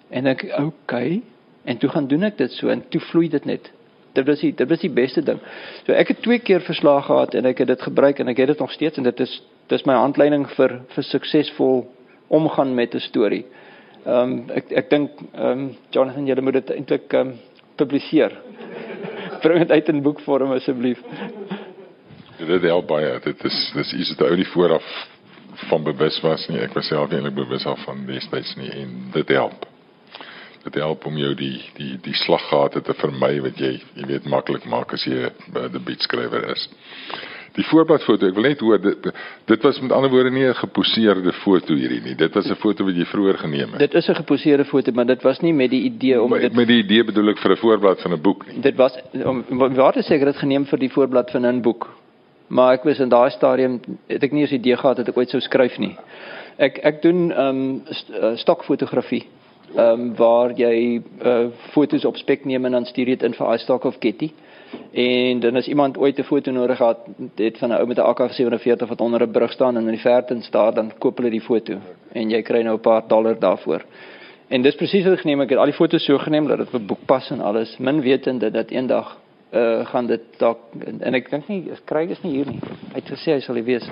en 0.09 0.29
ek 0.31 0.45
okay 0.57 1.21
en 1.69 1.77
toe 1.77 1.89
gaan 1.93 2.07
doen 2.09 2.25
ek 2.29 2.37
dit 2.41 2.51
so 2.57 2.73
en 2.73 2.81
toe 2.89 3.01
vloei 3.11 3.29
dit 3.29 3.45
net. 3.45 3.69
Dit 4.17 4.25
was 4.29 4.41
die 4.41 4.53
dit 4.57 4.69
was 4.69 4.81
die 4.81 4.93
beste 4.93 5.21
ding. 5.25 5.41
So 5.85 5.93
ek 5.93 6.15
het 6.15 6.23
twee 6.25 6.41
keer 6.41 6.65
verslaag 6.65 7.05
gehad 7.09 7.37
en 7.37 7.49
ek 7.49 7.61
het 7.63 7.69
dit 7.75 7.85
gebruik 7.89 8.19
en 8.19 8.33
ek 8.33 8.41
het 8.41 8.53
dit 8.55 8.65
nog 8.65 8.73
steeds 8.73 8.97
en 8.97 9.09
dit 9.09 9.23
is 9.25 9.37
dis 9.69 9.85
my 9.89 9.99
handleiding 10.01 10.47
vir 10.57 10.79
vir 10.95 11.07
suksesvol 11.11 11.85
omgaan 12.33 12.73
met 12.75 12.95
'n 12.95 13.05
storie. 13.09 13.45
Ehm 14.05 14.33
um, 14.33 14.49
ek 14.49 14.71
ek 14.71 14.89
dink 14.89 15.11
ehm 15.33 15.45
um, 15.45 15.71
Jonathan 15.91 16.27
jy 16.27 16.41
moet 16.41 16.53
dit 16.61 16.75
eintlik 16.79 17.13
ehm 17.13 17.27
um, 17.27 17.39
publiseer. 17.75 18.33
Bring 19.43 19.59
dit 19.59 19.71
uit 19.71 19.89
in 19.89 20.01
boekvorm 20.01 20.51
asseblief. 20.51 20.99
Dit 22.37 22.61
help 22.61 22.87
baie. 22.87 23.19
Dit 23.23 23.45
is 23.45 23.71
dis 23.75 23.93
iets 23.93 24.15
wat 24.17 24.27
ou 24.27 24.35
nie 24.35 24.51
vooraf 24.53 25.12
van 25.69 25.83
bewus 25.83 26.21
was 26.21 26.47
nie. 26.49 26.59
Ek 26.59 26.73
was 26.73 26.87
self 26.87 27.11
eintlik 27.11 27.35
bewus 27.35 27.65
af 27.65 27.83
van 27.85 28.05
destyds 28.05 28.55
nie 28.55 28.71
en 28.71 28.95
dit 29.13 29.35
help. 29.35 29.67
Dit 30.63 30.79
help 30.79 31.05
om 31.05 31.17
jou 31.17 31.33
die 31.35 31.59
die 31.75 31.97
die 32.01 32.15
slaggate 32.15 32.81
te 32.81 32.93
vermy 32.93 33.35
wat 33.43 33.59
jy 33.59 33.75
jy 33.95 34.07
weet 34.07 34.25
maklik 34.31 34.65
maak 34.65 34.93
as 34.93 35.05
jy 35.05 35.29
'n 35.29 35.71
debuutskrywer 35.71 36.51
is. 36.55 36.69
Die 37.53 37.65
voorbladfoto, 37.69 38.25
ek 38.25 38.33
wil 38.33 38.47
net 38.47 38.61
hoor 38.65 38.79
dit 38.81 39.09
dit 39.45 39.65
was 39.65 39.79
met 39.81 39.91
ander 39.93 40.09
woorde 40.09 40.31
nie 40.31 40.45
'n 40.47 40.55
geposeerde 40.57 41.33
foto 41.43 41.75
hierdie 41.75 42.01
nie. 42.01 42.15
Dit 42.15 42.33
was 42.33 42.49
'n 42.49 42.55
foto 42.55 42.85
wat 42.85 42.95
jy 42.95 43.05
vroeër 43.05 43.37
geneem 43.37 43.69
het. 43.71 43.79
Dit 43.79 43.93
is 43.93 44.09
'n 44.09 44.15
geposeerde 44.15 44.65
foto, 44.65 44.91
maar 44.91 45.05
dit 45.05 45.21
was 45.21 45.39
nie 45.41 45.53
met 45.53 45.69
die 45.69 45.83
idee 45.83 46.21
om 46.21 46.29
met, 46.29 46.41
dit 46.41 46.53
met 46.53 46.67
die 46.67 46.83
idee 46.83 47.03
bedoel 47.03 47.29
ek 47.29 47.37
vir 47.37 47.51
'n 47.51 47.57
voorblad 47.57 48.01
van 48.01 48.13
'n 48.13 48.21
boek 48.21 48.47
nie. 48.47 48.61
Dit 48.61 48.75
was 48.75 48.97
om 49.25 49.43
waar 49.75 49.93
te 49.93 50.01
seker 50.01 50.25
dit 50.25 50.37
geneem 50.37 50.65
vir 50.65 50.79
die 50.79 50.89
voorblad 50.89 51.31
van 51.31 51.45
'n 51.45 51.61
boek 51.61 52.02
maar 52.47 52.73
ek 52.73 52.83
was 52.83 52.99
in 52.99 53.09
daai 53.09 53.29
stadium 53.29 53.79
het 54.07 54.23
ek 54.23 54.31
nie 54.31 54.41
eens 54.41 54.51
idee 54.51 54.77
gehad 54.77 54.97
dat 54.97 55.07
ek 55.07 55.17
ooit 55.17 55.29
sou 55.29 55.41
skryf 55.41 55.77
nie. 55.77 55.95
Ek 56.57 56.79
ek 56.83 57.01
doen 57.01 57.31
ehm 57.31 57.49
um, 57.49 57.81
st 57.89 58.09
uh, 58.09 58.35
stokfotografie. 58.35 59.25
Ehm 59.75 60.01
um, 60.01 60.15
waar 60.15 60.53
jy 60.57 61.01
uh, 61.25 61.47
fotos 61.73 62.05
op 62.05 62.17
spek 62.17 62.45
neem 62.45 62.65
en 62.65 62.71
dan 62.71 62.85
stuur 62.85 63.05
dit 63.05 63.23
in 63.23 63.33
vir 63.33 63.53
iStock 63.53 63.85
of 63.85 63.95
Getty. 63.99 64.31
En 64.91 65.39
dan 65.39 65.55
as 65.55 65.67
iemand 65.67 65.97
ooit 65.97 66.19
'n 66.19 66.23
foto 66.23 66.51
nodig 66.51 66.77
het, 66.77 66.97
het 67.35 67.57
van 67.57 67.69
'n 67.69 67.79
ou 67.79 67.87
met 67.87 67.97
'n 67.97 68.07
AK47 68.11 68.87
wat 68.87 69.01
onder 69.01 69.21
'n 69.21 69.31
brug 69.31 69.51
staan 69.51 69.77
en 69.77 69.83
in 69.83 69.95
die 69.97 69.99
verte 69.99 70.41
staan, 70.41 70.73
dan 70.73 70.91
koop 70.97 71.17
hulle 71.17 71.29
die 71.29 71.41
foto 71.41 71.77
en 72.11 72.29
jy 72.29 72.41
kry 72.41 72.61
nou 72.61 72.75
'n 72.75 72.81
paar 72.81 73.07
dollar 73.07 73.39
daarvoor. 73.39 73.81
En 74.47 74.61
dis 74.61 74.75
presies 74.75 75.03
wat 75.03 75.13
ek 75.13 75.19
geneem 75.19 75.41
ek 75.41 75.49
het 75.49 75.59
al 75.59 75.65
die 75.65 75.73
fotos 75.73 76.05
so 76.05 76.17
geneem 76.17 76.47
dat 76.47 76.57
dit 76.57 76.69
vir 76.69 76.85
boek 76.85 77.05
pas 77.05 77.31
en 77.31 77.41
alles. 77.41 77.77
Min 77.77 78.01
wetende 78.01 78.51
dat 78.51 78.71
eendag 78.71 79.17
uh 79.53 79.85
gaan 79.85 80.07
dit 80.09 80.21
dalk 80.41 80.59
en 80.81 81.13
ek 81.13 81.29
dink 81.29 81.47
nie 81.47 81.75
kry 81.85 82.07
is 82.09 82.21
nie 82.23 82.37
hier 82.39 82.49
nie. 82.49 82.59
Hy 82.93 82.97
het 82.97 83.11
gesê 83.13 83.35
hy 83.35 83.41
sal 83.45 83.59
hier 83.59 83.67
wees. 83.67 83.85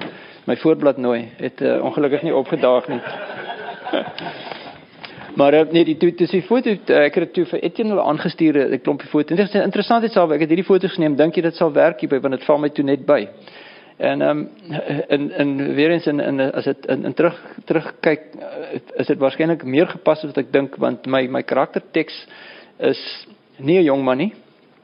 My 0.50 0.56
voorblad 0.58 0.98
nooi 0.98 1.20
het 1.38 1.62
uh, 1.62 1.78
ongelukkig 1.86 2.26
nie 2.26 2.34
opgedaag 2.34 2.88
nie. 2.90 3.00
maar 5.40 5.54
uh, 5.54 5.64
nee, 5.72 5.86
die 5.86 5.98
toe 6.02 6.12
dis 6.18 6.34
die 6.34 6.42
foto 6.48 6.74
uh, 6.74 7.04
ek 7.06 7.20
het 7.22 7.34
toe 7.38 7.46
vir 7.54 7.64
Etienne 7.70 7.94
hulle 7.94 8.08
aangestuur 8.10 8.58
'n 8.64 8.82
klompie 8.82 9.10
foto's. 9.12 9.38
Dit 9.38 9.48
is 9.48 9.62
interessant 9.62 10.02
dit 10.02 10.12
sal 10.12 10.34
ek 10.34 10.48
het 10.48 10.54
hierdie 10.56 10.66
foto's 10.66 10.98
geneem. 10.98 11.16
Dink 11.16 11.38
jy 11.38 11.46
dit 11.46 11.56
sal 11.56 11.74
werk 11.78 12.02
hier 12.02 12.10
by 12.10 12.20
want 12.20 12.40
dit 12.40 12.48
val 12.50 12.58
my 12.58 12.70
toe 12.70 12.86
net 12.86 13.06
by. 13.06 13.28
En 14.02 14.22
ehm 14.22 14.40
um, 14.40 14.50
en 15.08 15.32
en 15.32 15.74
weer 15.76 15.92
eens 15.92 16.08
in 16.08 16.20
in 16.20 16.52
as 16.52 16.64
dit 16.64 16.86
in, 16.86 17.06
in 17.06 17.14
terug 17.14 17.38
terug 17.66 17.94
kyk 18.00 18.22
is 18.98 19.08
dit 19.08 19.20
waarskynlik 19.20 19.64
meer 19.64 19.88
gepas 19.88 20.24
as 20.24 20.34
wat 20.34 20.38
ek 20.42 20.54
dink 20.54 20.76
want 20.76 21.06
my 21.06 21.28
my 21.28 21.44
karakterteks 21.44 22.26
is 22.80 23.28
nie 23.58 23.78
'n 23.78 23.84
jong 23.84 24.04
man 24.04 24.18
nie. 24.18 24.34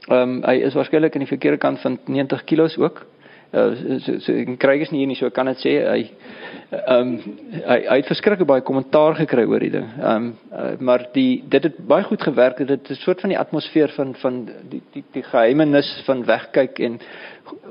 Ehm 0.07 0.21
um, 0.21 0.43
hy 0.47 0.61
is 0.63 0.73
waarskynlik 0.73 1.13
aan 1.13 1.25
die 1.25 1.27
verkeerde 1.27 1.57
kant 1.57 1.79
van 1.83 1.99
90 2.05 2.43
kg 2.43 2.77
ook 2.79 3.05
uh, 3.53 3.99
so, 3.99 4.19
so 4.19 4.33
ek 4.33 4.57
kry 4.59 4.79
is 4.81 4.91
nie 4.91 5.03
hier 5.03 5.11
nie 5.11 5.19
so 5.19 5.29
kan 5.29 5.49
dit 5.51 5.63
sê 5.63 5.73
hy 5.87 6.01
ehm 6.67 7.13
um, 7.13 7.35
hy, 7.53 7.77
hy 7.87 7.95
het 8.01 8.09
verskriklik 8.09 8.47
baie 8.47 8.63
kommentaar 8.67 9.15
gekry 9.15 9.45
oor 9.47 9.63
die 9.63 9.71
ding. 9.71 9.85
Ehm 10.01 10.25
um, 10.25 10.31
uh, 10.51 10.73
maar 10.83 11.05
die 11.13 11.43
dit 11.47 11.63
het 11.63 11.77
baie 11.87 12.03
goed 12.03 12.21
gewerk. 12.21 12.57
Dit 12.57 12.89
is 12.89 12.99
'n 12.99 13.03
soort 13.03 13.21
van 13.21 13.29
die 13.29 13.39
atmosfeer 13.39 13.89
van 13.95 14.15
van 14.15 14.45
die 14.69 14.81
die 14.93 15.03
die 15.13 15.23
geheimenis 15.23 16.01
van 16.05 16.25
wegkyk 16.25 16.79
en 16.79 16.99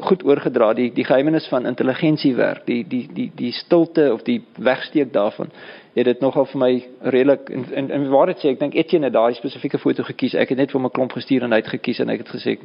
goed 0.00 0.24
oorgedra 0.24 0.72
die 0.72 0.92
die 0.92 1.04
geheimenis 1.04 1.48
van 1.48 1.66
intelligensie 1.66 2.34
werk. 2.34 2.64
Die 2.66 2.84
die 2.88 3.08
die 3.12 3.30
die 3.34 3.52
stilte 3.52 4.12
of 4.12 4.22
die 4.22 4.42
wegsteek 4.56 5.12
daarvan 5.12 5.52
het 5.94 6.04
dit 6.04 6.20
nogal 6.20 6.46
vir 6.46 6.58
my 6.58 6.72
redelik 7.00 7.50
en, 7.50 7.90
en 7.90 8.08
waar 8.08 8.26
dit 8.26 8.38
sê 8.38 8.48
ek 8.48 8.60
dink 8.60 8.74
Etienne 8.74 9.06
het 9.06 9.14
daai 9.14 9.34
spesifieke 9.34 9.78
foto 9.78 10.02
gekies. 10.02 10.34
Ek 10.34 10.48
het 10.48 10.58
net 10.58 10.70
vir 10.70 10.80
my 10.80 10.88
klomp 10.88 11.12
gestuur 11.12 11.42
en 11.42 11.52
het 11.52 11.68
gekies 11.68 12.00
en 12.00 12.08
ek 12.08 12.24
het 12.24 12.28
gesê 12.28 12.58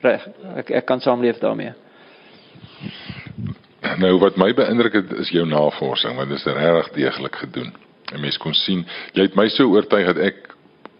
reg 0.00 0.28
ek 0.56 0.70
ek 0.70 0.86
kan 0.86 1.00
saamleef 1.00 1.38
daarmee. 1.38 1.72
Nou 4.00 4.18
wat 4.18 4.36
my 4.36 4.52
beïndruk 4.54 4.92
het 4.92 5.12
is 5.22 5.32
jou 5.34 5.46
navorsing 5.48 6.16
want 6.16 6.28
dit 6.28 6.38
is 6.38 6.44
regtig 6.44 6.92
deeglik 6.94 7.36
gedoen. 7.36 7.72
En 8.12 8.20
mens 8.20 8.38
kon 8.38 8.54
sien 8.54 8.86
jy 9.12 9.28
het 9.28 9.36
my 9.38 9.48
so 9.48 9.70
oortuig 9.72 10.06
dat 10.12 10.22
ek 10.30 10.46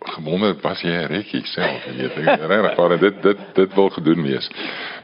gewonder 0.01 0.55
was 0.63 0.81
jy 0.81 0.91
'n 0.91 1.09
rekkie 1.13 1.43
self 1.45 1.85
jy 1.85 2.09
weet 2.17 2.41
regtig 2.49 2.77
waar 2.77 2.99
dit 2.99 3.23
dit 3.23 3.39
dit 3.55 3.75
wil 3.75 3.91
gedoen 3.91 4.23
wees. 4.23 4.51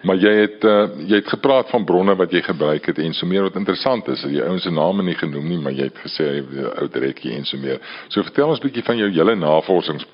Maar 0.02 0.16
jy 0.16 0.32
het 0.40 0.64
uh, 0.64 0.88
jy 1.06 1.20
het 1.20 1.28
gepraat 1.28 1.70
van 1.70 1.84
bronne 1.84 2.16
wat 2.16 2.32
jy 2.32 2.42
gebruik 2.42 2.86
het 2.86 2.98
en 2.98 3.14
so 3.14 3.26
meer 3.26 3.42
wat 3.42 3.56
interessant 3.56 4.08
is. 4.08 4.22
Jy 4.22 4.42
ouens 4.42 4.62
se 4.62 4.70
name 4.70 5.02
nie 5.02 5.14
genoem 5.14 5.48
nie, 5.48 5.58
maar 5.58 5.72
jy 5.72 5.90
het 5.90 5.98
gesê 6.04 6.24
jy 6.24 6.64
ou 6.80 6.88
rekkie 6.92 7.36
en 7.36 7.44
so 7.44 7.58
meer. 7.58 7.80
So 8.08 8.22
vertel 8.22 8.48
ons 8.48 8.60
'n 8.60 8.68
bietjie 8.68 8.84
van 8.84 8.96
jou 8.96 9.10
hele 9.10 9.34
navorsings 9.34 10.06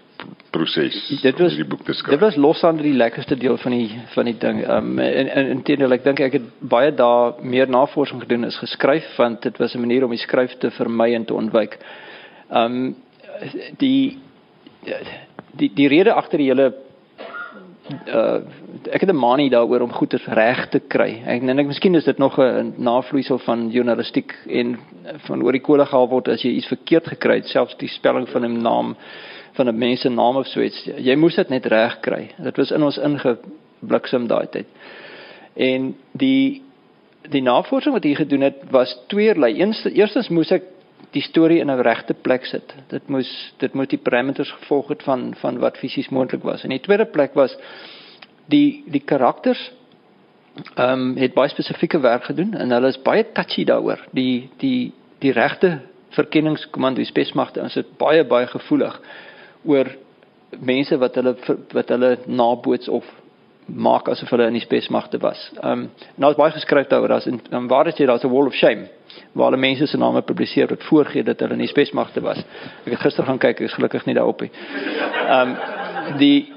proses 0.51 0.97
dit 1.23 1.39
was 1.39 1.57
die 1.57 1.65
boek 1.65 1.85
te 1.85 1.95
skryf. 1.97 2.19
Dit 2.19 2.25
was 2.25 2.37
los 2.37 2.63
aan 2.65 2.77
die 2.77 2.93
lekkerste 2.93 3.37
deel 3.37 3.57
van 3.63 3.75
die 3.77 4.01
van 4.15 4.29
die 4.29 4.37
ding. 4.39 4.63
Ehm 4.65 4.93
um, 4.93 4.99
en 4.99 5.29
en 5.29 5.51
intedeel 5.57 5.97
ek 5.97 6.05
dink 6.05 6.21
ek 6.21 6.39
het 6.39 6.49
baie 6.59 6.93
daar 6.95 7.41
meer 7.41 7.69
navorsing 7.69 8.21
gedoen 8.23 8.45
is 8.45 8.59
geskryf 8.61 9.17
want 9.17 9.43
dit 9.43 9.59
was 9.59 9.75
'n 9.75 9.81
manier 9.81 10.05
om 10.05 10.11
die 10.11 10.25
skryf 10.27 10.57
te 10.59 10.71
vermy 10.71 11.15
en 11.15 11.25
te 11.25 11.35
ontwyk. 11.35 11.79
Ehm 12.51 12.65
um, 12.65 12.97
die 13.79 14.19
die 15.57 15.71
die 15.75 15.89
rede 15.89 16.13
agter 16.13 16.39
die 16.39 16.49
hele 16.49 16.73
uh 18.07 18.41
ek 18.91 19.01
het 19.01 19.11
'n 19.11 19.17
manie 19.17 19.51
daaroor 19.51 19.81
om 19.81 19.93
goeie 19.93 20.19
reg 20.27 20.69
te 20.69 20.81
kry. 20.81 21.23
Ek 21.27 21.41
dink 21.47 21.67
miskien 21.67 21.95
is 21.95 22.05
dit 22.05 22.19
nog 22.19 22.39
'n 22.39 22.75
navloeisel 22.77 23.39
van 23.39 23.71
journalistiek 23.71 24.35
en 24.49 24.79
van 25.27 25.43
oor 25.43 25.53
die 25.53 25.61
kolle 25.61 25.87
gehaal 25.87 26.09
word 26.09 26.29
as 26.29 26.43
jy 26.43 26.51
iets 26.51 26.67
verkeerd 26.67 27.09
gekry 27.09 27.35
het, 27.35 27.47
selfs 27.47 27.77
die 27.77 27.89
spelling 27.89 28.29
van 28.29 28.45
'n 28.45 28.63
naam 28.63 28.97
van 29.53 29.69
'n 29.69 29.79
mens 29.79 30.01
se 30.01 30.09
naam 30.09 30.37
of 30.37 30.47
so 30.47 30.61
iets. 30.61 30.85
Jy 30.97 31.15
moes 31.17 31.35
dit 31.35 31.49
net 31.49 31.67
reg 31.67 32.01
kry. 32.01 32.31
Dit 32.39 32.57
was 32.57 32.71
in 32.71 32.83
ons 32.83 32.99
ingebliksem 32.99 34.27
daai 34.27 34.47
tyd. 34.51 34.67
En 35.55 35.97
die 36.13 36.63
die 37.31 37.43
navorsing 37.43 37.95
wat 37.95 38.03
hier 38.05 38.17
gedoen 38.17 38.41
het 38.41 38.57
was 38.71 38.99
tweeërlei. 39.07 39.55
Eerstens 39.95 40.29
moes 40.29 40.51
ek 40.51 40.63
die 41.11 41.23
storie 41.23 41.61
in 41.61 41.71
'n 41.71 41.83
regte 41.83 42.15
plek 42.15 42.45
sit. 42.45 42.75
Dit 42.89 43.09
moes 43.09 43.55
dit 43.59 43.75
moet 43.75 43.91
die 43.91 43.99
parameters 43.99 44.51
gevolg 44.51 44.89
het 44.89 45.03
van 45.03 45.35
van 45.35 45.59
wat 45.59 45.79
fisies 45.79 46.09
moontlik 46.09 46.43
was. 46.43 46.63
En 46.63 46.71
die 46.71 46.81
tweede 46.81 47.05
plek 47.05 47.35
was 47.35 47.57
die 48.47 48.85
die 48.87 49.05
karakters 49.05 49.73
ehm 50.75 51.01
um, 51.01 51.17
het 51.17 51.35
baie 51.35 51.49
spesifieke 51.49 52.01
werk 52.01 52.25
gedoen 52.25 52.55
en 52.55 52.71
hulle 52.71 52.89
is 52.89 53.03
baie 53.03 53.33
touchy 53.33 53.65
daaroor. 53.65 53.99
Die 54.13 54.51
die 54.57 54.93
die 55.19 55.33
regte 55.33 55.81
verkenningskomando 56.09 57.05
spesmagte 57.05 57.61
is 57.61 57.75
dit 57.75 57.97
baie 57.99 58.25
baie 58.25 58.47
gevoelig 58.47 59.01
oor 59.65 59.91
mense 60.61 60.99
wat 60.99 61.15
hulle 61.15 61.35
wat 61.73 61.89
hulle 61.89 62.17
naboots 62.27 62.89
of 62.89 63.05
maak 63.67 64.09
asof 64.09 64.31
hulle 64.35 64.47
in 64.51 64.59
die 64.59 64.65
spesmagte 64.65 65.19
was. 65.23 65.51
Ehm 65.61 65.85
um, 65.85 65.91
nou 66.17 66.31
is 66.31 66.39
baie 66.39 66.53
geskryf 66.53 66.89
daaroor 66.91 67.17
as 67.19 67.27
in 67.27 67.41
um, 67.53 67.69
waar 67.69 67.87
is 67.87 67.99
jy 67.99 68.07
daar's 68.07 68.25
'n 68.25 68.31
wall 68.31 68.47
of 68.47 68.55
shame 68.55 68.89
waar 69.33 69.51
hulle 69.51 69.61
mense 69.61 69.87
se 69.87 69.99
name 69.99 70.23
publiseer 70.23 70.69
wat 70.69 70.83
voorgee 70.83 71.23
dat 71.23 71.41
hulle 71.41 71.53
in 71.53 71.65
die 71.65 71.69
spesmagte 71.69 72.21
was. 72.21 72.39
Ek 72.85 72.93
het 72.93 73.01
gister 73.01 73.25
gaan 73.25 73.39
kyk, 73.39 73.61
ek 73.61 73.69
is 73.69 73.75
gelukkig 73.75 74.07
nie 74.07 74.15
daarop 74.15 74.41
nie. 74.41 74.51
Ehm 75.29 75.49
um, 75.49 75.57
die 76.19 76.53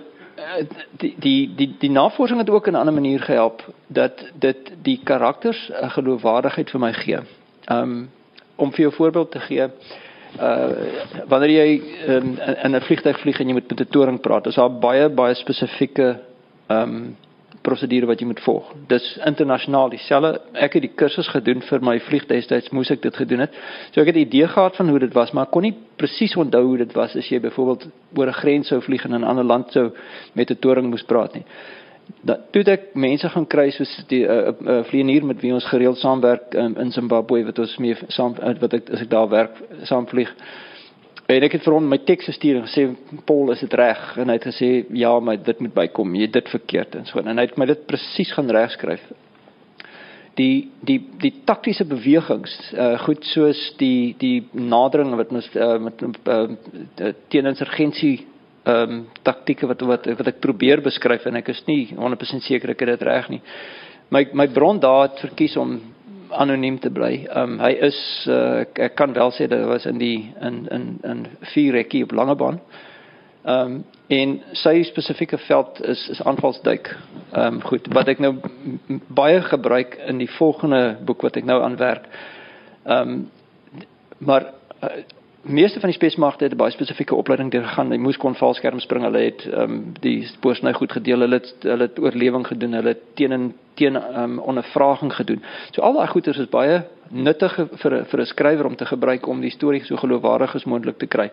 die 0.98 1.16
die 1.20 1.56
die 1.56 1.76
die 1.80 1.90
navorsing 1.92 2.40
het 2.40 2.50
ook 2.50 2.68
'n 2.68 2.76
ander 2.76 2.94
manier 2.94 3.20
gehelp 3.20 3.62
dat 3.88 4.26
dit 4.34 4.74
die 4.84 5.00
karakters 5.04 5.70
'n 5.70 5.90
geloofwaardigheid 5.90 6.70
vir 6.70 6.80
my 6.80 6.94
gee. 6.94 7.20
Um, 7.72 8.10
om 8.56 8.72
vir 8.72 8.88
'n 8.88 8.92
voorbeeld 8.92 9.32
te 9.32 9.40
gee, 9.40 9.70
uh 10.40 11.28
wanneer 11.28 11.50
jy 11.50 11.82
um, 12.08 12.38
in 12.64 12.76
'n 12.76 12.82
vliegtuig 12.82 13.20
vlieg 13.20 13.40
en 13.40 13.48
jy 13.48 13.54
moet 13.54 13.70
met 13.70 13.82
'n 13.82 13.92
toring 13.92 14.20
praat, 14.22 14.48
is 14.48 14.56
daar 14.56 14.70
baie 14.70 15.10
baie 15.10 15.36
spesifieke 15.36 16.20
ehm 16.68 16.82
um, 16.82 17.16
prosedure 17.66 18.06
wat 18.06 18.20
jy 18.20 18.28
moet 18.28 18.42
volg. 18.46 18.74
Dis 18.88 19.18
internasionaal 19.26 19.90
dieselfde. 19.90 20.42
Ek 20.54 20.74
het 20.74 20.82
die 20.82 20.94
kursus 20.96 21.28
gedoen 21.28 21.62
vir 21.62 21.82
my 21.82 22.00
vliegtyds 22.00 22.70
moes 22.72 22.92
ek 22.92 23.02
dit 23.02 23.16
gedoen 23.16 23.40
het. 23.40 23.52
So 23.92 24.02
ek 24.02 24.08
het 24.08 24.16
'n 24.16 24.28
idee 24.28 24.48
gehad 24.48 24.76
van 24.76 24.90
hoe 24.90 25.00
dit 25.00 25.14
was, 25.14 25.32
maar 25.32 25.46
ek 25.46 25.52
kon 25.52 25.64
nie 25.64 25.76
presies 25.98 26.36
onthou 26.36 26.64
hoe 26.64 26.78
dit 26.78 26.94
was 26.94 27.16
as 27.16 27.30
jy 27.30 27.40
byvoorbeeld 27.40 27.88
oor 28.16 28.28
'n 28.28 28.34
grens 28.34 28.68
sou 28.68 28.82
vlieg 28.82 29.06
en 29.06 29.14
in 29.14 29.22
'n 29.22 29.28
ander 29.28 29.44
land 29.44 29.72
sou 29.72 29.92
met 30.34 30.52
'n 30.52 30.60
toring 30.60 30.90
moes 30.90 31.04
praat 31.04 31.34
nie 31.34 31.46
dat 32.26 32.48
toe 32.54 32.64
ek 32.74 32.94
mense 32.98 33.30
gaan 33.30 33.46
kry 33.50 33.70
soos 33.74 33.92
die 34.10 34.24
'n 34.26 34.30
uh, 34.30 34.38
eh, 34.38 34.54
uh, 34.54 34.78
eh, 34.78 34.84
vlieënier 34.90 35.26
met 35.26 35.42
wie 35.42 35.54
ons 35.54 35.66
gereeld 35.70 35.98
saamwerk 35.98 36.54
um, 36.54 36.78
in 36.78 36.92
Zimbabwe 36.92 37.44
wat 37.46 37.60
ons 37.60 37.78
mee 37.78 37.96
saam 38.08 38.36
uh, 38.42 38.54
wat 38.60 38.74
ek 38.74 38.90
as 38.90 39.02
ek 39.02 39.10
daar 39.10 39.30
werk 39.30 39.62
saam 39.84 40.08
vlieg. 40.08 40.32
En 41.28 41.44
ek 41.44 41.58
het 41.58 41.64
vir 41.66 41.74
hom 41.74 41.88
my 41.90 41.98
teks 41.98 42.26
gestuur 42.26 42.60
en 42.60 42.68
gesê 42.68 42.88
Paul 43.26 43.52
is 43.52 43.60
dit 43.60 43.74
reg 43.74 44.18
en 44.18 44.30
hy 44.30 44.38
het 44.38 44.50
gesê 44.50 44.86
ja 44.94 45.20
maar 45.20 45.38
dit 45.38 45.60
moet 45.60 45.74
bykom 45.74 46.16
jy 46.16 46.28
dit 46.28 46.50
verkeerd 46.50 46.96
en 46.96 47.06
so 47.06 47.20
en 47.20 47.38
hy 47.38 47.46
het 47.46 47.58
my 47.58 47.66
dit 47.66 47.86
presies 47.88 48.34
gaan 48.34 48.50
regskryf. 48.50 49.02
Die 50.36 50.70
die 50.82 51.00
die 51.22 51.34
taktiese 51.46 51.86
bewegings 51.86 52.54
uh, 52.74 53.00
goed 53.06 53.26
soos 53.26 53.74
die 53.78 54.16
die 54.20 54.48
nadering 54.54 55.16
wat 55.16 55.32
ons 55.32 55.50
uh, 55.56 55.78
met 55.80 56.02
uh, 56.04 57.14
teen 57.30 57.46
insurgensie 57.46 58.26
ehm 58.66 58.92
um, 58.92 59.02
taktieke 59.22 59.68
wat 59.70 59.82
wat 59.86 60.08
wat 60.18 60.28
ek 60.28 60.40
probeer 60.42 60.82
beskryf 60.82 61.26
en 61.30 61.36
ek 61.38 61.52
is 61.54 61.62
nie 61.68 61.94
100% 61.94 62.42
seker 62.48 62.74
ek 62.74 62.80
het 62.82 62.96
dit 62.96 63.04
reg 63.08 63.30
nie. 63.30 63.42
My 64.10 64.26
my 64.34 64.48
bron 64.48 64.80
daar 64.80 65.10
het 65.10 65.20
verkies 65.22 65.58
om 65.58 65.80
anoniem 66.30 66.80
te 66.80 66.90
bly. 66.90 67.14
Ehm 67.30 67.56
um, 67.56 67.60
hy 67.60 67.72
is 67.88 68.00
uh, 68.28 68.66
ek, 68.66 68.80
ek 68.90 68.96
kan 68.98 69.14
wel 69.14 69.32
sê 69.38 69.48
dit 69.48 69.66
was 69.70 69.86
in 69.86 70.02
die 70.02 70.34
in 70.42 70.66
in 70.72 70.88
in 71.04 71.26
vier 71.54 71.78
rekkie 71.78 72.04
op 72.04 72.16
Langebaan. 72.18 72.60
Ehm 73.46 73.76
um, 73.76 73.84
en 74.08 74.36
sy 74.54 74.84
spesifieke 74.86 75.38
veld 75.48 75.82
is 75.86 76.08
is 76.10 76.22
aanvalsduik. 76.22 76.90
Ehm 77.32 77.56
um, 77.56 77.62
goed, 77.62 77.88
wat 77.94 78.08
ek 78.08 78.20
nou 78.20 78.34
baie 79.08 79.42
gebruik 79.42 79.98
in 80.08 80.18
die 80.22 80.32
volgende 80.38 80.98
boek 81.06 81.22
wat 81.22 81.38
ek 81.38 81.46
nou 81.46 81.62
aan 81.64 81.78
werk. 81.78 82.10
Ehm 82.86 83.10
um, 83.10 83.30
maar 84.18 84.54
uh, 84.82 84.90
meeste 85.46 85.80
van 85.80 85.90
die 85.90 85.98
spesmagte 85.98 86.44
het 86.44 86.54
'n 86.54 86.58
baie 86.58 86.72
spesifieke 86.72 87.16
opleiding 87.16 87.52
deurgegaan. 87.52 87.90
Hulle 87.90 88.02
moes 88.02 88.18
kon 88.18 88.36
valskerm 88.36 88.80
spring. 88.80 89.04
Hulle 89.04 89.18
het 89.18 89.46
ehm 89.46 89.62
um, 89.62 89.94
die 90.00 90.26
spoosny 90.26 90.74
goed 90.74 90.92
gedeel. 90.92 91.20
Hulle 91.20 91.36
het 91.36 91.56
hulle 91.62 91.84
het 91.84 92.00
oorlewing 92.00 92.48
gedoen. 92.48 92.74
Hulle 92.74 92.88
het 92.88 93.16
teen 93.16 93.32
en 93.32 93.54
teen 93.74 93.96
ehm 93.96 94.24
um, 94.24 94.40
ondervraging 94.40 95.16
gedoen. 95.16 95.44
So 95.72 95.82
al 95.82 95.94
daai 95.94 96.08
goeters 96.08 96.38
is 96.38 96.50
baie 96.50 96.84
nuttig 97.10 97.56
vir 97.56 98.06
vir 98.06 98.20
'n 98.20 98.26
skrywer 98.26 98.66
om 98.66 98.76
te 98.76 98.86
gebruik 98.86 99.28
om 99.28 99.42
die 99.42 99.50
storie 99.50 99.84
so 99.84 99.96
geloofwaardig 99.96 100.56
as 100.56 100.66
moontlik 100.66 100.98
te 100.98 101.08
kry. 101.08 101.32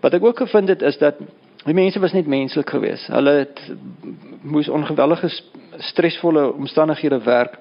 Wat 0.00 0.14
ek 0.14 0.24
ook 0.24 0.36
gevind 0.38 0.68
het 0.68 0.82
is 0.82 0.98
dat 0.98 1.14
die 1.64 1.74
mense 1.74 2.00
was 2.00 2.12
net 2.12 2.26
menslik 2.26 2.70
geweest. 2.70 3.06
Hulle 3.06 3.30
het 3.30 3.72
moes 4.42 4.68
ongewellige 4.68 5.28
stresvolle 5.76 6.52
omstandighede 6.52 7.22
werk 7.24 7.58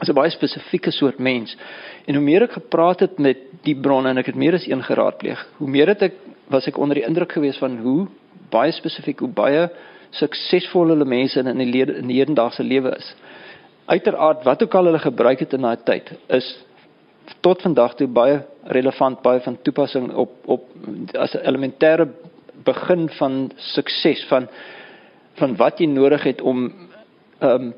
is 0.00 0.08
'n 0.08 0.14
baie 0.14 0.30
spesifieke 0.30 0.90
soort 0.90 1.18
mens. 1.18 1.56
En 2.04 2.14
hoe 2.14 2.24
meer 2.24 2.42
ek 2.42 2.52
gepraat 2.52 3.00
het 3.00 3.18
met 3.18 3.38
die 3.62 3.74
bronne 3.74 4.08
en 4.08 4.18
ek 4.18 4.26
het 4.26 4.34
meer 4.34 4.54
as 4.54 4.66
een 4.66 4.82
geraadpleeg, 4.82 5.46
hoe 5.56 5.68
meer 5.68 5.86
het 5.86 6.02
ek 6.02 6.14
was 6.48 6.66
ek 6.66 6.78
onder 6.78 6.94
die 6.94 7.06
indruk 7.06 7.32
gewees 7.32 7.58
van 7.58 7.78
hoe 7.78 8.06
baie 8.50 8.72
spesifiek 8.72 9.18
hoe 9.18 9.32
baie 9.32 9.70
suksesvol 10.10 10.88
hulle 10.88 11.04
mense 11.04 11.40
in 11.40 11.58
die 11.58 11.70
lede, 11.70 11.96
in 11.98 12.06
die 12.06 12.18
hedendaagse 12.20 12.62
lewe 12.62 12.94
is. 12.96 13.14
Uiteraard 13.86 14.44
wat 14.44 14.62
ook 14.62 14.74
al 14.74 14.84
hulle 14.84 14.98
gebruik 14.98 15.38
het 15.38 15.52
in 15.52 15.66
daai 15.66 15.76
tyd 15.84 16.12
is 16.28 16.64
tot 17.42 17.62
vandag 17.62 17.96
toe 17.98 18.06
baie 18.06 18.40
relevant, 18.70 19.22
baie 19.22 19.40
van 19.40 19.58
toepassing 19.62 20.12
op 20.14 20.30
op 20.46 20.68
as 21.14 21.34
'n 21.34 21.46
elementêre 21.46 22.08
begin 22.64 23.08
van 23.08 23.50
sukses 23.56 24.24
van 24.28 24.48
van 25.34 25.56
wat 25.56 25.78
jy 25.78 25.86
nodig 25.86 26.22
het 26.22 26.40
om 26.40 26.72
ehm 27.38 27.62
um, 27.62 27.74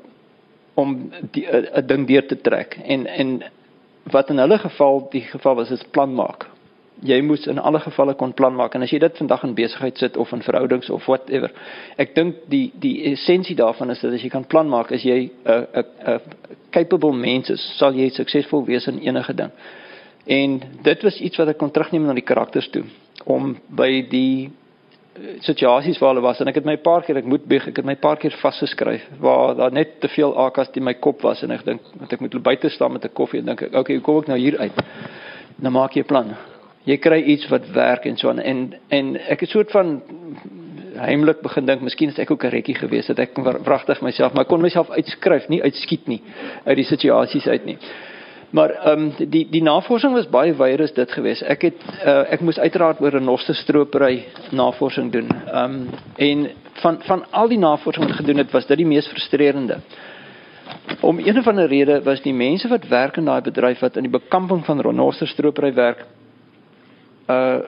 om 0.79 1.11
'n 1.21 1.85
ding 1.87 2.07
deur 2.07 2.25
te 2.25 2.37
trek 2.41 2.79
en 2.85 3.05
en 3.07 3.43
wat 4.11 4.29
in 4.29 4.37
hulle 4.37 4.57
geval 4.57 5.07
die 5.11 5.21
geval 5.21 5.55
was 5.55 5.71
is 5.71 5.83
plan 5.91 6.13
maak. 6.13 6.47
Jy 7.01 7.21
moes 7.21 7.47
in 7.47 7.59
alle 7.59 7.79
gevalle 7.79 8.13
kon 8.13 8.33
plan 8.33 8.55
maak 8.55 8.75
en 8.75 8.81
as 8.81 8.91
jy 8.91 8.99
dit 8.99 9.17
vandag 9.17 9.43
in 9.43 9.53
besigheid 9.55 9.97
sit 9.97 10.17
of 10.17 10.31
in 10.31 10.41
verhoudings 10.41 10.89
of 10.89 11.05
whatever. 11.05 11.51
Ek 11.95 12.15
dink 12.15 12.35
die 12.47 12.71
die 12.79 13.03
essensie 13.11 13.55
daarvan 13.55 13.89
is 13.89 14.01
dat 14.01 14.13
as 14.13 14.21
jy 14.21 14.29
kan 14.29 14.45
plan 14.45 14.69
maak, 14.69 14.91
as 14.91 15.03
jy 15.03 15.31
'n 15.45 15.67
'n 15.73 15.85
'n 16.05 16.19
capable 16.71 17.13
mens 17.13 17.49
is, 17.49 17.77
sal 17.77 17.93
jy 17.93 18.09
suksesvol 18.09 18.65
wees 18.65 18.87
in 18.87 18.99
enige 18.99 19.33
ding. 19.33 19.51
En 20.25 20.61
dit 20.83 21.03
was 21.03 21.21
iets 21.21 21.37
wat 21.37 21.47
ek 21.47 21.57
kon 21.57 21.71
terugneem 21.71 22.05
na 22.05 22.13
die 22.13 22.27
karakters 22.27 22.69
toe 22.69 22.83
om 23.25 23.57
by 23.69 24.07
die 24.09 24.49
situasies 25.45 25.99
waar 25.99 26.13
hulle 26.13 26.23
was 26.23 26.39
en 26.39 26.47
ek 26.51 26.59
het 26.61 26.67
my 26.67 26.75
paar 26.83 27.03
keer 27.05 27.17
ek 27.21 27.27
moet 27.29 27.45
bieg, 27.49 27.67
ek 27.67 27.81
het 27.81 27.87
my 27.87 27.95
paar 27.99 28.19
keer 28.21 28.35
vasgeskryf 28.41 29.05
waar 29.23 29.55
daar 29.57 29.73
net 29.75 29.99
te 30.03 30.07
veel 30.11 30.35
akas 30.45 30.71
in 30.75 30.85
my 30.87 30.93
kop 30.93 31.21
was 31.25 31.43
en 31.43 31.51
ek 31.55 31.65
dink 31.65 31.81
dat 31.99 32.13
ek 32.13 32.23
moet 32.23 32.37
buite 32.43 32.69
staan 32.69 32.93
met 32.93 33.05
'n 33.05 33.13
koffie 33.13 33.39
en 33.39 33.45
dink 33.45 33.61
ek 33.61 33.75
okay, 33.75 33.95
hoe 33.95 34.03
kom 34.03 34.21
ek 34.21 34.27
nou 34.27 34.37
hier 34.37 34.57
uit? 34.59 34.79
Nou 35.59 35.71
maak 35.71 35.93
jy 35.95 36.01
'n 36.01 36.05
plan. 36.05 36.35
Jy 36.85 36.97
kry 36.97 37.21
iets 37.21 37.49
wat 37.49 37.67
werk 37.73 38.05
en 38.05 38.17
so 38.17 38.29
aan 38.29 38.39
en 38.39 38.75
en 38.89 39.15
ek 39.15 39.41
het 39.41 39.49
soort 39.49 39.71
van 39.71 40.01
heimlik 40.99 41.41
begin 41.41 41.65
dink, 41.65 41.81
miskien 41.81 42.09
is 42.09 42.19
ek 42.19 42.31
ook 42.31 42.43
'n 42.43 42.49
rekkie 42.49 42.75
gewees 42.75 43.07
dat 43.07 43.19
ek 43.19 43.37
wragtig 43.37 44.01
myself, 44.01 44.33
maar 44.33 44.45
kon 44.45 44.61
myself 44.61 44.89
uitskryf, 44.89 45.47
nie 45.49 45.63
uitskiet 45.63 46.07
nie 46.07 46.21
uit 46.65 46.75
die 46.75 46.85
situasies 46.85 47.47
uit 47.47 47.65
nie. 47.65 47.77
Maar 48.49 48.69
ehm 48.69 48.99
um, 48.99 49.29
die 49.29 49.47
die 49.49 49.61
navorsing 49.63 50.13
was 50.13 50.29
baie 50.29 50.53
wyer 50.57 50.81
as 50.81 50.93
dit 50.93 51.11
geweest. 51.11 51.41
Ek 51.45 51.67
het 51.67 51.83
uh, 52.01 52.23
ek 52.33 52.41
moes 52.41 52.57
uiteraard 52.59 53.01
oor 53.01 53.13
renosterstropery 53.13 54.23
navorsing 54.51 55.11
doen. 55.13 55.29
Ehm 55.29 55.63
um, 55.63 55.89
en 56.15 56.47
van 56.81 56.97
van 57.05 57.25
al 57.31 57.47
die 57.47 57.59
navorsing 57.61 58.07
wat 58.07 58.21
gedoen 58.21 58.41
het, 58.41 58.51
was 58.51 58.65
dit 58.65 58.81
die 58.81 58.87
mees 58.89 59.07
frustrerende. 59.07 59.79
Om 60.99 61.19
een 61.19 61.37
of 61.37 61.47
ander 61.47 61.67
rede 61.67 62.01
was 62.03 62.21
die 62.21 62.33
mense 62.33 62.67
wat 62.67 62.87
werk 62.87 63.17
in 63.17 63.25
daai 63.25 63.41
bedryf 63.41 63.79
wat 63.79 63.97
in 63.97 64.09
die 64.09 64.17
bekamping 64.17 64.65
van 64.65 64.81
renosterstropery 64.81 65.73
werk 65.73 66.05
uh 67.27 67.59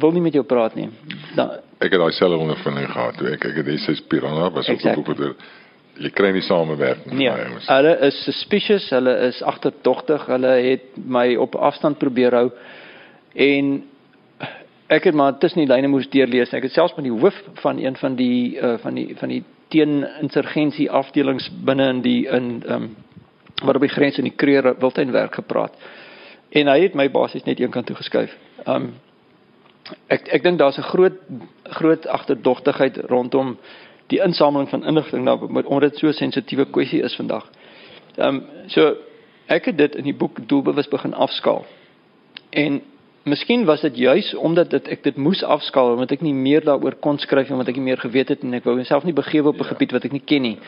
wil 0.00 0.12
nie 0.16 0.22
met 0.22 0.32
jou 0.32 0.44
praat 0.48 0.74
nie. 0.74 0.88
Da, 1.36 1.60
ek 1.84 1.92
het 1.92 2.00
daai 2.00 2.12
selfe 2.16 2.38
ondervinding 2.40 2.86
gehad 2.88 3.18
toe 3.18 3.34
ek 3.34 3.44
ek 3.50 3.58
het 3.60 3.66
dis 3.66 4.00
Piranha 4.08 4.50
was 4.50 4.68
op 4.68 4.80
die 4.80 4.94
boek 4.96 5.36
jy 5.98 6.10
kry 6.10 6.32
nie 6.32 6.42
samewerk 6.42 7.06
nie. 7.06 7.26
Nee, 7.26 7.60
hulle 7.66 7.94
is 8.06 8.24
suspicious, 8.24 8.88
hulle 8.90 9.14
is 9.28 9.42
agterdogtig, 9.42 10.26
hulle 10.26 10.52
het 10.64 10.96
my 10.96 11.36
op 11.36 11.56
afstand 11.56 11.98
probeer 11.98 12.36
hou 12.36 12.50
en 13.34 13.82
ek 14.90 15.04
het 15.04 15.14
maar 15.14 15.38
tussen 15.38 15.62
die 15.62 15.70
lyne 15.70 15.88
moes 15.88 16.08
deurlees. 16.10 16.52
Ek 16.56 16.66
het 16.66 16.74
selfs 16.74 16.96
met 16.96 17.06
die 17.06 17.14
hoof 17.14 17.36
van 17.62 17.78
een 17.78 17.96
van 17.96 18.16
die 18.18 18.58
uh, 18.58 18.76
van 18.82 18.98
die 18.98 19.14
van 19.18 19.28
die 19.28 19.42
teeninsurgensie 19.70 20.90
afdelings 20.90 21.46
binne 21.64 21.88
in 21.94 22.02
die 22.06 22.20
in 22.26 22.50
ehm 22.66 22.82
um, 22.82 22.90
wat 23.60 23.76
op 23.76 23.84
die 23.84 23.92
grens 23.92 24.16
in 24.16 24.24
die 24.24 24.36
Kreer 24.36 24.64
Wildtuin 24.80 25.10
werk 25.12 25.34
gepraat. 25.34 25.74
En 26.50 26.66
hy 26.72 26.78
het 26.80 26.94
my 26.96 27.10
basies 27.12 27.44
net 27.44 27.60
een 27.60 27.70
kant 27.70 27.86
toe 27.86 27.96
geskuif. 27.96 28.32
Ehm 28.64 28.88
um, 28.88 28.90
ek 30.08 30.28
ek 30.28 30.42
dink 30.42 30.58
daar's 30.58 30.78
'n 30.78 30.90
groot 30.90 31.18
groot 31.64 32.06
agterdogtigheid 32.06 32.96
rondom 33.10 33.58
die 34.10 34.20
insameling 34.22 34.68
van 34.68 34.84
inligting 34.84 35.24
nou 35.24 35.38
omdat 35.64 35.90
dit 35.90 35.98
so 35.98 36.06
'n 36.06 36.12
sensitiewe 36.12 36.66
kwessie 36.70 37.02
is 37.02 37.16
vandag. 37.16 37.50
Ehm 38.16 38.34
um, 38.34 38.42
so 38.66 38.94
ek 39.46 39.64
het 39.64 39.76
dit 39.78 39.94
in 39.94 40.04
die 40.04 40.14
boek 40.14 40.38
doelbewus 40.48 40.88
begin 40.88 41.14
afskaal. 41.14 41.64
En 42.50 42.82
miskien 43.22 43.64
was 43.64 43.80
dit 43.80 43.96
juis 43.96 44.34
omdat 44.34 44.70
dit 44.70 44.88
ek 44.88 45.02
dit 45.02 45.16
moes 45.16 45.42
afskaal 45.42 45.92
omdat 45.92 46.10
ek 46.10 46.20
nie 46.20 46.34
meer 46.34 46.64
daaroor 46.64 46.94
kon 46.94 47.18
skryf 47.18 47.50
omdat 47.50 47.68
ek 47.68 47.76
nie 47.76 47.88
meer 47.90 47.98
geweet 47.98 48.28
het 48.28 48.42
en 48.42 48.54
ek 48.54 48.64
wou 48.64 48.76
myself 48.76 49.04
nie 49.04 49.12
begewe 49.12 49.48
op 49.48 49.60
'n 49.60 49.62
ja. 49.62 49.70
gebied 49.72 49.92
wat 49.92 50.04
ek 50.04 50.12
nie 50.12 50.24
ken 50.24 50.42
nie. 50.42 50.58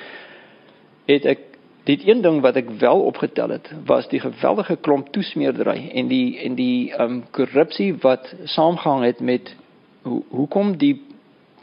Het 1.06 1.24
ek 1.24 1.38
dit 1.84 2.08
een 2.08 2.22
ding 2.22 2.40
wat 2.40 2.56
ek 2.56 2.70
wel 2.78 3.00
opgetel 3.00 3.48
het 3.48 3.70
was 3.86 4.08
die 4.08 4.20
geweldige 4.20 4.76
klomp 4.76 5.12
toesmeerdery 5.12 5.90
en 5.94 6.08
die 6.08 6.38
en 6.38 6.54
die 6.54 6.92
ehm 6.92 7.10
um, 7.10 7.24
korrupsie 7.30 7.94
wat 8.00 8.34
saamgehang 8.44 9.04
het 9.04 9.20
met 9.20 9.56
hoe 10.02 10.22
hoekom 10.30 10.76
die 10.76 11.11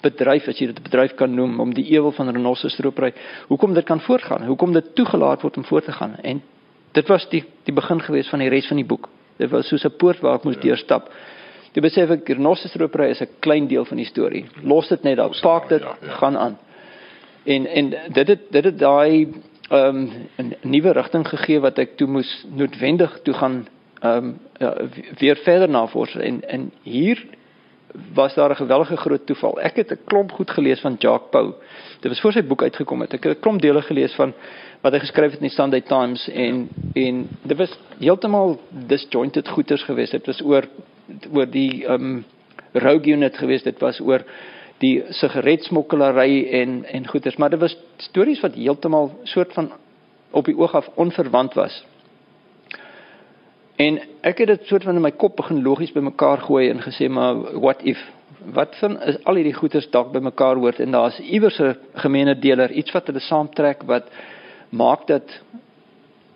bedryf 0.01 0.47
as 0.47 0.59
jy 0.59 0.67
dit 0.67 0.79
'n 0.79 0.83
bedryf 0.83 1.15
kan 1.15 1.33
noem 1.35 1.59
om 1.59 1.73
die 1.73 1.85
ewel 1.91 2.11
van 2.11 2.29
renosterstropery 2.29 3.13
hoekom 3.47 3.73
dit 3.73 3.85
kan 3.85 4.01
voortgaan? 4.01 4.45
Hoekom 4.45 4.73
dit 4.73 4.95
toegelaat 4.95 5.41
word 5.41 5.57
om 5.57 5.65
voort 5.65 5.85
te 5.85 5.91
gaan? 5.91 6.15
En 6.23 6.41
dit 6.91 7.07
was 7.07 7.29
die 7.29 7.43
die 7.63 7.73
begin 7.73 8.01
gewees 8.01 8.29
van 8.29 8.39
die 8.39 8.49
res 8.49 8.67
van 8.67 8.77
die 8.77 8.85
boek. 8.85 9.09
Dit 9.37 9.49
was 9.49 9.67
soos 9.67 9.85
'n 9.85 9.97
poort 9.97 10.19
waar 10.19 10.35
ek 10.35 10.43
moes 10.43 10.55
ja. 10.55 10.61
deurstap. 10.61 11.09
Jy 11.73 11.81
besef 11.81 12.09
ek 12.09 12.29
renosterstropery 12.29 13.09
is 13.09 13.21
'n 13.21 13.27
klein 13.39 13.67
deel 13.67 13.85
van 13.85 13.97
die 13.97 14.05
storie. 14.05 14.45
Los 14.63 14.87
dit 14.87 15.03
net 15.03 15.17
daar. 15.17 15.29
Park 15.41 15.69
dit 15.69 15.81
ja, 15.81 15.97
ja. 16.01 16.13
gaan 16.13 16.37
aan. 16.37 16.57
En 17.45 17.65
en 17.65 17.89
dit 17.89 18.27
het 18.27 18.51
dit 18.51 18.63
het 18.63 18.79
daai 18.79 19.27
ehm 19.69 19.97
um, 19.97 20.09
'n 20.37 20.55
nuwe 20.61 20.91
rigting 20.91 21.27
gegee 21.27 21.59
wat 21.59 21.77
ek 21.77 21.97
toe 21.97 22.07
moes 22.07 22.45
noodwendig 22.55 23.19
toe 23.23 23.33
gaan 23.33 23.67
ehm 24.01 24.17
um, 24.17 24.39
ja, 24.57 24.75
weer 25.19 25.35
verder 25.35 25.69
navorsing. 25.69 26.23
En 26.23 26.49
en 26.49 26.71
hier 26.83 27.25
was 28.13 28.33
daar 28.33 28.49
'n 28.49 28.55
geweldige 28.55 28.97
groot 28.97 29.25
toeval. 29.25 29.59
Ek 29.59 29.75
het 29.75 29.91
'n 29.91 29.99
klomp 30.05 30.31
goed 30.31 30.51
gelees 30.51 30.79
van 30.79 30.95
Jacques 30.99 31.29
Pau. 31.29 31.53
Dit 31.99 32.11
was 32.11 32.21
voor 32.21 32.31
sy 32.31 32.43
boek 32.43 32.61
uitgekom 32.61 33.01
het. 33.01 33.13
Ek 33.13 33.23
het 33.23 33.37
'n 33.37 33.41
klomp 33.41 33.61
dele 33.61 33.81
gelees 33.81 34.13
van 34.13 34.33
wat 34.81 34.93
hy 34.93 34.99
geskryf 34.99 35.31
het 35.31 35.41
in 35.41 35.47
die 35.47 35.55
Sunday 35.55 35.81
Times 35.81 36.29
en 36.29 36.69
en 36.93 37.29
dit 37.41 37.57
was 37.57 37.79
heeltemal 37.99 38.59
disjointed 38.69 39.47
goeters 39.47 39.83
geweest. 39.83 40.11
Dit 40.11 40.25
was 40.25 40.41
oor 40.41 40.63
oor 41.33 41.49
die 41.49 41.85
ehm 41.85 42.03
um, 42.03 42.25
rogue 42.71 43.11
unit 43.11 43.37
geweest. 43.37 43.63
Dit 43.63 43.79
was 43.79 43.99
oor 43.99 44.23
die 44.77 45.03
sigaretsmokkelary 45.09 46.47
en 46.51 46.85
en 46.85 47.07
goeters, 47.07 47.35
maar 47.35 47.49
dit 47.49 47.59
was 47.59 47.77
stories 47.97 48.39
wat 48.39 48.55
heeltemal 48.55 49.19
soort 49.23 49.53
van 49.53 49.71
op 50.31 50.45
die 50.45 50.57
oog 50.57 50.75
af 50.75 50.89
onverwant 50.95 51.53
was. 51.53 51.85
En 53.79 53.99
ek 54.27 54.41
het 54.43 54.49
dit 54.51 54.65
soort 54.67 54.83
van 54.83 54.97
in 54.99 55.05
my 55.05 55.11
kop 55.15 55.37
begin 55.39 55.61
logies 55.63 55.93
bymekaar 55.95 56.41
gooi 56.43 56.65
en 56.69 56.81
gesê 56.83 57.07
maar 57.07 57.37
what 57.63 57.83
if 57.87 57.99
wat 58.55 58.75
van 58.79 58.97
is 59.07 59.19
al 59.23 59.39
hierdie 59.39 59.55
goeters 59.55 59.87
dalk 59.93 60.11
bymekaar 60.11 60.59
hoort 60.59 60.81
en 60.83 60.91
daar's 60.91 61.19
iewers 61.19 61.59
'n 61.63 61.77
gemeene 62.03 62.35
deler 62.39 62.71
iets 62.71 62.91
wat 62.91 63.07
hulle 63.07 63.19
saamtrek 63.19 63.83
wat 63.87 64.11
maak 64.69 65.07
dat 65.07 65.23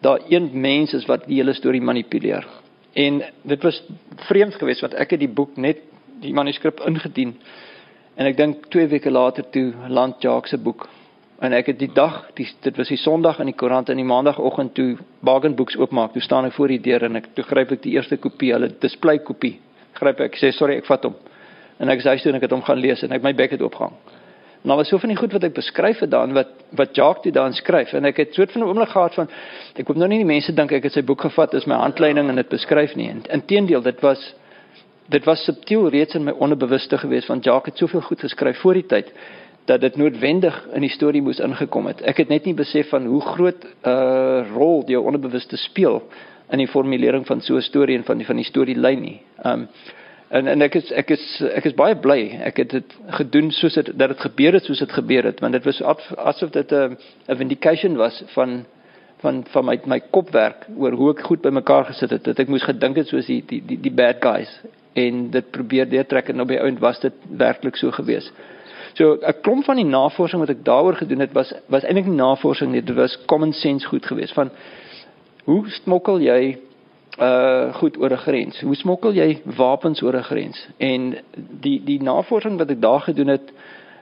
daar 0.02 0.20
een 0.30 0.50
mens 0.54 0.94
is 0.94 1.06
wat 1.06 1.28
die 1.28 1.36
hele 1.36 1.54
storie 1.54 1.82
manipuleer. 1.82 2.48
En 2.94 3.22
dit 3.42 3.64
was 3.64 3.84
vreemd 4.16 4.56
geweest 4.56 4.82
wat 4.82 4.94
ek 4.94 5.10
het 5.10 5.20
die 5.20 5.34
boek 5.40 5.58
net 5.58 5.78
die 6.22 6.34
manuskrip 6.34 6.80
ingedien 6.80 7.36
en 8.16 8.26
ek 8.26 8.38
dink 8.38 8.70
2 8.70 8.88
weke 8.88 9.12
later 9.12 9.50
toe 9.50 9.74
land 9.88 10.22
Jacques 10.22 10.50
se 10.50 10.58
boek 10.58 10.88
en 11.44 11.54
ek 11.58 11.74
het 11.74 11.80
die 11.80 11.92
dag 11.92 12.22
die, 12.38 12.48
dit 12.64 12.78
was 12.80 12.90
die 12.92 13.00
sonderdag 13.00 13.42
in 13.44 13.52
die 13.52 13.58
koerant 13.60 13.90
en 13.92 14.00
die 14.00 14.08
maandagooggend 14.08 14.74
toe 14.78 14.90
bargain 15.26 15.56
books 15.60 15.76
oopmaak. 15.80 16.14
Toe 16.16 16.24
staan 16.24 16.48
ek 16.48 16.56
voor 16.56 16.72
die 16.72 16.80
deur 16.86 17.04
en 17.10 17.20
ek 17.20 17.34
toe 17.36 17.44
gryp 17.44 17.76
ek 17.76 17.84
die 17.84 17.98
eerste 17.98 18.18
kopie 18.18 18.54
hulle 18.56 18.72
display 18.80 19.20
kopie. 19.28 19.58
Gryp 20.00 20.24
ek 20.24 20.40
sê 20.40 20.54
sorry 20.56 20.80
ek 20.80 20.88
vat 20.88 21.10
hom. 21.10 21.18
En 21.84 21.92
ek 21.92 22.04
sê 22.06 22.16
toe 22.24 22.36
ek 22.38 22.48
het 22.48 22.56
hom 22.56 22.64
gaan 22.64 22.80
lees 22.80 23.04
en 23.04 23.12
ek 23.12 23.26
my 23.26 23.34
bek 23.36 23.58
het 23.58 23.66
oopgehang. 23.66 23.98
En 24.64 24.72
daar 24.72 24.80
was 24.80 24.88
so 24.88 24.98
van 24.98 25.12
die 25.12 25.18
goed 25.20 25.34
wat 25.36 25.44
ek 25.44 25.58
beskryf 25.58 26.06
het 26.06 26.12
dan 26.14 26.32
wat 26.38 26.54
wat 26.80 26.96
Jacques 26.96 27.26
toe 27.26 27.34
dan 27.36 27.54
skryf. 27.54 27.92
En 27.94 28.06
ek 28.08 28.22
het 28.24 28.34
soort 28.34 28.52
van 28.52 28.64
'n 28.64 28.68
oomblik 28.70 28.90
gehad 28.90 29.14
van 29.14 29.28
ek 29.76 29.88
hoop 29.88 29.98
nou 29.98 30.08
nie 30.08 30.24
die 30.24 30.32
mense 30.32 30.54
dink 30.54 30.72
ek 30.72 30.84
het 30.84 30.94
sy 30.94 31.04
boek 31.04 31.22
gevat 31.22 31.54
as 31.54 31.68
my 31.68 31.76
handleiding 31.76 32.30
en 32.30 32.36
dit 32.36 32.50
beskryf 32.50 32.96
nie. 32.96 33.10
En 33.10 33.22
inteendeel 33.30 33.82
dit 33.82 34.00
was 34.02 34.34
dit 35.10 35.26
was 35.26 35.44
subtiel 35.44 35.90
reeds 35.90 36.16
in 36.16 36.24
my 36.24 36.32
onderbewuste 36.32 36.98
gewees 36.98 37.28
want 37.28 37.44
Jacques 37.44 37.74
het 37.74 37.78
soveel 37.78 38.02
goed 38.02 38.20
geskryf 38.20 38.58
voor 38.62 38.74
die 38.74 38.86
tyd 38.88 39.12
dat 39.66 39.82
dit 39.82 39.96
noodwendig 39.96 40.68
in 40.74 40.82
die 40.82 40.92
storie 40.92 41.22
moes 41.22 41.40
ingekom 41.40 41.88
het. 41.88 42.02
Ek 42.02 42.18
het 42.18 42.30
net 42.30 42.46
nie 42.46 42.56
besef 42.58 42.90
van 42.92 43.06
hoe 43.06 43.22
groot 43.22 43.64
'n 43.64 43.90
uh, 43.90 44.46
rol 44.54 44.84
jou 44.88 45.04
onderbewuste 45.04 45.58
speel 45.58 46.02
in 46.52 46.58
die 46.58 46.68
formulering 46.68 47.26
van 47.28 47.42
so 47.42 47.56
'n 47.56 47.62
storie 47.62 47.98
en 47.98 48.04
van 48.04 48.18
die 48.18 48.26
van 48.26 48.36
die 48.36 48.46
storielyn 48.46 49.02
nie. 49.02 49.22
Um 49.46 49.68
en 50.30 50.48
en 50.48 50.62
ek 50.62 50.76
is 50.76 50.92
ek 50.92 51.10
is 51.12 51.42
ek 51.56 51.66
is 51.66 51.74
baie 51.74 51.96
bly. 51.96 52.40
Ek 52.44 52.58
het 52.58 52.70
dit 52.70 52.94
gedoen 53.08 53.52
soos 53.52 53.74
dit 53.74 53.92
dat 53.98 54.10
dit 54.10 54.20
gebeur 54.20 54.54
het 54.54 54.64
soos 54.64 54.80
dit 54.80 54.92
gebeur 54.92 55.24
het 55.24 55.40
want 55.40 55.54
dit 55.54 55.64
was 55.64 55.82
asof 56.18 56.50
dit 56.50 56.72
'n 56.72 56.98
'n 57.28 57.38
vindication 57.38 57.96
was 57.96 58.24
van 58.34 58.66
van 59.24 59.44
van 59.48 59.66
my 59.66 59.80
my 59.86 60.00
kopwerk 60.00 60.68
oor 60.78 60.92
hoe 60.92 61.12
ek 61.12 61.22
goed 61.22 61.42
bymekaar 61.42 61.86
gesit 61.86 62.10
het. 62.10 62.24
Dat 62.24 62.40
ek 62.40 62.48
moes 62.48 62.64
gedink 62.64 62.96
het 62.96 63.08
soos 63.08 63.26
die 63.26 63.44
die 63.48 63.62
die, 63.66 63.80
die 63.82 63.92
bad 63.92 64.16
guys 64.20 64.62
en 64.94 65.30
dit 65.32 65.52
probeer 65.52 65.90
deurtrek 65.90 66.30
en 66.30 66.42
op 66.42 66.48
die 66.48 66.62
ount 66.62 66.80
was 66.80 67.00
dit 67.00 67.14
werklik 67.38 67.76
so 67.76 67.92
gewees. 67.92 68.32
So 68.94 69.18
'n 69.22 69.42
klomp 69.42 69.66
van 69.66 69.76
die 69.76 69.86
navorsing 69.86 70.40
wat 70.40 70.50
ek 70.50 70.66
daaroor 70.66 70.96
gedoen 70.96 71.20
het 71.20 71.34
was 71.34 71.54
was 71.68 71.84
eintlik 71.84 72.06
nie 72.06 72.16
navorsing 72.16 72.72
nie, 72.72 72.84
dit 72.84 72.96
was 72.96 73.18
common 73.26 73.54
sense 73.54 73.88
goed 73.88 74.06
geweest 74.06 74.34
van 74.34 74.52
hoe 75.44 75.70
smokkel 75.70 76.20
jy 76.22 76.58
uh 77.20 77.74
goed 77.74 77.98
oor 77.98 78.12
'n 78.12 78.18
grens? 78.18 78.62
Hoe 78.62 78.76
smokkel 78.76 79.14
jy 79.14 79.42
wapens 79.46 80.02
oor 80.02 80.16
'n 80.16 80.24
grens? 80.24 80.68
En 80.78 81.18
die 81.36 81.82
die 81.84 82.02
navorsing 82.02 82.58
wat 82.58 82.70
ek 82.70 82.82
daar 82.82 83.02
gedoen 83.02 83.28
het 83.28 83.54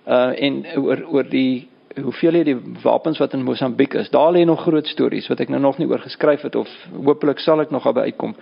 uh 0.08 0.32
en 0.44 0.66
oor 0.76 1.06
oor 1.08 1.30
die 1.30 1.70
hoeveel 2.00 2.34
jy 2.40 2.44
die 2.44 2.60
wapens 2.84 3.20
wat 3.20 3.34
in 3.34 3.44
Mosambiek 3.44 3.94
is. 3.94 4.10
Daar 4.10 4.32
lê 4.32 4.46
nog 4.46 4.62
groot 4.62 4.88
stories 4.88 5.28
wat 5.28 5.40
ek 5.40 5.50
nou 5.50 5.62
nog 5.62 5.78
nie 5.78 5.88
oor 5.88 6.00
geskryf 6.00 6.42
het 6.42 6.56
of 6.56 6.70
hopelik 7.06 7.40
sal 7.40 7.62
ek 7.62 7.72
nog 7.72 7.84
daarby 7.84 8.00
uitkom. 8.12 8.36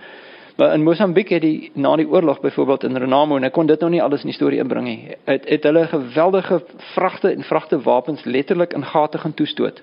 Maar 0.60 0.74
in 0.74 0.82
Mosambiek 0.82 1.28
het 1.32 1.40
die 1.40 1.70
na 1.74 1.94
die 1.96 2.08
oorlog 2.08 2.40
byvoorbeeld 2.40 2.82
in 2.84 2.96
Renamo 2.96 3.36
en 3.36 3.46
ek 3.48 3.54
kon 3.56 3.66
dit 3.66 3.80
nou 3.80 3.88
nie 3.94 4.02
alles 4.04 4.26
in 4.26 4.28
die 4.28 4.36
storie 4.36 4.58
inbring 4.60 4.84
nie. 4.84 5.14
Het 5.24 5.46
het 5.48 5.64
hulle 5.64 5.86
geweldige 5.88 6.58
vragte 6.90 7.30
en 7.32 7.46
vragte 7.48 7.78
wapens 7.80 8.26
letterlik 8.28 8.74
in 8.76 8.84
gate 8.84 9.18
gaan 9.18 9.34
toestoot. 9.34 9.80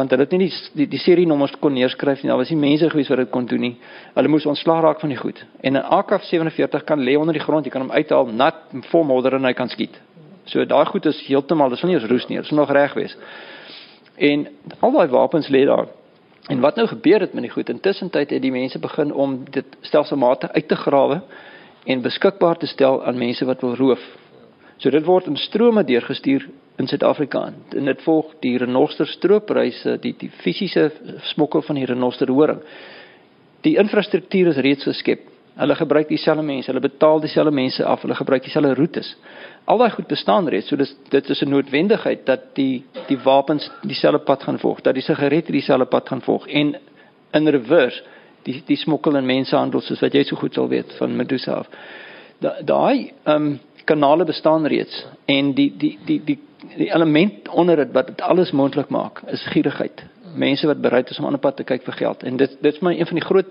Want 0.00 0.10
hulle 0.10 0.24
het 0.24 0.32
nie 0.32 0.46
die 0.46 0.52
die, 0.80 0.86
die 0.94 1.00
serie 1.02 1.28
nommers 1.28 1.52
kon 1.60 1.76
neerskryf 1.76 2.22
nie. 2.22 2.30
Daar 2.32 2.40
was 2.40 2.48
nie 2.48 2.56
mense 2.56 2.88
gewees 2.88 3.12
wat 3.12 3.20
dit 3.20 3.30
kon 3.36 3.50
doen 3.52 3.60
nie. 3.60 3.74
Hulle 4.14 4.32
moes 4.32 4.48
ontslaa 4.48 4.80
raak 4.80 5.04
van 5.04 5.12
die 5.12 5.20
goed. 5.20 5.44
En 5.60 5.76
'n 5.76 5.84
AK47 5.98 6.84
kan 6.88 7.04
lê 7.04 7.18
onder 7.18 7.36
die 7.36 7.44
grond, 7.44 7.64
jy 7.64 7.70
kan 7.70 7.84
hom 7.84 7.90
uithaal, 7.90 8.26
nat, 8.26 8.64
vol 8.88 9.04
modder 9.04 9.34
en 9.34 9.44
hy 9.44 9.52
kan 9.52 9.68
skiet. 9.68 10.00
So 10.44 10.64
daai 10.64 10.86
goed 10.86 11.06
is 11.06 11.20
heeltemal, 11.26 11.68
dis 11.68 11.82
nie 11.82 11.94
eens 11.94 12.08
roes 12.08 12.26
nie, 12.28 12.36
dit 12.36 12.46
is 12.46 12.56
nog 12.56 12.70
reg 12.70 12.94
wees. 12.94 13.16
En 14.16 14.48
al 14.80 14.92
daai 14.92 15.08
wapens 15.08 15.48
lê 15.48 15.66
daar. 15.66 15.97
En 16.48 16.60
wat 16.60 16.76
nou 16.76 16.88
gebeur 16.88 17.20
het 17.20 17.32
met 17.32 17.42
die 17.42 17.52
goed? 17.52 17.68
Intussen 17.68 18.08
het 18.10 18.28
die 18.28 18.52
mense 18.52 18.78
begin 18.78 19.12
om 19.12 19.44
dit 19.50 19.76
stelselmatig 19.80 20.52
uit 20.52 20.68
te 20.68 20.76
grawe 20.76 21.20
en 21.84 22.02
beskikbaar 22.02 22.56
te 22.56 22.66
stel 22.66 23.04
aan 23.04 23.18
mense 23.18 23.44
wat 23.44 23.60
wil 23.60 23.74
roof. 23.76 24.00
So 24.76 24.90
dit 24.90 25.04
word 25.04 25.26
in 25.26 25.36
strome 25.36 25.84
deurgestuur 25.84 26.48
in 26.78 26.86
Suid-Afrika. 26.86 27.52
En 27.76 27.84
dit 27.84 28.02
volg 28.02 28.32
die 28.40 28.56
renoster 28.58 29.06
stroopreise, 29.06 29.98
die 30.00 30.14
die 30.18 30.30
fisiese 30.30 30.90
smokkel 31.32 31.62
van 31.62 31.74
die 31.80 31.86
renoster 31.86 32.30
horing. 32.30 32.62
Die 33.66 33.76
infrastruktuur 33.76 34.52
is 34.52 34.62
reeds 34.62 34.86
geskep. 34.86 35.26
Hulle 35.58 35.74
gebruik 35.74 36.08
dieselfde 36.08 36.42
mense, 36.46 36.70
hulle 36.70 36.80
betaal 36.80 37.20
dieselfde 37.20 37.50
mense 37.50 37.84
af, 37.84 38.02
hulle 38.06 38.14
gebruik 38.14 38.44
dieselfde 38.46 38.76
roetes. 38.78 39.08
Al 39.66 39.80
daai 39.82 39.90
goed 39.90 40.06
bestaan 40.06 40.48
reeds. 40.48 40.68
So 40.70 40.76
dis 40.76 40.94
dit 41.10 41.30
is 41.30 41.42
'n 41.42 41.50
noodwendigheid 41.50 42.26
dat 42.26 42.54
die 42.54 42.84
die 43.08 43.18
wapens 43.18 43.70
dieselfde 43.82 44.18
pad 44.24 44.42
gaan 44.42 44.58
volg, 44.58 44.80
dat 44.80 44.94
die 44.94 45.02
sigarette 45.02 45.52
dieselfde 45.52 45.86
pad 45.86 46.08
gaan 46.08 46.22
volg 46.22 46.46
en 46.46 46.76
in 47.32 47.48
reverse 47.48 48.02
die 48.42 48.62
die 48.66 48.76
smokkel 48.76 49.16
en 49.16 49.26
mensenhandel 49.26 49.80
soos 49.80 50.00
wat 50.00 50.14
jy 50.14 50.22
so 50.22 50.36
goed 50.36 50.54
sal 50.54 50.68
weet 50.68 50.92
van 50.98 51.16
Medusa 51.16 51.52
af. 51.52 51.68
Daai 52.64 53.12
ehm 53.24 53.34
um, 53.34 53.58
kanale 53.84 54.24
bestaan 54.24 54.66
reeds 54.66 55.06
en 55.26 55.54
die 55.54 55.72
die 55.76 55.98
die 56.04 56.20
die 56.24 56.38
die 56.76 56.90
element 56.94 57.48
onder 57.48 57.76
dit 57.76 57.92
wat 57.92 58.06
dit 58.06 58.20
alles 58.20 58.50
moontlik 58.52 58.88
maak 58.88 59.22
is 59.32 59.46
gierigheid. 59.52 60.04
Mense 60.34 60.66
wat 60.66 60.80
bereid 60.80 61.10
is 61.10 61.18
om 61.18 61.26
aan 61.26 61.32
'n 61.32 61.38
pad 61.38 61.56
te 61.56 61.64
kyk 61.64 61.82
vir 61.82 61.92
geld 61.92 62.22
en 62.22 62.36
dit 62.36 62.56
dit 62.60 62.74
is 62.74 62.80
my 62.80 62.98
een 62.98 63.06
van 63.06 63.16
die 63.16 63.24
groot 63.24 63.46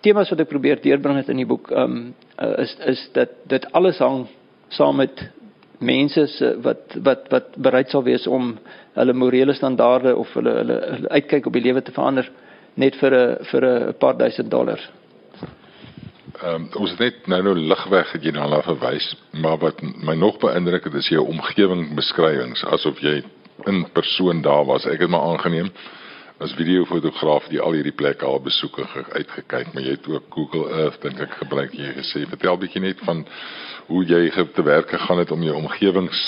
temas 0.00 0.30
wat 0.30 0.40
ek 0.40 0.50
probeer 0.50 0.82
deurbring 0.82 1.16
het 1.20 1.30
in 1.32 1.42
die 1.42 1.48
boek 1.48 1.70
ehm 1.70 1.96
um, 1.96 2.14
is 2.62 2.76
is 2.86 3.08
dat 3.12 3.28
dit 3.50 3.64
alles 3.72 3.98
hang 3.98 4.26
saam 4.68 4.96
met 4.96 5.30
mense 5.78 6.26
wat 6.62 6.94
wat 7.02 7.26
wat 7.30 7.56
bereid 7.56 7.90
sal 7.90 8.02
wees 8.02 8.26
om 8.26 8.58
hulle 8.94 9.12
morele 9.12 9.54
standaarde 9.54 10.16
of 10.16 10.32
hulle 10.34 10.54
hulle, 10.60 10.78
hulle 10.94 11.08
uitkyk 11.08 11.46
op 11.46 11.52
die 11.52 11.62
lewe 11.62 11.82
te 11.82 11.92
verander 11.92 12.30
net 12.74 12.96
vir 12.96 13.14
'n 13.14 13.44
vir 13.50 13.64
'n 13.64 13.94
paar 13.98 14.16
duisend 14.16 14.50
dollar. 14.50 14.80
Ehm 16.42 16.54
um, 16.54 16.68
ons 16.76 16.90
het 16.90 17.00
net 17.00 17.26
nou 17.26 17.42
nou 17.42 17.54
ligweg 17.54 18.12
het 18.12 18.24
jy 18.24 18.30
na 18.30 18.46
hulle 18.46 18.62
verwys, 18.62 19.16
maar 19.32 19.58
wat 19.58 19.82
my 19.82 20.14
nog 20.14 20.38
beïndruk 20.38 20.84
het 20.84 20.94
is 20.94 21.08
jou 21.08 21.26
omgewing 21.26 21.94
beskrywings 21.94 22.64
asof 22.64 23.00
jy 23.00 23.22
in 23.66 23.86
persoon 23.92 24.42
daar 24.42 24.64
was. 24.64 24.86
Ek 24.86 25.00
het 25.00 25.10
maar 25.10 25.26
aangeneem 25.32 25.70
as 26.38 26.54
videofotograaf 26.54 27.48
die 27.50 27.60
al 27.60 27.74
hierdie 27.74 27.94
plekke 27.98 28.26
al 28.26 28.38
besoek 28.42 28.78
en 28.78 29.08
uitgekyk, 29.12 29.72
maar 29.74 29.82
jy 29.82 29.96
het 29.96 30.06
ook 30.06 30.28
Google 30.34 30.68
Earth 30.84 31.02
dink 31.02 31.20
ek 31.24 31.34
gebruik 31.40 31.74
jy 31.74 31.90
gesê. 31.96 32.22
Vertel 32.30 32.60
bietjie 32.62 32.82
net 32.84 33.02
van 33.06 33.24
hoe 33.88 34.04
jy 34.06 34.30
te 34.54 34.62
werk 34.62 34.94
gegaan 34.94 35.18
het 35.24 35.34
om 35.34 35.42
jou 35.42 35.56
omgewings 35.58 36.22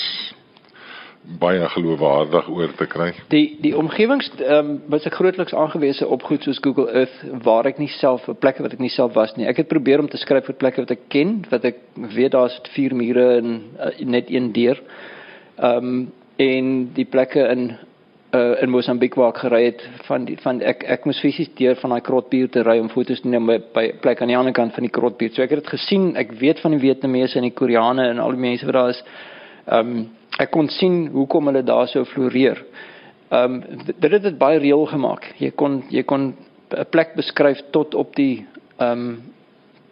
baie 1.21 1.67
geloofwaardig 1.69 2.47
oor 2.49 2.71
te 2.77 2.87
kry. 2.89 3.11
Die 3.29 3.57
die 3.61 3.73
omgewings 3.77 4.31
ehm 4.39 4.57
um, 4.57 4.71
was 4.89 5.05
ek 5.05 5.19
grootliks 5.19 5.53
aangewese 5.53 6.07
op 6.07 6.23
goed 6.25 6.43
soos 6.43 6.59
Google 6.65 6.89
Earth 6.89 7.21
waar 7.45 7.69
ek 7.69 7.77
nie 7.79 7.91
self 7.99 8.25
op 8.27 8.39
plekke 8.41 8.65
wat 8.65 8.73
ek 8.73 8.81
nie 8.81 8.89
self 8.89 9.13
was 9.13 9.35
nie. 9.37 9.45
Ek 9.47 9.61
het 9.61 9.69
probeer 9.69 10.01
om 10.01 10.09
te 10.09 10.17
skryf 10.17 10.49
vir 10.49 10.57
plekke 10.57 10.81
wat 10.81 10.95
ek 10.97 11.05
ken, 11.13 11.37
wat 11.53 11.67
ek 11.69 11.77
weet 12.15 12.33
daar's 12.33 12.57
vier 12.73 12.95
mure 12.97 13.27
en 13.37 13.53
uh, 13.77 13.93
net 14.01 14.33
een 14.33 14.51
deur. 14.51 14.81
Ehm 15.61 15.93
um, 15.93 16.01
en 16.41 16.69
die 16.95 17.05
plekke 17.05 17.43
in 17.53 17.67
uh, 18.33 18.61
in 18.61 18.69
Mosambiek 18.69 19.15
waar 19.15 19.33
ek 19.33 19.41
gery 19.43 19.61
het 19.65 19.81
van 20.07 20.25
die, 20.25 20.37
van 20.41 20.61
ek 20.65 20.85
ek 20.95 21.05
moes 21.09 21.19
fisies 21.23 21.49
deur 21.57 21.75
van 21.81 21.95
daai 21.95 22.03
krotbuur 22.05 22.51
te 22.51 22.63
ry 22.65 22.77
om 22.81 22.89
foto's 22.91 23.21
te 23.23 23.29
neem 23.31 23.47
by, 23.47 23.57
by 23.75 23.85
plek 24.03 24.21
aan 24.21 24.31
die 24.31 24.37
ander 24.37 24.55
kant 24.55 24.75
van 24.75 24.87
die 24.87 24.93
krotbuur. 24.93 25.33
So 25.35 25.43
ek 25.43 25.55
het 25.55 25.63
dit 25.63 25.73
gesien. 25.75 26.11
Ek 26.19 26.33
weet 26.39 26.61
van 26.63 26.75
die 26.75 26.81
Vietnamese 26.81 27.39
en 27.39 27.47
die 27.49 27.55
Koreane 27.55 28.07
en 28.11 28.21
al 28.23 28.35
die 28.37 28.45
mense 28.47 28.67
wat 28.69 28.77
daar 28.79 28.95
is. 28.95 29.03
Ehm 29.67 29.93
um, 29.97 30.09
ek 30.39 30.47
kon 30.53 30.69
sien 30.71 31.09
hoekom 31.11 31.51
hulle 31.51 31.61
daar 31.67 31.89
so 31.91 32.07
floreer. 32.07 32.63
Ehm 33.29 33.59
um, 33.59 33.83
dit 33.91 34.11
het 34.11 34.23
dit 34.23 34.37
baie 34.39 34.59
reël 34.59 34.85
gemaak. 34.93 35.33
Jy 35.39 35.51
kon 35.55 35.81
jy 35.89 36.03
kon 36.07 36.33
'n 36.71 36.87
plek 36.89 37.15
beskryf 37.15 37.59
tot 37.71 37.95
op 37.95 38.15
die 38.15 38.45
ehm 38.77 38.91
um, 38.91 39.21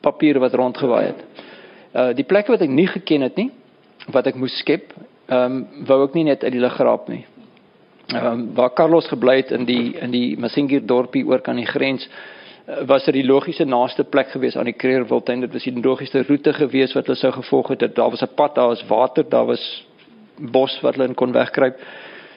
papier 0.02 0.40
wat 0.40 0.54
rondgewaai 0.54 1.06
het. 1.06 1.26
Uh 1.94 2.12
die 2.16 2.24
plekke 2.24 2.52
wat 2.52 2.62
ek 2.62 2.70
nie 2.70 2.88
geken 2.88 3.22
het 3.22 3.36
nie, 3.36 3.52
wat 4.12 4.28
ek 4.28 4.36
moes 4.36 4.58
skep, 4.60 4.94
ehm 5.28 5.44
um, 5.44 5.86
wou 5.86 6.04
ek 6.06 6.14
nie 6.14 6.24
net 6.24 6.44
uit 6.44 6.52
die 6.52 6.62
lug 6.62 6.76
geraap 6.76 7.10
nie. 7.10 7.26
Um, 8.10 8.56
waar 8.56 8.74
Carlos 8.74 9.08
gebly 9.08 9.36
het 9.36 9.52
in 9.52 9.68
die 9.70 9.94
in 10.02 10.10
die 10.12 10.38
Masingir 10.38 10.82
dorpie 10.82 11.22
oor 11.30 11.44
kan 11.46 11.60
die 11.62 11.68
grens 11.70 12.08
uh, 12.10 12.80
was 12.90 13.06
dit 13.06 13.20
die 13.20 13.26
logiese 13.26 13.68
naaste 13.70 14.04
plek 14.04 14.32
gewees 14.34 14.58
aan 14.58 14.66
die 14.66 14.74
Kreerwiltuin. 14.74 15.44
Dit 15.46 15.54
was 15.54 15.68
die 15.68 15.76
logiese 15.78 16.24
roete 16.26 16.54
gewees 16.58 16.96
wat 16.98 17.06
hulle 17.06 17.20
sou 17.20 17.32
gevolg 17.36 17.70
het. 17.76 17.86
Daar 17.96 18.10
was 18.10 18.24
'n 18.26 18.34
pad, 18.36 18.56
daar 18.56 18.72
was 18.74 18.82
water, 18.88 19.30
daar 19.30 19.46
was 19.46 19.86
bos 20.40 20.80
wat 20.82 20.96
hulle 20.96 21.14
kon 21.14 21.32
wegkruip. 21.32 21.78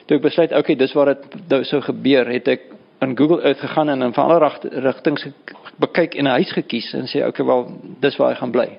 Toe 0.05 0.17
ek 0.17 0.23
besluit, 0.23 0.53
okay, 0.53 0.75
dis 0.75 0.93
waar 0.93 1.15
dit 1.15 1.65
sou 1.65 1.81
gebeur, 1.81 2.29
het 2.29 2.47
ek 2.47 2.61
in 3.01 3.17
Google 3.17 3.41
Earth 3.41 3.59
gegaan 3.59 3.89
en 3.89 4.01
in 4.01 4.13
alle 4.13 4.51
rigtings 4.61 5.27
bekyk 5.79 6.15
en 6.15 6.25
'n 6.25 6.37
huis 6.37 6.51
gekies 6.51 6.93
en 6.93 7.07
sê 7.07 7.25
okay, 7.27 7.45
wel, 7.45 7.71
dis 7.99 8.17
waar 8.17 8.31
ek 8.31 8.37
gaan 8.37 8.51
bly. 8.51 8.69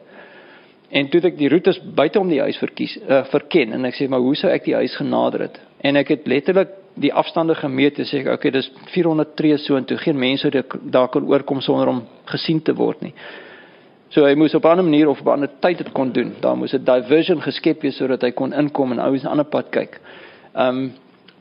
En 0.91 1.09
toe 1.09 1.21
ek 1.21 1.39
die 1.39 1.49
roetes 1.49 1.81
buite 1.95 2.21
om 2.21 2.29
die 2.29 2.41
huis 2.41 2.59
verkies, 2.59 2.99
uh, 3.09 3.25
verken 3.25 3.73
en 3.73 3.85
ek 3.85 3.95
sê 3.95 4.09
maar 4.09 4.21
hoe 4.21 4.37
sou 4.37 4.51
ek 4.53 4.65
die 4.65 4.75
huis 4.75 4.97
genader 4.97 5.41
het? 5.41 5.61
En 5.81 5.97
ek 5.97 6.09
het 6.09 6.27
letterlik 6.27 6.69
die 6.95 7.13
afstande 7.13 7.55
gemeet 7.55 7.99
en 7.99 8.07
sê 8.07 8.21
ek 8.23 8.29
okay, 8.37 8.51
dis 8.55 8.71
400 8.95 9.35
tree 9.37 9.57
so 9.59 9.77
en 9.77 9.85
toe 9.85 9.99
geen 9.99 10.19
mense 10.19 10.51
daar 10.83 11.09
kan 11.09 11.27
oorkom 11.27 11.61
sonder 11.61 11.91
om 11.91 12.05
gesien 12.31 12.63
te 12.63 12.75
word 12.75 13.03
nie. 13.03 13.15
So 14.15 14.23
hy 14.29 14.35
moes 14.39 14.55
op 14.55 14.65
'n 14.65 14.69
ander 14.69 14.85
manier 14.85 15.09
of 15.09 15.21
op 15.21 15.27
'n 15.27 15.31
ander 15.31 15.51
tyd 15.61 15.79
dit 15.79 15.93
kon 15.93 16.13
doen. 16.13 16.35
Daar 16.41 16.57
moes 16.57 16.73
'n 16.73 16.85
diversion 16.85 17.43
geskep 17.43 17.83
wees 17.83 17.97
sodat 17.97 18.23
hy 18.23 18.31
kon 18.31 18.53
inkom 18.53 18.93
en 18.93 18.99
ouens 18.99 19.25
'n 19.25 19.27
ander 19.27 19.45
pad 19.45 19.71
kyk. 19.71 20.01
Ehm 20.55 20.69
um, 20.69 20.93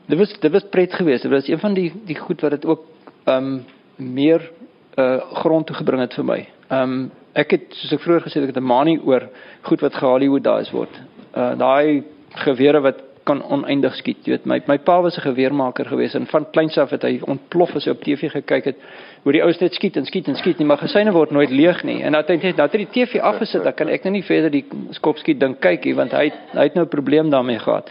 dit 0.06 0.18
was 0.18 0.38
dit 0.40 0.52
was 0.52 0.64
pret 0.70 0.92
geweest. 0.92 1.22
Dit 1.22 1.30
was 1.30 1.48
een 1.48 1.58
van 1.58 1.74
die 1.74 1.92
die 2.06 2.18
goed 2.18 2.40
wat 2.40 2.50
dit 2.50 2.66
ook 2.66 2.82
ehm 3.24 3.36
um, 3.36 3.64
meer 3.96 4.50
uh 4.98 5.20
grond 5.32 5.66
toe 5.66 5.76
gebring 5.76 6.00
het 6.00 6.14
vir 6.14 6.24
my. 6.24 6.48
Ehm 6.68 6.82
um, 6.82 7.10
ek 7.32 7.50
het 7.50 7.64
soos 7.68 7.92
ek 7.92 8.00
vroeër 8.00 8.22
gesê 8.22 8.40
het 8.40 8.48
ek 8.48 8.54
het 8.54 8.62
'n 8.62 8.66
manie 8.66 9.00
oor 9.04 9.28
goed 9.62 9.80
wat 9.80 9.94
gehollywoodize 9.94 10.72
word. 10.72 11.00
Uh 11.36 11.58
daai 11.58 12.02
gewere 12.34 12.80
wat 12.80 13.02
kan 13.24 13.42
oneindig 13.42 13.94
skiet. 13.96 14.24
Jy 14.24 14.36
weet 14.36 14.46
my 14.48 14.60
my 14.66 14.78
pa 14.78 15.00
was 15.02 15.16
'n 15.16 15.20
geweermaker 15.20 15.86
geweest 15.86 16.14
en 16.14 16.26
van 16.26 16.46
kleins 16.50 16.78
af 16.78 16.90
het 16.90 17.02
hy 17.02 17.20
ontplof 17.26 17.74
as 17.76 17.84
hy 17.84 17.90
op 17.90 18.02
TV 18.02 18.30
gekyk 18.30 18.64
het 18.64 18.76
hoe 19.22 19.32
die 19.32 19.42
ouens 19.42 19.58
net 19.58 19.74
skiet 19.74 19.96
en 19.96 20.04
skiet 20.04 20.28
en 20.28 20.36
skiet. 20.36 20.58
Die 20.58 20.66
magasyne 20.66 21.12
word 21.12 21.30
nooit 21.30 21.50
leeg 21.50 21.82
nie. 21.84 22.02
En 22.02 22.12
dan 22.12 22.20
het 22.20 22.28
hy 22.28 22.36
net 22.36 22.56
nou 22.56 22.68
die 22.68 22.88
TV 22.90 23.20
afgesit, 23.20 23.64
dan 23.64 23.74
kan 23.74 23.88
ek 23.88 24.04
nou 24.04 24.12
nie 24.12 24.22
verder 24.22 24.50
die 24.50 24.64
skopskiet 24.90 25.40
ding 25.40 25.58
kyk 25.58 25.84
nie 25.84 25.94
want 25.94 26.12
hy 26.12 26.32
hy 26.52 26.62
het 26.62 26.74
nou 26.74 26.84
'n 26.84 26.88
probleem 26.88 27.30
daarmee 27.30 27.58
gehad. 27.58 27.90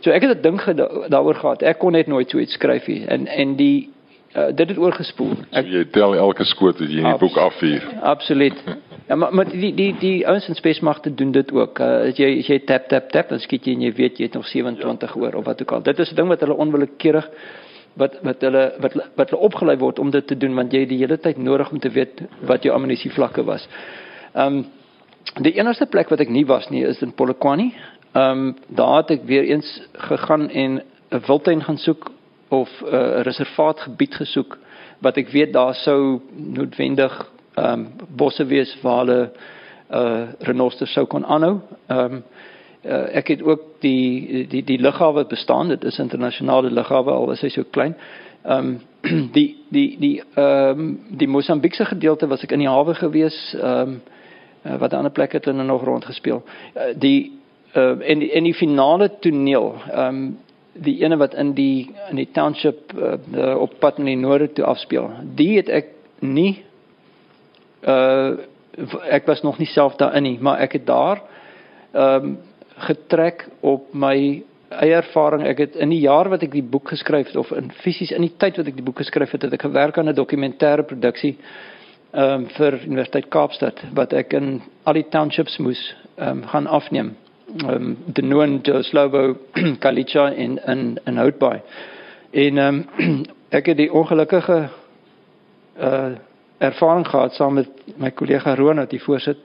So 0.00 0.10
ek 0.10 0.22
het 0.22 0.38
'n 0.38 0.42
ding 0.42 0.60
daaroor 1.08 1.34
gehad. 1.34 1.62
Ek 1.62 1.78
kon 1.78 1.92
net 1.92 2.06
nooit 2.06 2.30
so 2.30 2.38
iets 2.38 2.52
skryf 2.52 2.86
nie. 2.86 3.04
En 3.06 3.26
en 3.26 3.56
die 3.56 3.90
uh, 4.36 4.50
dit 4.54 4.68
het 4.68 4.78
oorgespoel. 4.78 5.32
Ek, 5.50 5.66
so 5.66 5.76
jy 5.76 5.84
tel 5.94 6.14
elke 6.14 6.44
skoot 6.44 6.78
wat 6.80 6.90
jy 6.90 7.02
in 7.02 7.08
die 7.08 7.20
boek 7.20 7.38
afvuur. 7.40 7.86
Absoluut. 8.12 8.60
Ja, 9.08 9.16
maar 9.16 9.34
maar 9.34 9.48
die 9.50 9.72
die 9.74 9.90
die 9.98 10.26
ouens 10.26 10.48
in 10.48 10.58
spesmagte 10.58 11.14
doen 11.14 11.32
dit 11.32 11.52
ook. 11.52 11.80
Uh, 11.80 12.10
as 12.10 12.20
jy 12.20 12.30
as 12.38 12.50
jy 12.50 12.60
tap 12.66 12.88
tap 12.88 13.10
tap 13.10 13.32
dan 13.34 13.42
skiet 13.42 13.66
jy 13.66 13.74
en 13.78 13.88
jy 13.88 13.92
weet 13.96 14.20
jy 14.20 14.30
het 14.30 14.38
nog 14.38 14.46
27 14.46 15.14
ja. 15.14 15.20
oor 15.20 15.40
of 15.40 15.44
wat 15.44 15.62
ook 15.62 15.72
al. 15.72 15.82
Dit 15.82 15.98
is 15.98 16.12
'n 16.12 16.16
ding 16.16 16.28
wat 16.28 16.40
hulle 16.40 16.54
onwillekeurig 16.54 17.30
wat 17.98 18.18
wat 18.22 18.40
hulle 18.40 18.64
wat 18.80 18.94
wat 19.16 19.30
hulle 19.30 19.42
opgelei 19.42 19.76
word 19.78 19.98
om 19.98 20.10
dit 20.10 20.26
te 20.26 20.36
doen 20.36 20.54
want 20.54 20.72
jy 20.72 20.84
het 20.84 20.88
die 20.88 20.98
hele 20.98 21.18
tyd 21.18 21.38
nodig 21.38 21.70
om 21.70 21.78
te 21.78 21.90
weet 21.90 22.22
wat 22.46 22.62
jou 22.62 22.74
ammunisie 22.74 23.10
vlakke 23.10 23.44
was. 23.44 23.68
Ehm 24.34 24.46
um, 24.46 24.66
die 25.42 25.52
enigste 25.58 25.86
plek 25.86 26.08
wat 26.08 26.20
ek 26.20 26.28
nie 26.28 26.46
was 26.46 26.70
nie 26.70 26.84
is 26.84 27.02
in 27.02 27.12
Polokwane. 27.12 27.72
Ehm 28.12 28.46
um, 28.46 28.56
daar 28.68 28.96
het 28.96 29.10
ek 29.10 29.26
weer 29.26 29.44
eens 29.44 29.82
gegaan 29.92 30.48
en 30.50 30.82
'n 31.10 31.22
wildtuin 31.26 31.62
gaan 31.62 31.78
soek 31.78 32.10
of 32.50 32.68
eh, 32.82 32.90
'n 32.90 32.94
uh, 32.94 33.22
reservaatgebied 33.22 34.14
gesoek 34.14 34.58
wat 34.98 35.16
ek 35.16 35.28
weet 35.28 35.52
daar 35.52 35.74
sou 35.74 36.20
noodwendig 36.34 37.14
ehm 37.54 37.72
um, 37.72 37.88
bosse 38.16 38.44
wees 38.46 38.76
waar 38.82 38.98
hulle 38.98 39.30
uh 39.90 39.98
eh, 39.98 40.28
renosters 40.38 40.92
sou 40.92 41.06
kon 41.06 41.24
aanhou. 41.24 41.60
Ehm 41.86 42.14
um, 42.14 42.22
uh, 42.84 43.16
ek 43.16 43.28
het 43.28 43.42
ook 43.42 43.60
die 43.80 44.46
die 44.48 44.64
die 44.64 44.80
lughawe 44.80 45.24
bestaan. 45.26 45.68
Dit 45.68 45.84
is 45.84 45.98
internasionale 45.98 46.70
lughawe 46.70 47.10
al 47.10 47.30
is 47.30 47.40
hy 47.40 47.48
so 47.48 47.64
klein. 47.70 47.94
Ehm 48.44 48.80
um, 49.02 49.30
die 49.36 49.56
die 49.68 49.96
die 49.98 50.22
ehm 50.34 50.80
um, 50.80 51.00
die 51.10 51.28
Mosambiekse 51.28 51.84
gedeelte 51.84 52.28
was 52.28 52.42
ek 52.42 52.52
in 52.52 52.58
die 52.58 52.68
hawe 52.68 52.94
gewees. 52.94 53.54
Ehm 53.54 53.80
um, 53.80 54.00
uh, 54.62 54.76
wat 54.78 54.94
ander 54.94 55.12
plekke 55.12 55.36
het 55.36 55.44
hulle 55.44 55.62
nog 55.62 55.84
rond 55.84 56.04
gespeel 56.04 56.42
uh, 56.76 56.82
die 56.94 57.32
uh, 57.74 57.96
en 58.10 58.18
die 58.18 58.30
in 58.30 58.44
die 58.44 58.54
finale 58.54 59.10
toneel 59.20 59.74
ehm 59.90 60.06
um, 60.14 60.38
die 60.74 61.00
ene 61.02 61.16
wat 61.16 61.34
in 61.34 61.54
die 61.54 61.90
in 62.10 62.16
die 62.16 62.28
township 62.32 62.92
uh, 62.94 63.16
de, 63.32 63.56
op 63.58 63.78
pad 63.80 63.98
in 63.98 64.04
die 64.04 64.16
noorde 64.16 64.52
toe 64.52 64.64
afspeel 64.64 65.10
die 65.34 65.56
het 65.56 65.68
ek 65.68 65.92
nie 66.20 66.64
uh 67.86 68.38
ek 69.10 69.26
was 69.26 69.42
nog 69.42 69.58
nie 69.58 69.66
self 69.66 69.96
daarin 69.98 70.22
nie 70.22 70.38
maar 70.40 70.60
ek 70.60 70.78
het 70.78 70.86
daar 70.86 71.22
ehm 71.92 72.24
um, 72.24 72.38
getrek 72.80 73.48
op 73.60 73.90
my 73.92 74.42
eie 74.70 74.94
ervaring. 74.94 75.44
Ek 75.50 75.64
het 75.64 75.76
in 75.82 75.90
die 75.90 76.02
jaar 76.04 76.30
wat 76.30 76.44
ek 76.46 76.52
die 76.54 76.64
boek 76.64 76.92
geskryf 76.94 77.32
het 77.32 77.38
of 77.40 77.50
in 77.56 77.72
fisies 77.82 78.12
in 78.14 78.22
die 78.22 78.34
tyd 78.38 78.60
wat 78.60 78.70
ek 78.70 78.78
die 78.78 78.86
boek 78.86 79.02
geskryf 79.02 79.34
het, 79.34 79.46
het 79.46 79.56
ek 79.56 79.66
gewerk 79.66 79.98
aan 79.98 80.08
'n 80.08 80.14
dokumentêre 80.14 80.86
produksie 80.86 81.36
ehm 82.12 82.42
um, 82.42 82.46
vir 82.48 82.78
Universiteit 82.86 83.28
Kaapstad 83.28 83.82
wat 83.94 84.12
ek 84.12 84.32
in 84.32 84.62
al 84.84 84.94
die 84.94 85.08
townships 85.10 85.58
moes 85.58 85.82
ehm 86.16 86.42
um, 86.42 86.46
gaan 86.46 86.66
afneem. 86.66 87.16
Ehm 87.56 87.68
um, 87.68 87.96
die 88.06 88.22
Noon 88.22 88.62
de 88.62 88.82
Slovo 88.82 89.36
Kalicha 89.78 90.28
in 90.28 90.60
in 90.66 91.00
in 91.04 91.16
Houtbaai. 91.16 91.60
En 92.30 92.58
ehm 92.58 92.84
um, 92.98 93.24
ek 93.58 93.66
het 93.66 93.76
die 93.76 93.92
ongelukkige 93.92 94.68
uh 95.80 96.10
ervaring 96.58 97.06
gehad 97.08 97.34
saam 97.34 97.54
met 97.54 97.68
my 97.96 98.10
kollega 98.10 98.54
Ronald 98.54 98.90
die 98.90 99.02
voorsit 99.02 99.38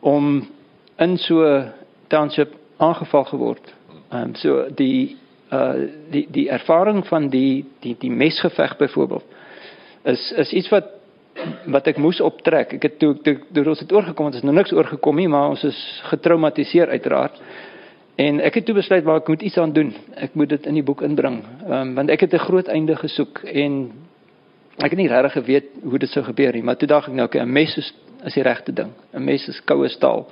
om 0.00 0.48
in 0.96 1.16
so 1.16 1.64
township 2.06 2.54
aangeval 2.76 3.24
geword. 3.24 3.74
Ehm 4.10 4.22
um, 4.22 4.34
so 4.34 4.66
die 4.74 5.16
uh 5.52 5.88
die 6.10 6.26
die 6.30 6.48
ervaring 6.48 7.06
van 7.06 7.28
die 7.28 7.64
die 7.80 7.96
die 7.98 8.10
mesgeveg 8.10 8.76
byvoorbeeld 8.76 9.24
is 10.02 10.32
is 10.36 10.52
iets 10.52 10.68
wat 10.68 10.84
wat 11.74 11.86
ek 11.86 11.98
moes 12.02 12.20
optrek. 12.20 12.76
Ek 12.78 12.82
het 12.82 12.98
toe 12.98 13.14
toe, 13.22 13.36
toe 13.52 13.64
ons 13.68 13.80
het 13.80 13.92
oorgekom 13.92 14.26
het, 14.26 14.40
is 14.40 14.46
nou 14.46 14.54
niks 14.54 14.72
oorgekom 14.72 15.16
nie, 15.16 15.28
maar 15.28 15.54
ons 15.54 15.64
is 15.64 15.78
getraumatiseer 16.10 16.88
uiteraard. 16.88 17.40
En 18.20 18.40
ek 18.44 18.60
het 18.60 18.66
toe 18.68 18.76
besluit 18.76 19.04
maar 19.04 19.22
ek 19.22 19.28
moet 19.28 19.42
iets 19.42 19.58
aan 19.58 19.72
doen. 19.72 19.94
Ek 20.14 20.34
moet 20.34 20.48
dit 20.48 20.66
in 20.66 20.74
die 20.74 20.86
boek 20.86 21.02
inbring. 21.02 21.42
Ehm 21.66 21.72
um, 21.80 21.94
want 21.94 22.10
ek 22.10 22.26
het 22.26 22.34
'n 22.34 22.46
groot 22.48 22.68
einde 22.68 22.96
gesoek 22.96 23.42
en 23.44 23.92
ek 24.78 24.90
het 24.90 24.98
nie 24.98 25.08
regtig 25.08 25.32
geweet 25.32 25.68
hoe 25.82 25.98
dit 25.98 26.10
sou 26.10 26.24
gebeur 26.24 26.52
nie, 26.52 26.62
maar 26.62 26.76
toe 26.76 26.88
dink 26.88 27.08
ek 27.08 27.14
nou, 27.14 27.26
okay, 27.26 27.42
'n 27.42 27.52
mes 27.52 27.76
is 27.76 27.92
is 28.24 28.34
die 28.34 28.42
regte 28.42 28.72
ding. 28.72 28.92
'n 29.12 29.24
Mes 29.24 29.48
is 29.48 29.60
koue 29.64 29.88
staal. 29.88 30.26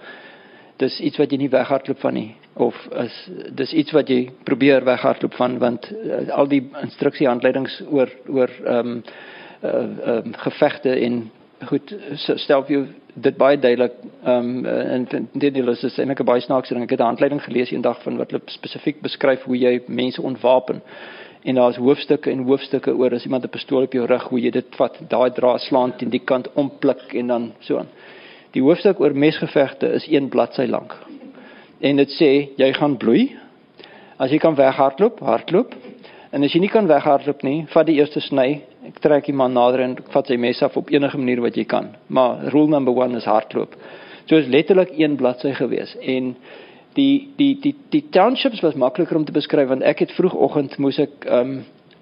Dis 0.76 1.00
iets 1.00 1.18
wat 1.18 1.30
jy 1.30 1.38
nie 1.38 1.50
weghardloop 1.50 1.98
van 1.98 2.14
nie 2.14 2.34
of 2.54 2.74
is 3.02 3.30
dis 3.54 3.72
iets 3.72 3.92
wat 3.92 4.08
jy 4.08 4.30
probeer 4.44 4.84
weghardloop 4.84 5.34
van 5.34 5.58
want 5.58 5.90
uh, 5.90 6.28
al 6.34 6.48
die 6.48 6.62
instruksiehandleidings 6.82 7.82
oor 7.90 8.10
oor 8.28 8.50
ehm 8.64 8.96
um, 8.96 9.02
uh, 9.62 9.70
uh, 10.06 10.22
gevegte 10.32 10.90
en 10.90 11.30
goed 11.68 11.94
stel 12.14 12.64
vir 12.64 12.74
jou 12.74 12.84
dit 13.14 13.36
baie 13.36 13.58
duidelik 13.58 13.92
ehm 14.24 14.66
um, 14.66 14.66
en 14.66 15.28
dit 15.32 15.56
is 15.56 15.84
is 15.84 15.98
eintlik 15.98 16.20
'n 16.20 16.24
baie 16.24 16.40
snaakse 16.40 16.74
ding. 16.74 16.84
Ek 16.84 16.90
het 16.90 17.00
'n 17.00 17.12
handleiding 17.12 17.42
gelees 17.42 17.70
eendag 17.70 18.02
van 18.02 18.16
wat 18.16 18.30
hulle 18.30 18.42
spesifiek 18.46 19.00
beskryf 19.00 19.42
hoe 19.42 19.58
jy 19.58 19.82
mense 19.86 20.22
ontwapen. 20.22 20.82
En 21.42 21.54
daar's 21.54 21.76
hoofstukke 21.76 22.30
en 22.30 22.44
hoofstukke 22.44 22.94
oor 22.96 23.14
as 23.14 23.24
iemand 23.24 23.44
'n 23.44 23.48
pistool 23.48 23.82
op 23.82 23.92
jou 23.92 24.06
rug, 24.06 24.22
hoe 24.22 24.40
jy 24.40 24.50
dit 24.50 24.76
vat, 24.76 24.98
daai 25.08 25.30
dra 25.30 25.58
slaan 25.58 25.96
teen 25.96 26.10
die 26.10 26.24
kant 26.24 26.48
ompluk 26.54 27.14
en 27.14 27.26
dan 27.26 27.52
so 27.58 27.78
aan. 27.78 27.88
Die 28.50 28.62
hoofstuk 28.62 29.00
oor 29.00 29.14
mesgevegte 29.14 29.86
is 29.92 30.06
een 30.08 30.28
bladsy 30.28 30.66
lank. 30.66 30.96
En 31.80 31.96
dit 31.96 32.10
sê 32.10 32.48
jy 32.56 32.72
gaan 32.72 32.96
bloei. 32.96 33.36
As 34.16 34.30
jy 34.30 34.38
kan 34.38 34.54
weghardloop, 34.54 35.20
hardloop. 35.20 35.74
En 36.30 36.42
as 36.42 36.52
jy 36.52 36.60
nie 36.60 36.68
kan 36.68 36.86
weghardloop 36.86 37.42
nie, 37.42 37.66
vat 37.68 37.86
die 37.86 37.96
eerste 37.96 38.20
sny 38.20 38.62
Ek 38.90 39.00
trek 39.04 39.28
die 39.30 39.36
man 39.36 39.54
nader 39.54 39.84
en 39.84 39.96
vat 40.12 40.30
sy 40.30 40.36
mes 40.40 40.62
af 40.66 40.76
op 40.76 40.90
enige 40.90 41.18
manier 41.18 41.42
wat 41.44 41.58
jy 41.58 41.64
kan. 41.64 41.92
Maar 42.08 42.50
rule 42.54 42.72
number 42.74 42.96
1 43.04 43.20
is 43.20 43.28
hardloop. 43.30 43.76
So 44.26 44.36
is 44.36 44.50
letterlik 44.50 44.92
een 44.98 45.16
bladsy 45.16 45.52
gewees 45.58 45.96
en 46.00 46.34
die 46.98 47.30
die 47.38 47.54
die 47.62 47.74
die 47.90 48.04
townships 48.10 48.62
was 48.66 48.74
makliker 48.74 49.16
om 49.16 49.24
te 49.24 49.34
beskryf 49.34 49.68
want 49.70 49.86
ek 49.86 50.02
het 50.04 50.14
vroegoggend 50.16 50.78
moes 50.78 50.98
ek 50.98 51.26
um 51.30 51.60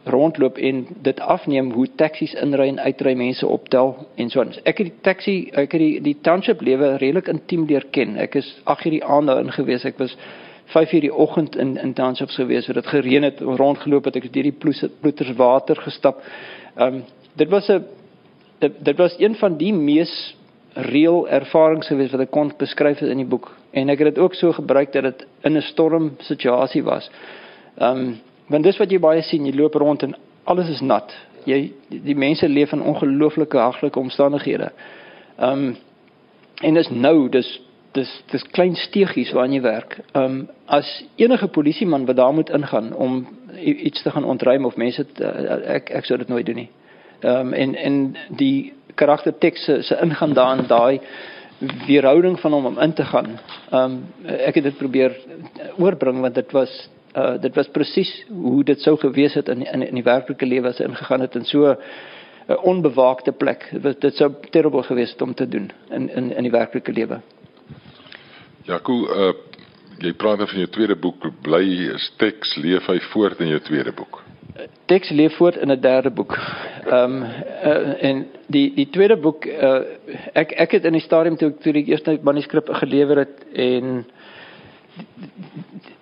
rondloop 0.09 0.57
en 0.65 0.87
dit 1.05 1.21
afneem 1.21 1.73
hoe 1.77 1.87
taksies 2.01 2.33
inry 2.41 2.69
en 2.73 2.79
uitry 2.81 3.13
mense 3.19 3.47
optel 3.47 3.95
en 4.17 4.31
so 4.31 4.41
aan. 4.41 4.55
Ek 4.65 4.81
het 4.81 4.89
die 4.89 5.01
taxi 5.05 5.37
ek 5.53 5.75
het 5.77 5.83
die 5.83 6.01
die 6.07 6.17
township 6.25 6.63
lewe 6.65 6.95
redelik 6.97 7.29
intiem 7.29 7.67
leer 7.69 7.85
ken. 7.93 8.17
Ek 8.17 8.39
is 8.41 8.49
8 8.65 8.87
uur 8.87 8.97
die 8.97 9.05
aand 9.05 9.29
daarin 9.29 9.53
gewees. 9.53 9.85
Ek 9.85 9.99
was 10.01 10.17
5 10.73 10.93
uur 10.93 11.05
die 11.09 11.15
oggend 11.15 11.57
in 11.57 11.77
in 11.77 11.93
townships 11.97 12.37
gewees 12.41 12.67
waar 12.67 12.81
dit 12.81 12.87
gereën 12.87 13.23
het, 13.23 13.41
rondgeloop 13.41 14.05
het, 14.05 14.17
ek 14.17 14.29
het 14.29 14.33
deur 14.33 14.51
die 14.51 14.59
ploeters 15.01 15.35
water 15.37 15.77
gestap. 15.77 16.25
Ehm 16.79 16.95
um, 16.95 17.05
dit 17.35 17.49
was 17.49 17.69
'n 17.69 17.85
dit, 18.59 18.73
dit 18.79 18.97
was 18.97 19.15
een 19.19 19.35
van 19.35 19.57
die 19.57 19.73
mees 19.73 20.37
reël 20.75 21.29
ervarings 21.29 21.87
gewees 21.87 22.11
wat 22.11 22.21
ek 22.21 22.31
kon 22.31 22.53
beskryf 22.59 23.01
in 23.01 23.17
die 23.17 23.27
boek 23.27 23.51
en 23.71 23.89
ek 23.89 23.99
het 23.99 24.15
dit 24.15 24.19
ook 24.23 24.35
so 24.35 24.53
gebruik 24.53 24.93
dat 24.93 25.03
dit 25.03 25.27
in 25.43 25.57
'n 25.57 25.63
storm 25.63 26.15
situasie 26.19 26.83
was. 26.83 27.11
Ehm 27.79 27.99
um, 27.99 28.21
want 28.47 28.65
dis 28.65 28.79
wat 28.79 28.91
jy 28.91 28.99
baie 28.99 29.23
sien, 29.23 29.47
jy 29.47 29.55
loop 29.55 29.75
rond 29.75 30.03
en 30.03 30.17
alles 30.45 30.69
is 30.69 30.81
nat. 30.81 31.15
Jy 31.45 31.73
die, 31.89 32.17
mense 32.17 32.49
leef 32.49 32.73
in 32.73 32.83
ongelooflike 32.83 33.57
haglike 33.57 33.99
omstandighede. 33.99 34.73
Ehm 35.39 35.53
um, 35.53 35.77
en 36.63 36.75
dis 36.75 36.91
nou, 36.91 37.29
dis 37.29 37.61
dis 37.93 38.23
dis 38.31 38.43
klein 38.43 38.75
steegies 38.77 39.33
waarin 39.33 39.53
jy 39.53 39.61
werk. 39.61 40.01
Ehm 40.13 40.25
um, 40.25 40.49
as 40.67 41.05
enige 41.17 41.49
polisieman 41.49 42.07
wat 42.07 42.17
daar 42.17 42.35
moet 42.35 42.51
ingaan 42.51 42.95
om 42.95 43.27
iets 43.65 44.03
te 44.03 44.11
gaan 44.11 44.25
ontruim 44.25 44.65
of 44.65 44.77
mense 44.77 45.07
te, 45.13 45.25
uh, 45.25 45.75
ek 45.75 45.91
ek 45.91 46.05
sou 46.05 46.19
dit 46.19 46.29
nooit 46.29 46.47
doen 46.47 46.63
nie. 46.65 46.71
Ehm 47.21 47.47
um, 47.47 47.53
en 47.53 47.75
en 47.75 48.17
die 48.37 48.73
karakterteks 48.95 49.65
se 49.65 49.83
se 49.83 49.99
ingaan 50.03 50.33
daarin 50.33 50.67
daai 50.67 51.01
weerhouding 51.87 52.41
van 52.41 52.53
hom 52.53 52.67
om 52.67 52.79
in 52.79 52.93
te 52.93 53.05
gaan. 53.05 53.39
Ehm 53.71 53.83
um, 53.83 54.05
ek 54.39 54.55
het 54.55 54.65
dit 54.65 54.77
probeer 54.79 55.17
oorbring 55.79 56.21
want 56.21 56.35
dit 56.35 56.53
was 56.53 56.89
uh 57.17 57.41
dit 57.41 57.55
was 57.55 57.69
presies 57.69 58.13
hoe 58.29 58.65
dit 58.65 58.81
sou 58.81 58.97
gewees 58.97 59.35
het 59.35 59.49
in 59.49 59.65
in, 59.67 59.83
in 59.83 59.95
die 59.95 60.05
werklike 60.05 60.47
lewe 60.47 60.69
as 60.69 60.79
hy 60.79 60.85
ingegaan 60.85 61.21
het 61.21 61.35
in 61.35 61.45
so 61.45 61.75
'n 62.49 62.57
onbewaakte 62.63 63.33
plek. 63.33 63.71
Dit 64.01 64.15
sou 64.15 64.33
terrible 64.51 64.83
gewees 64.83 65.11
het 65.11 65.23
om 65.23 65.35
te 65.35 65.49
doen 65.49 65.71
in 65.91 66.09
in 66.11 66.33
in 66.37 66.43
die 66.43 66.53
werklike 66.53 66.93
lewe. 66.93 67.21
Ja, 68.63 68.81
cool. 68.83 69.09
Uh 69.09 69.48
jy 70.03 70.15
praat 70.19 70.43
van 70.49 70.63
jou 70.63 70.71
tweede 70.75 70.97
boek, 70.97 71.29
bly 71.43 71.65
is 71.95 72.09
teks 72.21 72.57
leef 72.63 72.87
hy 72.87 72.99
voort 73.13 73.41
in 73.41 73.53
jou 73.55 73.61
tweede 73.67 73.93
boek. 73.97 74.23
Teks 74.91 75.11
leef 75.15 75.37
voort 75.39 75.57
in 75.57 75.71
'n 75.71 75.81
derde 75.81 76.11
boek. 76.11 76.39
Ehm 76.87 76.95
um, 76.95 77.23
uh, 77.23 78.05
en 78.05 78.27
die 78.47 78.75
die 78.75 78.89
tweede 78.91 79.17
boek 79.17 79.47
uh, 79.47 79.81
ek 80.35 80.53
ek 80.53 80.71
het 80.73 80.85
in 80.85 80.93
die 80.93 81.05
stadium 81.05 81.37
toe 81.37 81.49
ek 81.51 81.61
toe 81.61 81.73
die 81.73 81.85
eerste 81.85 82.19
manuskrip 82.23 82.69
gelewer 82.69 83.17
het 83.19 83.45
en 83.53 84.05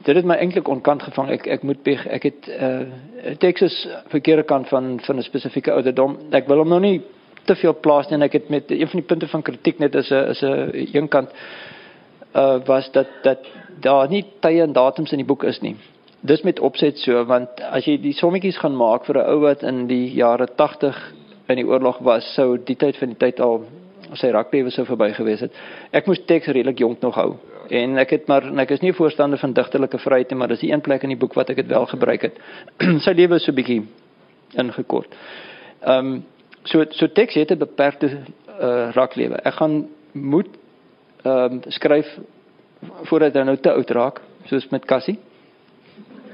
dit 0.05 0.17
het 0.17 0.25
my 0.25 0.35
eintlik 0.35 0.69
onkant 0.69 1.03
gevang. 1.03 1.31
Ek 1.31 1.47
ek 1.47 1.63
moet 1.63 1.83
beg, 1.83 2.07
ek 2.07 2.23
het 2.23 2.49
uh 2.49 3.35
teks 3.39 3.63
is 3.63 3.89
verkeerde 4.09 4.43
kant 4.43 4.69
van 4.69 5.01
van 5.01 5.17
'n 5.17 5.23
spesifieke 5.23 5.73
ouderdom. 5.73 6.19
Ek 6.31 6.49
wil 6.49 6.59
hom 6.59 6.69
nou 6.69 6.81
nie 6.81 7.03
te 7.45 7.55
veel 7.55 7.75
plaas 7.81 8.09
nie 8.09 8.15
en 8.15 8.23
ek 8.23 8.33
het 8.33 8.49
met 8.49 8.71
een 8.71 8.89
van 8.89 9.01
die 9.01 9.09
punte 9.09 9.29
van 9.29 9.43
kritiek 9.43 9.79
net 9.79 9.95
is 9.95 10.11
'n 10.11 10.31
is 10.31 10.43
'n 10.43 10.97
een 10.97 11.09
kant 11.09 11.31
uh 12.37 12.59
was 12.67 12.91
dat 12.93 13.07
dat 13.23 13.39
daar 13.81 14.09
nie 14.09 14.25
tye 14.41 14.63
en 14.63 14.73
datums 14.73 15.13
in 15.13 15.23
die 15.23 15.29
boek 15.29 15.45
is 15.45 15.61
nie. 15.61 15.77
Dis 16.21 16.43
met 16.43 16.61
opset 16.61 16.99
so 16.99 17.25
want 17.25 17.61
as 17.61 17.87
jy 17.87 17.97
die 18.03 18.15
sommetjies 18.17 18.59
gaan 18.59 18.77
maak 18.77 19.05
vir 19.05 19.19
'n 19.19 19.29
ou 19.31 19.41
wat 19.41 19.63
in 19.63 19.87
die 19.87 20.13
jare 20.15 20.47
80 20.47 20.97
in 21.49 21.57
die 21.57 21.67
oorlog 21.67 21.99
was, 21.99 22.35
sou 22.35 22.57
die 22.59 22.77
tyd 22.77 22.97
van 22.97 23.09
die 23.09 23.19
tyd 23.19 23.41
al 23.41 23.65
sy 24.15 24.31
rugby 24.31 24.63
so 24.71 24.85
verby 24.85 25.13
gewees 25.15 25.41
het. 25.41 25.53
Ek 25.93 26.07
moes 26.07 26.21
teks 26.27 26.47
redelik 26.47 26.79
jonk 26.79 27.01
nog 27.03 27.15
hou. 27.15 27.37
En 27.71 27.99
ek 27.99 28.11
het 28.11 28.29
maar 28.31 28.47
ek 28.63 28.71
is 28.77 28.83
nie 28.83 28.93
voorstander 28.93 29.39
van 29.39 29.53
digtelike 29.53 29.99
vryheid 29.99 30.31
nie, 30.31 30.39
maar 30.39 30.49
dis 30.49 30.61
die 30.61 30.73
een 30.73 30.81
plek 30.81 31.03
in 31.03 31.15
die 31.15 31.19
boek 31.19 31.35
wat 31.35 31.51
ek 31.51 31.57
dit 31.57 31.67
wel 31.67 31.87
gebruik 31.87 32.23
het. 32.23 32.39
sy 33.07 33.13
lewe 33.13 33.41
is 33.41 33.45
so 33.45 33.53
bietjie 33.53 33.83
ingekort. 34.55 35.15
Ehm 35.83 36.15
um, 36.15 36.25
so 36.67 36.85
so 36.91 37.07
teks 37.07 37.35
het 37.35 37.53
'n 37.53 37.59
beperkte 37.59 38.11
uh 38.61 38.91
raklewe. 38.95 39.39
Ek 39.45 39.55
gaan 39.55 39.89
moet 40.13 40.49
ehm 41.27 41.53
um, 41.53 41.63
skryf 41.75 42.11
voordat 43.09 43.35
hy 43.35 43.43
nou 43.49 43.57
te 43.57 43.73
oud 43.73 43.91
raak, 43.91 44.21
soos 44.51 44.69
met 44.71 44.85
Cassie. 44.85 45.19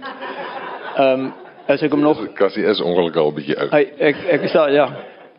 Ehm 0.02 1.24
um, 1.26 1.32
as 1.70 1.82
ek 1.82 1.94
hom 1.94 2.02
nog 2.02 2.20
Cassie 2.36 2.64
is 2.68 2.82
ongelukkig 2.82 3.22
al 3.22 3.32
bietjie 3.32 3.56
oud. 3.56 3.72
Hy 3.72 3.82
ek 4.10 4.22
ek 4.36 4.46
sê 4.52 4.66
ja, 4.74 4.86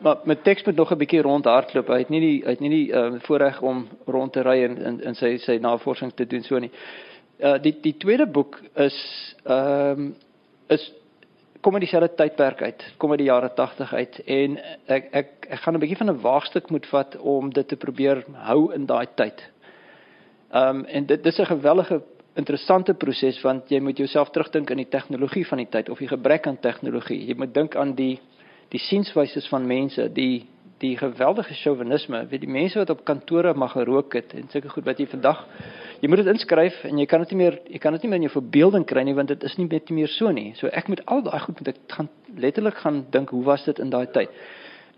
maar 0.03 0.23
met 0.29 0.43
teks 0.43 0.65
moet 0.65 0.79
nog 0.79 0.91
'n 0.91 0.97
bietjie 0.97 1.21
rondhardloop. 1.21 1.87
Hy 1.87 1.99
het 1.99 2.09
nie 2.09 2.21
die 2.23 2.37
hy 2.45 2.55
het 2.55 2.63
nie 2.63 2.69
die 2.69 2.87
ehm 2.93 3.15
uh, 3.15 3.21
voorreg 3.27 3.61
om 3.61 3.87
rond 4.07 4.33
te 4.33 4.41
ry 4.41 4.63
en 4.63 4.77
in 4.77 5.01
in 5.11 5.15
sy 5.15 5.37
sy 5.37 5.57
navorsing 5.61 6.13
te 6.15 6.25
doen 6.25 6.43
so 6.43 6.59
nie. 6.59 6.71
Uh 7.39 7.57
die 7.61 7.75
die 7.81 7.97
tweede 7.97 8.25
boek 8.25 8.61
is 8.75 8.97
ehm 9.45 9.99
um, 9.99 10.15
is 10.67 10.91
kom 11.63 11.77
uit 11.77 11.85
dieselfde 11.85 12.11
tydperk 12.19 12.61
uit, 12.61 12.83
kom 12.99 13.13
uit 13.15 13.21
die 13.23 13.29
jare 13.29 13.49
80 13.55 13.93
uit 13.93 14.19
en 14.37 14.57
ek 14.91 15.05
ek 15.21 15.29
ek 15.49 15.59
gaan 15.63 15.75
'n 15.75 15.79
bietjie 15.79 15.97
van 15.97 16.09
'n 16.11 16.21
waagstuk 16.21 16.69
moet 16.69 16.87
vat 16.91 17.17
om 17.17 17.53
dit 17.53 17.67
te 17.67 17.75
probeer 17.75 18.23
hou 18.49 18.73
in 18.73 18.85
daai 18.85 19.07
tyd. 19.15 19.43
Ehm 20.51 20.83
um, 20.83 20.85
en 20.85 21.05
dit 21.05 21.23
dis 21.23 21.39
'n 21.39 21.45
gewellige 21.45 22.01
interessante 22.35 22.93
proses 22.93 23.41
want 23.41 23.69
jy 23.69 23.79
moet 23.79 23.97
jouself 23.97 24.29
terugdink 24.29 24.69
in 24.69 24.77
die 24.77 24.89
tegnologie 24.89 25.45
van 25.47 25.57
die 25.57 25.69
tyd 25.69 25.89
of 25.89 25.97
die 25.97 26.07
gebrek 26.07 26.47
aan 26.47 26.59
tegnologie. 26.59 27.25
Jy 27.27 27.35
moet 27.37 27.53
dink 27.53 27.75
aan 27.75 27.95
die 27.95 28.19
die 28.69 28.79
sienswyse 28.79 29.41
van 29.49 29.67
mense, 29.67 30.09
die 30.13 30.47
die 30.83 30.97
geweldige 30.99 31.55
chauvinisme, 31.55 32.25
weet 32.27 32.43
die 32.43 32.51
mense 32.51 32.81
wat 32.81 32.91
op 32.91 33.05
kantore 33.07 33.53
mag 33.55 33.71
gerook 33.77 34.17
het 34.19 34.33
en 34.35 34.49
sulke 34.51 34.71
goed 34.73 34.85
wat 34.87 34.99
jy 34.99 35.07
vandag 35.11 35.45
jy 36.03 36.09
moet 36.11 36.19
dit 36.19 36.31
inskryf 36.33 36.81
en 36.89 36.99
jy 36.99 37.05
kan 37.07 37.23
dit 37.23 37.31
nie 37.31 37.39
meer 37.39 37.55
jy 37.71 37.79
kan 37.79 37.95
dit 37.95 38.03
nie 38.03 38.11
meer 38.11 38.21
in 38.21 38.27
jou 38.27 38.33
verbeelding 38.33 38.83
kry 38.89 39.05
nie 39.07 39.15
want 39.15 39.31
dit 39.31 39.45
is 39.47 39.55
nie 39.59 39.69
net 39.71 39.89
meer 39.95 40.11
so 40.11 40.31
nie. 40.35 40.51
So 40.59 40.67
ek 40.67 40.91
moet 40.91 41.05
al 41.07 41.23
daai 41.23 41.39
goed 41.45 41.61
moet 41.61 41.71
ek 41.71 41.79
gaan 41.95 42.09
letterlik 42.43 42.81
gaan 42.83 43.05
dink 43.15 43.31
hoe 43.31 43.43
was 43.47 43.63
dit 43.69 43.79
in 43.79 43.93
daai 43.93 44.05
tyd. 44.11 44.33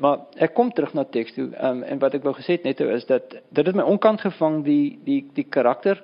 Maar 0.01 0.25
ek 0.41 0.55
kom 0.57 0.71
terug 0.75 0.95
na 0.97 1.05
teks 1.07 1.37
toe 1.37 1.51
um, 1.61 1.83
en 1.85 2.01
wat 2.01 2.17
ek 2.17 2.25
wou 2.25 2.33
gesê 2.35 2.57
het 2.57 2.65
net 2.65 2.81
is 2.81 3.05
dat 3.07 3.37
dit 3.37 3.65
het 3.65 3.75
my 3.77 3.85
onkant 3.85 4.25
gevang 4.25 4.63
die 4.65 4.97
die 5.05 5.21
die 5.37 5.45
karakter 5.45 6.01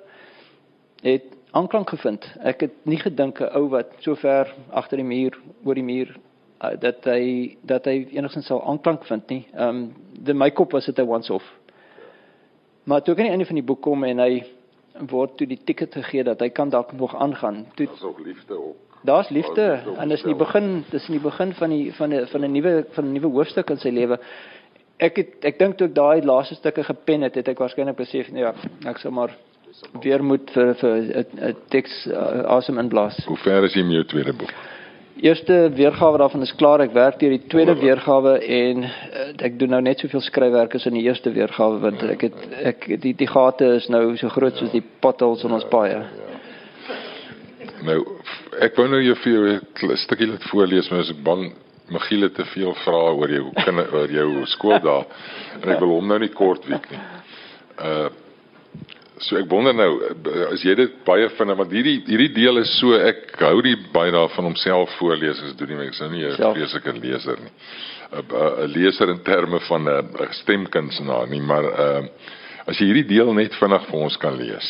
het 1.02 1.34
aanklank 1.52 1.90
gevind. 1.90 2.24
Ek 2.40 2.62
het 2.68 2.78
nie 2.88 3.00
gedink 3.02 3.40
'n 3.40 3.50
ou 3.58 3.68
wat 3.74 3.90
so 4.00 4.14
ver 4.14 4.54
agter 4.70 4.96
die 5.02 5.08
muur 5.08 5.36
oor 5.64 5.74
die 5.74 5.84
muur 5.84 6.14
uh, 6.62 6.70
dat 6.80 7.04
hy 7.04 7.56
dat 7.62 7.84
hy 7.84 8.06
enigstens 8.12 8.46
sou 8.46 8.60
aanklank 8.62 9.04
vind 9.04 9.28
nie. 9.28 9.46
Ehm 9.52 9.68
um, 9.68 9.94
die 10.22 10.34
my 10.34 10.50
kop 10.50 10.72
was 10.72 10.86
dit 10.86 10.98
'n 10.98 11.08
once 11.08 11.32
off. 11.32 11.46
Maar 12.84 13.02
toe 13.02 13.14
ek 13.14 13.20
aan 13.20 13.24
die 13.24 13.32
einde 13.32 13.46
van 13.46 13.54
die 13.54 13.64
boek 13.64 13.80
kom 13.82 14.04
en 14.04 14.18
hy 14.18 14.44
word 15.08 15.36
toe 15.36 15.46
die 15.46 15.60
ticket 15.64 15.94
gegee 15.94 16.24
dat 16.24 16.40
hy 16.40 16.48
kan 16.48 16.70
dalk 16.70 16.92
nog 16.92 17.14
aangaan. 17.14 17.66
Toe 17.74 17.86
Daar's 17.86 18.02
ook 18.02 18.20
liefde 18.20 18.54
ook. 18.54 18.76
Daar's 19.02 19.28
liefde 19.28 19.82
en 19.98 20.08
dis 20.08 20.22
in 20.22 20.28
die 20.28 20.38
begin, 20.38 20.84
dis 20.90 21.06
in 21.08 21.16
die 21.16 21.22
begin 21.22 21.52
van 21.52 21.70
die 21.70 21.92
van 21.92 22.14
'n 22.14 22.26
van 22.26 22.44
'n 22.44 22.52
nuwe 22.52 22.86
van 22.90 23.04
'n 23.04 23.12
nuwe 23.12 23.26
hoofstuk 23.26 23.70
in 23.70 23.78
sy 23.78 23.88
lewe. 23.88 24.18
Ek 24.96 25.16
het 25.16 25.44
ek 25.44 25.58
dink 25.58 25.76
toe 25.76 25.86
ek 25.86 25.94
daai 25.94 26.22
laaste 26.22 26.54
stukke 26.54 26.84
gepen 26.84 27.22
het, 27.22 27.34
het 27.34 27.48
ek 27.48 27.58
waarskynlik 27.58 27.96
besef 27.96 28.30
nee, 28.30 28.42
ja, 28.42 28.54
ek 28.86 28.98
sou 28.98 29.12
maar 29.12 29.36
weer 30.02 30.24
moet 30.24 30.50
vir 30.50 30.74
vir 30.74 30.96
'n 30.96 31.56
teks 31.68 32.06
uh, 32.06 32.44
asem 32.44 32.78
inblaas. 32.78 33.24
Hoe 33.26 33.36
ver 33.36 33.64
is 33.64 33.74
jy 33.74 33.82
met 33.82 33.92
jou 33.92 34.04
tweede 34.04 34.32
boek? 34.32 34.52
Eerste 35.20 35.70
weergawe 35.74 36.18
daarvan 36.18 36.40
is 36.40 36.54
klaar. 36.56 36.80
Ek 36.80 36.94
werk 36.96 37.18
deur 37.20 37.34
die 37.34 37.46
tweede 37.52 37.74
weergawe 37.76 38.38
en 38.40 38.84
uh, 38.86 39.26
ek 39.44 39.58
doen 39.60 39.74
nou 39.76 39.80
net 39.84 40.00
soveel 40.00 40.24
skryfwerk 40.24 40.76
as 40.78 40.86
in 40.88 40.96
die 40.96 41.04
eerste 41.04 41.32
weergawe 41.34 41.80
want 41.82 42.04
ek 42.08 42.24
het 42.28 42.46
ek 42.72 42.86
die 43.02 43.12
die 43.20 43.28
gate 43.28 43.74
is 43.76 43.90
nou 43.92 44.16
so 44.16 44.32
groot 44.32 44.56
soos 44.56 44.72
die 44.72 44.84
potholes 45.04 45.44
in 45.44 45.52
ons 45.52 45.68
paaie. 45.68 46.00
Nou 47.84 47.98
ek 48.64 48.80
wou 48.80 48.88
nou 48.88 49.02
jou 49.02 49.18
vir 49.24 49.32
jou 49.32 49.44
'n 49.92 50.00
stukkie 50.00 50.30
laat 50.30 50.48
voorlees, 50.48 50.90
maar 50.90 51.04
ek 51.04 51.10
is 51.10 51.22
bang 51.28 51.52
Michiel 51.92 52.22
het 52.22 52.34
te 52.34 52.44
veel 52.44 52.74
vrae 52.84 53.12
oor 53.12 53.30
jou 53.30 53.46
kinder 53.64 53.94
oor 53.94 54.10
jou 54.10 54.46
skool 54.46 54.80
daar 54.80 55.06
en 55.60 55.68
ek 55.68 55.80
wil 55.80 55.98
hom 55.98 56.08
nou 56.08 56.18
nie 56.18 56.32
kort 56.32 56.64
week 56.66 56.90
nie. 56.90 57.00
Uh 57.78 58.08
so 59.22 59.38
ek 59.38 59.48
wonder 59.50 59.74
nou 59.74 59.90
as 60.50 60.64
jy 60.66 60.74
dit 60.78 60.98
baie 61.06 61.28
vind 61.38 61.56
want 61.58 61.72
hierdie 61.72 61.98
hierdie 62.08 62.32
deel 62.34 62.58
is 62.62 62.72
so 62.80 62.98
ek 62.98 63.36
hou 63.40 63.62
die 63.62 63.76
baie 63.94 64.12
daarvan 64.14 64.50
om 64.50 64.56
self 64.56 64.90
voorlees 64.98 65.42
as 65.46 65.56
doen 65.56 65.74
nie 65.74 65.88
ek 65.88 65.94
sou 65.94 66.10
nie 66.10 66.26
'n 66.26 66.36
vreeslike 66.36 66.92
leser 67.00 67.38
nie. 67.38 67.52
'n 68.12 68.24
'n 68.28 68.72
leser 68.76 69.10
in 69.10 69.22
terme 69.24 69.60
van 69.68 69.88
'n 69.88 70.32
stemkunstenaar 70.42 71.28
nie, 71.28 71.40
maar 71.40 71.64
uh 71.64 72.02
as 72.66 72.78
jy 72.78 72.86
hierdie 72.86 73.08
deel 73.16 73.32
net 73.34 73.54
vinnig 73.58 73.86
vir 73.90 74.00
ons 74.06 74.16
kan 74.16 74.36
lees 74.38 74.68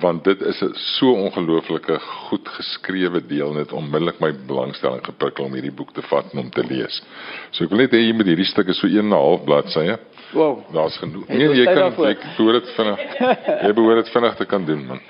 want 0.00 0.24
dit 0.24 0.40
is 0.42 0.60
'n 0.62 0.74
so 0.74 1.12
ongelooflike 1.12 1.98
goed 2.00 2.48
geskrewe 2.48 3.20
deel 3.26 3.52
net 3.52 3.72
onmiddellik 3.72 4.20
my 4.20 4.32
belangstelling 4.46 5.04
geprikkel 5.04 5.44
om 5.44 5.52
hierdie 5.52 5.74
boek 5.74 5.92
te 5.92 6.02
vat 6.02 6.32
en 6.32 6.38
om 6.38 6.50
te 6.50 6.64
lees. 6.64 7.02
So 7.50 7.64
ek 7.64 7.70
wil 7.70 7.78
net 7.78 7.92
hê 7.92 8.00
jy 8.06 8.12
moet 8.12 8.26
hierdie 8.26 8.46
stuk 8.46 8.68
is 8.68 8.78
so 8.78 8.86
1 8.86 8.98
en 8.98 9.08
'n 9.08 9.12
half 9.12 9.44
bladsye. 9.44 9.98
Wow. 10.32 10.64
Daar's 10.72 10.96
genoeg. 11.00 11.28
Nee, 11.28 11.52
jy 11.56 11.64
kan 11.64 11.86
ek 11.88 12.24
behoort 12.36 12.64
dit 12.64 12.74
vinnig. 12.76 13.04
Jy 13.64 13.70
behoort 13.76 14.02
dit 14.04 14.10
vinnig 14.12 14.34
te 14.36 14.48
kan 14.48 14.66
doen 14.68 14.84
man. 14.86 15.06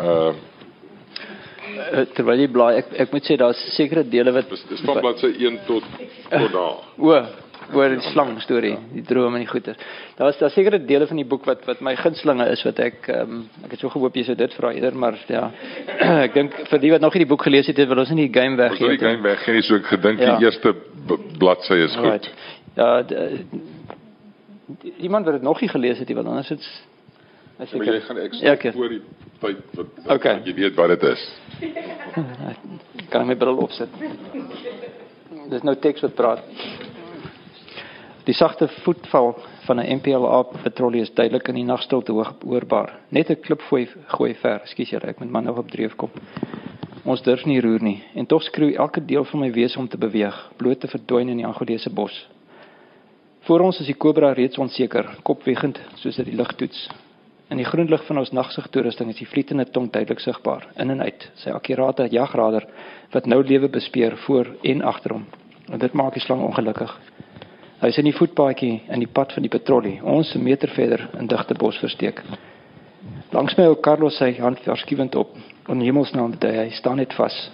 Uh 0.00 0.34
terwyl 2.14 2.38
jy 2.38 2.50
blaai 2.52 2.76
ek 2.80 2.92
ek 3.04 3.14
moet 3.14 3.26
sê 3.26 3.36
daar's 3.40 3.60
sekere 3.74 4.04
dele 4.06 4.32
wat 4.34 4.50
dis, 4.50 4.62
dis 4.70 4.82
van 4.86 5.00
bladsy 5.02 5.32
1 5.32 5.58
tot 5.68 5.88
tot 6.30 6.52
daar. 6.52 6.76
O, 7.08 7.16
oor 7.72 7.94
die 7.94 8.10
slang 8.12 8.34
storie, 8.44 8.74
die 8.92 9.02
drome 9.08 9.38
en 9.38 9.44
die 9.44 9.48
goeie. 9.48 9.74
Daar 10.18 10.28
was 10.28 10.38
daar 10.38 10.52
sekere 10.52 10.78
dele 10.84 11.06
van 11.08 11.16
die 11.16 11.26
boek 11.28 11.46
wat 11.48 11.64
wat 11.68 11.80
my 11.84 11.94
gunstelinge 11.96 12.46
is 12.52 12.62
wat 12.66 12.80
ek 12.84 13.08
um, 13.14 13.44
ek 13.64 13.74
het 13.74 13.84
so 13.84 13.92
gehoop 13.94 14.18
jy 14.18 14.26
sou 14.28 14.36
dit 14.38 14.56
vra 14.58 14.72
eerder, 14.76 14.98
maar 15.00 15.16
ja. 15.32 15.46
ek 16.26 16.36
dink 16.36 16.58
vir 16.70 16.82
die 16.82 16.92
wat 16.94 17.04
nog 17.04 17.16
nie 17.16 17.24
die 17.24 17.30
boek 17.30 17.46
gelees 17.48 17.70
het, 17.70 17.80
wil 17.88 18.04
ons 18.04 18.12
nie 18.12 18.28
die 18.28 18.34
game 18.36 18.60
weggee. 18.60 18.84
Ons 18.90 18.98
die 18.98 19.06
game 19.06 19.24
weggee, 19.24 19.64
so 19.64 19.80
ek 19.80 19.88
gedink 19.94 20.20
ja. 20.20 20.36
die 20.36 20.50
eerste 20.50 20.74
bladsy 21.40 21.80
is 21.88 21.96
goed. 21.96 22.10
Right. 22.10 22.30
Ja, 22.74 23.02
iemand 24.96 25.24
wat 25.24 25.34
dit 25.34 25.42
nog 25.42 25.60
nie 25.60 25.68
gelees 25.68 25.98
het, 25.98 26.12
want 26.12 26.26
anders 26.26 26.50
is 26.50 26.82
As 27.54 27.70
ek 27.70 27.84
jy 27.86 28.00
gaan 28.02 28.18
ek 28.18 28.32
ja, 28.42 28.52
okay. 28.56 28.72
voor 28.74 28.88
die 28.90 29.00
tyd 29.38 29.58
wat, 29.78 29.90
wat, 29.94 30.08
okay. 30.16 30.40
jy 30.42 30.54
weet 30.56 30.74
wat 30.74 30.90
dit 30.90 31.04
is. 31.06 31.22
kan 33.12 33.28
my 33.28 33.36
bril 33.38 33.60
opsit. 33.62 33.92
Dis 35.52 35.62
nou 35.62 35.76
teks 35.78 36.02
wat 36.02 36.16
praat. 36.18 36.42
Die 38.26 38.34
sagte 38.34 38.66
voetval 38.82 39.36
van 39.68 39.78
'n 39.78 40.00
MPLA 40.00 40.42
patrollie 40.64 41.02
is 41.02 41.14
duidelik 41.14 41.48
in 41.48 41.60
die 41.60 41.64
nagstilte 41.68 42.12
hoorbaar. 42.12 42.98
Net 43.08 43.30
'n 43.30 43.40
klip 43.40 43.62
gooi 43.70 43.86
gooi 44.06 44.34
ver. 44.34 44.60
Ekskuus 44.60 44.90
julle, 44.90 45.06
ek 45.06 45.20
moet 45.20 45.30
man 45.30 45.44
nog 45.44 45.58
op 45.58 45.70
dreef 45.70 45.94
kom. 45.94 46.10
Ons 47.04 47.22
durf 47.22 47.44
nie 47.44 47.60
roer 47.60 47.82
nie 47.82 48.02
en 48.14 48.26
tog 48.26 48.42
skreeu 48.42 48.74
elke 48.74 49.04
deel 49.04 49.24
van 49.24 49.40
my 49.40 49.52
wese 49.52 49.78
om 49.78 49.88
te 49.88 49.98
beweeg, 49.98 50.50
bloot 50.56 50.80
te 50.80 50.88
verdwyn 50.88 51.28
in 51.28 51.36
die 51.36 51.46
Angolese 51.46 51.90
bos. 51.90 52.28
Voor 53.44 53.60
ons 53.60 53.76
is 53.82 53.88
die 53.90 53.96
kobra 54.00 54.30
reeds 54.32 54.56
onseker, 54.56 55.04
kopwegend 55.22 55.76
soos 56.00 56.16
dit 56.16 56.30
die 56.30 56.36
lug 56.38 56.48
toets. 56.56 56.86
In 57.52 57.58
die 57.60 57.66
groen 57.68 57.90
lig 57.92 58.04
van 58.06 58.22
ons 58.22 58.30
nagsig 58.32 58.70
toerusting 58.72 59.10
is 59.12 59.18
die 59.18 59.28
vlietende 59.28 59.66
tong 59.68 59.90
duidelik 59.92 60.22
sigbaar, 60.24 60.64
in 60.80 60.94
en 60.94 61.02
uit, 61.04 61.26
sy 61.42 61.52
akkurate 61.52 62.06
jagrader 62.08 62.64
wat 63.12 63.28
nou 63.28 63.42
lewe 63.44 63.68
bespeer 63.68 64.16
voor 64.24 64.48
en 64.64 64.80
agter 64.88 65.12
hom. 65.18 65.26
En 65.68 65.82
dit 65.82 65.92
maak 65.92 66.16
die 66.16 66.22
slang 66.24 66.40
ongelukkig. 66.46 66.94
Hy 67.82 67.90
is 67.92 67.98
in 68.00 68.08
die 68.08 68.14
voetpaadjie 68.16 68.78
in 68.88 69.04
die 69.04 69.10
pad 69.12 69.34
van 69.36 69.44
die 69.44 69.52
patrollie, 69.52 69.98
ons 70.00 70.32
'n 70.34 70.42
meter 70.42 70.72
verder 70.72 71.10
in 71.18 71.26
digte 71.28 71.54
bos 71.54 71.76
versteek. 71.78 72.22
Langs 73.32 73.58
my 73.58 73.66
ou 73.66 73.76
Carlos 73.76 74.16
sy 74.16 74.32
hand 74.40 74.60
verskuwend 74.60 75.14
op. 75.14 75.36
In 75.68 75.80
hemelsnaam 75.80 76.30
dat 76.38 76.50
hy 76.50 76.70
staan 76.70 76.96
net 76.96 77.12
vas. 77.12 77.50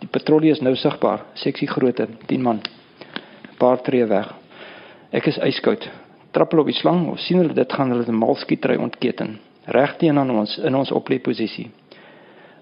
Die 0.00 0.08
patrollie 0.08 0.50
is 0.50 0.60
nou 0.60 0.76
sigbaar, 0.76 1.24
seksie 1.34 1.68
grootte, 1.68 2.08
10 2.26 2.42
man. 2.42 2.60
'n 2.60 3.56
Paar 3.58 3.82
tree 3.82 4.04
weg. 4.04 4.39
Ek 5.10 5.26
is 5.26 5.38
yskoud. 5.42 5.88
Trappel 6.30 6.60
op 6.62 6.68
die 6.70 6.76
slang, 6.78 7.08
of 7.10 7.18
sien 7.18 7.40
hulle 7.40 7.54
dit 7.54 7.72
gaan 7.72 7.90
hulle 7.90 8.06
'n 8.06 8.14
malskietry 8.14 8.76
ontketen, 8.76 9.40
reg 9.66 9.96
teen 9.98 10.18
aan 10.18 10.30
ons 10.30 10.58
in 10.58 10.74
ons 10.74 10.92
oplê 10.92 11.18
posisie. 11.18 11.70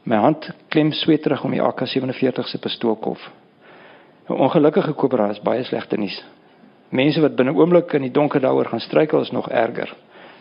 My 0.04 0.16
hand 0.16 0.50
klem 0.68 0.92
sweterig 0.92 1.44
om 1.44 1.50
die 1.50 1.60
AK47 1.60 2.48
se 2.48 2.58
pistoolkof. 2.58 3.30
'n 4.28 4.32
Ongelukkige 4.32 4.92
kobra 4.92 5.30
is 5.30 5.40
baie 5.40 5.64
slegte 5.64 5.96
nuus. 5.96 6.24
Mense 6.88 7.20
wat 7.20 7.36
binne 7.36 7.52
oomblik 7.52 7.92
in 7.92 8.02
die 8.02 8.12
donker 8.12 8.40
daaroor 8.40 8.68
gaan 8.68 8.80
struikel 8.80 9.20
is 9.20 9.30
nog 9.30 9.50
erger. 9.50 9.94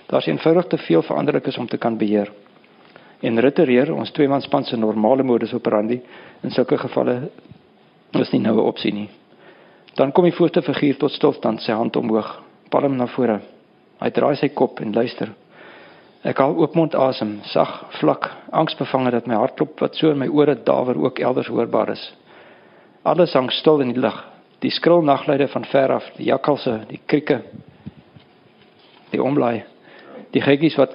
Daar's 0.08 0.28
eenvoudig 0.28 0.68
te 0.68 0.78
veel 0.78 1.02
veranderlikes 1.02 1.58
om 1.58 1.68
te 1.68 1.78
kan 1.78 1.98
beheer. 1.98 2.32
En 3.22 3.40
ritereer 3.40 3.94
ons 3.94 4.12
twee 4.12 4.28
man 4.28 4.42
span 4.42 4.64
se 4.64 4.78
normale 4.78 5.24
modus 5.24 5.54
operandi 5.54 6.02
in 6.44 6.52
sulke 6.52 6.78
gevalle 6.78 7.30
is 8.12 8.32
nie 8.32 8.42
nou 8.42 8.56
'n 8.56 8.68
opsie 8.68 8.94
nie. 8.94 9.10
Dan 9.98 10.12
kom 10.14 10.28
die 10.28 10.36
voorste 10.36 10.62
figuur 10.62 10.98
tot 11.02 11.12
stilstand, 11.12 11.64
sy 11.66 11.74
hand 11.74 11.98
omhoog, 11.98 12.30
palm 12.70 12.98
na 13.00 13.08
vore. 13.10 13.40
Hy 13.98 14.10
draai 14.14 14.36
sy 14.38 14.52
kop 14.54 14.82
en 14.84 14.94
luister. 14.94 15.32
Ek 16.28 16.38
haal 16.42 16.58
oopmond 16.60 16.94
asem, 16.98 17.38
sag, 17.50 17.72
vlak, 17.98 18.28
angsbevange 18.54 19.16
dat 19.16 19.30
my 19.30 19.40
hartklop 19.42 19.82
wat 19.82 19.98
so 19.98 20.12
in 20.14 20.20
my 20.22 20.28
ore 20.30 20.54
dawer 20.68 20.98
ook 21.02 21.22
elders 21.24 21.50
hoorbaar 21.50 21.96
is. 21.96 22.04
Alles 23.08 23.34
hang 23.34 23.50
stil 23.56 23.82
in 23.82 23.96
die 23.96 24.02
lug, 24.04 24.18
die 24.62 24.74
skril 24.74 25.02
nagluide 25.06 25.48
van 25.50 25.66
ver 25.72 25.96
af, 25.98 26.12
die 26.18 26.30
jakkalse, 26.30 26.82
die 26.92 27.00
krieke, 27.06 27.42
die 29.14 29.24
omlaai, 29.24 29.64
die 30.36 30.44
gekkies 30.44 30.78
wat 30.78 30.94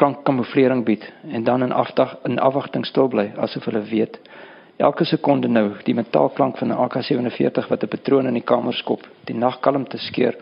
klankkamouflering 0.00 0.84
bied 0.84 1.04
en 1.30 1.44
dan 1.44 1.62
in 1.62 1.72
afdag 1.72 2.16
in 2.28 2.40
afwagting 2.40 2.86
stil 2.88 3.08
bly 3.12 3.30
asof 3.44 3.66
hulle 3.68 3.82
weet 3.90 4.16
elke 4.80 5.04
sekonde 5.04 5.48
nou 5.48 5.66
die 5.84 5.94
metaalklank 5.94 6.58
van 6.58 6.72
'n 6.72 6.78
AK47 6.88 7.68
wat 7.68 7.82
'n 7.82 7.88
patroon 7.88 8.26
in 8.26 8.34
die 8.34 8.48
kamer 8.52 8.74
skop, 8.74 9.06
die 9.24 9.34
nagkalmte 9.34 9.98
skeer, 9.98 10.36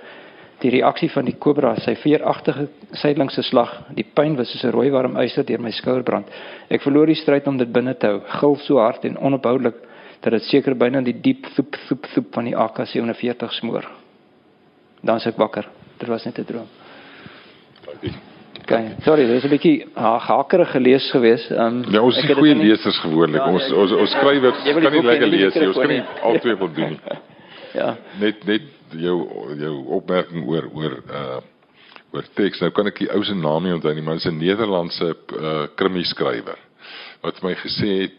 die 0.59 0.71
reaksie 0.71 1.11
van 1.11 1.25
die 1.25 1.37
kobra, 1.39 1.75
sy 1.77 1.95
veeragtige 1.95 2.69
sydelingse 2.93 3.43
slag, 3.43 3.85
die 3.95 4.07
pyn 4.15 4.37
was 4.37 4.51
soos 4.51 4.65
'n 4.65 4.71
rooi 4.71 4.91
warm 4.91 5.17
yster 5.17 5.45
deur 5.45 5.61
my 5.61 5.71
skouer 5.71 6.03
brand. 6.03 6.27
Ek 6.71 6.83
verloor 6.83 7.07
die 7.07 7.15
stryd 7.15 7.47
om 7.47 7.57
dit 7.57 7.73
binne 7.73 7.95
te 7.95 8.07
hou, 8.07 8.21
gil 8.21 8.57
so 8.57 8.79
hard 8.79 9.05
en 9.05 9.19
onophoudelik 9.19 9.75
dat 10.21 10.33
dit 10.33 10.43
seker 10.43 10.75
byna 10.75 11.01
die 11.01 11.21
diep 11.21 11.47
soep 11.55 11.77
soep 11.87 12.07
soep 12.15 12.35
van 12.35 12.45
die 12.45 12.57
AK47 12.57 13.53
smoor. 13.53 13.87
Dan 15.03 15.21
se 15.21 15.29
ek 15.29 15.37
wakker. 15.37 15.69
Dit 15.99 16.09
was 16.09 16.25
net 16.25 16.39
'n 16.39 16.45
droom. 16.45 16.69
Okay. 18.69 18.97
Sorry, 19.01 19.25
dis 19.25 19.45
'n 19.45 19.49
bietjie 19.49 19.87
hakerige 19.97 20.71
gelees 20.71 21.11
gewees. 21.11 21.45
Ehm 21.51 21.81
um, 21.81 21.93
Ja, 21.93 22.03
ons 22.03 22.17
is 22.19 22.25
goeie 22.37 22.55
lesers 22.55 22.99
gewoonlik. 23.01 23.41
Ja, 23.41 23.53
ons 23.53 23.73
ons 23.73 23.93
ons 23.93 24.11
skrywer 24.11 24.53
kan 24.53 24.93
nie 24.93 25.03
lekker 25.03 25.27
lees 25.27 25.55
nie. 25.55 25.69
Ons 25.69 25.79
kan 25.79 25.89
nie 25.89 26.03
altyd 26.23 26.59
wil 26.59 26.73
doen 26.77 26.91
nie. 26.91 27.01
ja. 27.81 27.97
Net 28.21 28.45
net 28.45 28.63
jou 28.93 29.17
jou 29.57 29.73
opmerking 29.97 30.45
oor 30.45 30.69
oor 30.75 30.99
uh 31.09 31.41
oor 32.13 32.29
teks. 32.35 32.61
Nou 32.61 32.71
kan 32.71 32.87
ek 32.93 32.99
die 32.99 33.09
ou 33.13 33.25
se 33.25 33.35
naam 33.35 33.65
nie 33.65 33.73
onthou 33.73 33.95
nie, 33.95 34.05
maar 34.05 34.21
dit 34.21 34.27
is 34.27 34.33
'n 34.33 34.39
Nederlandse 34.39 35.17
uh 35.41 35.67
krimi 35.75 36.05
skrywer 36.05 36.61
wat 37.23 37.43
my 37.43 37.55
gesê 37.55 38.03
het 38.03 38.13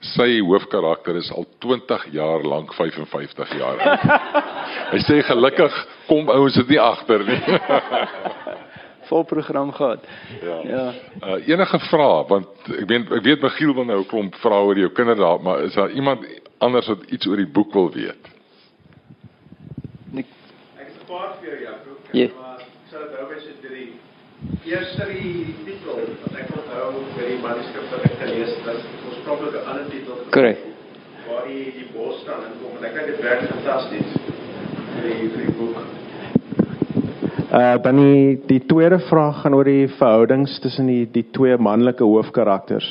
sy 0.00 0.40
hoofkarakter 0.42 1.16
is 1.16 1.30
al 1.30 1.46
20 1.60 2.10
jaar 2.10 2.42
lank 2.42 2.74
55 2.74 3.54
jaar 3.58 3.78
oud. 3.78 4.02
Hy 4.92 4.98
sê 5.06 5.22
gelukkig 5.22 5.86
kom 6.08 6.28
ouens 6.28 6.54
dit 6.58 6.68
nie 6.74 6.80
agter 6.80 7.22
nie. 7.24 7.40
Vol 9.12 9.24
program 9.24 9.72
gehad. 9.72 10.04
Ja. 10.40 10.60
ja. 10.64 10.84
Uh, 11.20 11.48
enige 11.48 11.78
vrae 11.90 12.20
want 12.30 12.70
ek 12.72 12.86
weet 12.88 13.10
ek 13.12 13.26
weet 13.26 13.42
Michiel 13.44 13.74
wil 13.76 13.84
nou 13.84 13.98
'n 14.00 14.08
klomp 14.08 14.38
vra 14.40 14.60
oor 14.64 14.78
jou 14.80 14.88
kinders 14.88 15.20
daar, 15.20 15.40
maar 15.44 15.64
is 15.66 15.74
daar 15.76 15.92
iemand 15.92 16.24
anders 16.64 16.88
wat 16.88 17.02
iets 17.12 17.28
oor 17.28 17.36
die 17.36 17.52
boek 17.58 17.72
wil 17.76 17.90
weet? 17.92 18.30
Ek 20.16 20.26
het 20.78 20.96
'n 20.96 21.06
paar 21.12 21.36
vir 21.40 21.48
jou, 21.50 21.60
Jaco. 21.60 21.90
Ja. 22.12 22.28
Maar 22.40 22.64
sou 22.90 23.02
dit 23.04 23.12
nou 23.18 23.28
wees 23.28 23.44
dit 23.44 23.70
die 23.70 23.92
eerste 24.72 25.04
die 25.12 25.54
titel 25.64 25.98
wat 26.24 26.34
ek 26.40 26.48
onthou 26.56 27.04
by 27.16 27.26
die 27.28 27.40
manuskrip 27.44 27.90
wat 27.92 28.04
ek 28.08 28.16
gelees 28.22 28.54
het, 28.56 28.64
was 28.64 28.80
oorspronklik 29.08 29.54
'n 29.60 29.66
ander 29.68 29.90
titel. 29.90 30.14
Korrek. 30.30 30.58
Waar 31.28 31.44
die 31.48 31.64
die 31.78 31.88
bos 31.92 32.20
staan 32.24 32.44
en 32.48 32.54
kom 32.62 32.76
en 32.80 32.84
ek 32.88 32.94
dink 32.94 33.06
dit 33.12 33.20
werk 33.20 33.44
fantasties. 33.52 34.10
Die 35.02 35.28
die 35.36 35.52
boek. 35.60 36.01
Uh 37.52 37.76
dan 37.84 37.98
die 38.00 38.40
die 38.48 38.62
tweede 38.64 38.96
vraag 39.10 39.42
gaan 39.42 39.54
oor 39.54 39.68
die 39.68 39.88
verhoudings 39.98 40.54
tussen 40.64 40.86
die 40.88 41.04
die 41.12 41.26
twee 41.36 41.58
manlike 41.60 42.04
hoofkarakters. 42.04 42.86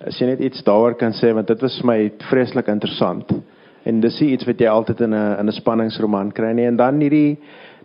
As 0.00 0.16
jy 0.16 0.30
net 0.30 0.40
iets 0.40 0.62
daaroor 0.64 0.94
kan 0.96 1.12
sê 1.12 1.34
want 1.36 1.50
dit 1.52 1.60
was 1.60 1.76
vir 1.82 1.88
my 1.90 1.98
vreeslik 2.30 2.70
interessant. 2.72 3.28
En 3.84 4.00
dis 4.00 4.16
iets 4.24 4.48
wat 4.48 4.64
jy 4.64 4.70
altyd 4.72 5.02
in 5.04 5.12
'n 5.12 5.36
in 5.40 5.48
'n 5.48 5.52
spanningsroman 5.52 6.32
kry 6.32 6.54
nie 6.54 6.64
en 6.64 6.76
dan 6.76 7.00
hierdie 7.00 7.36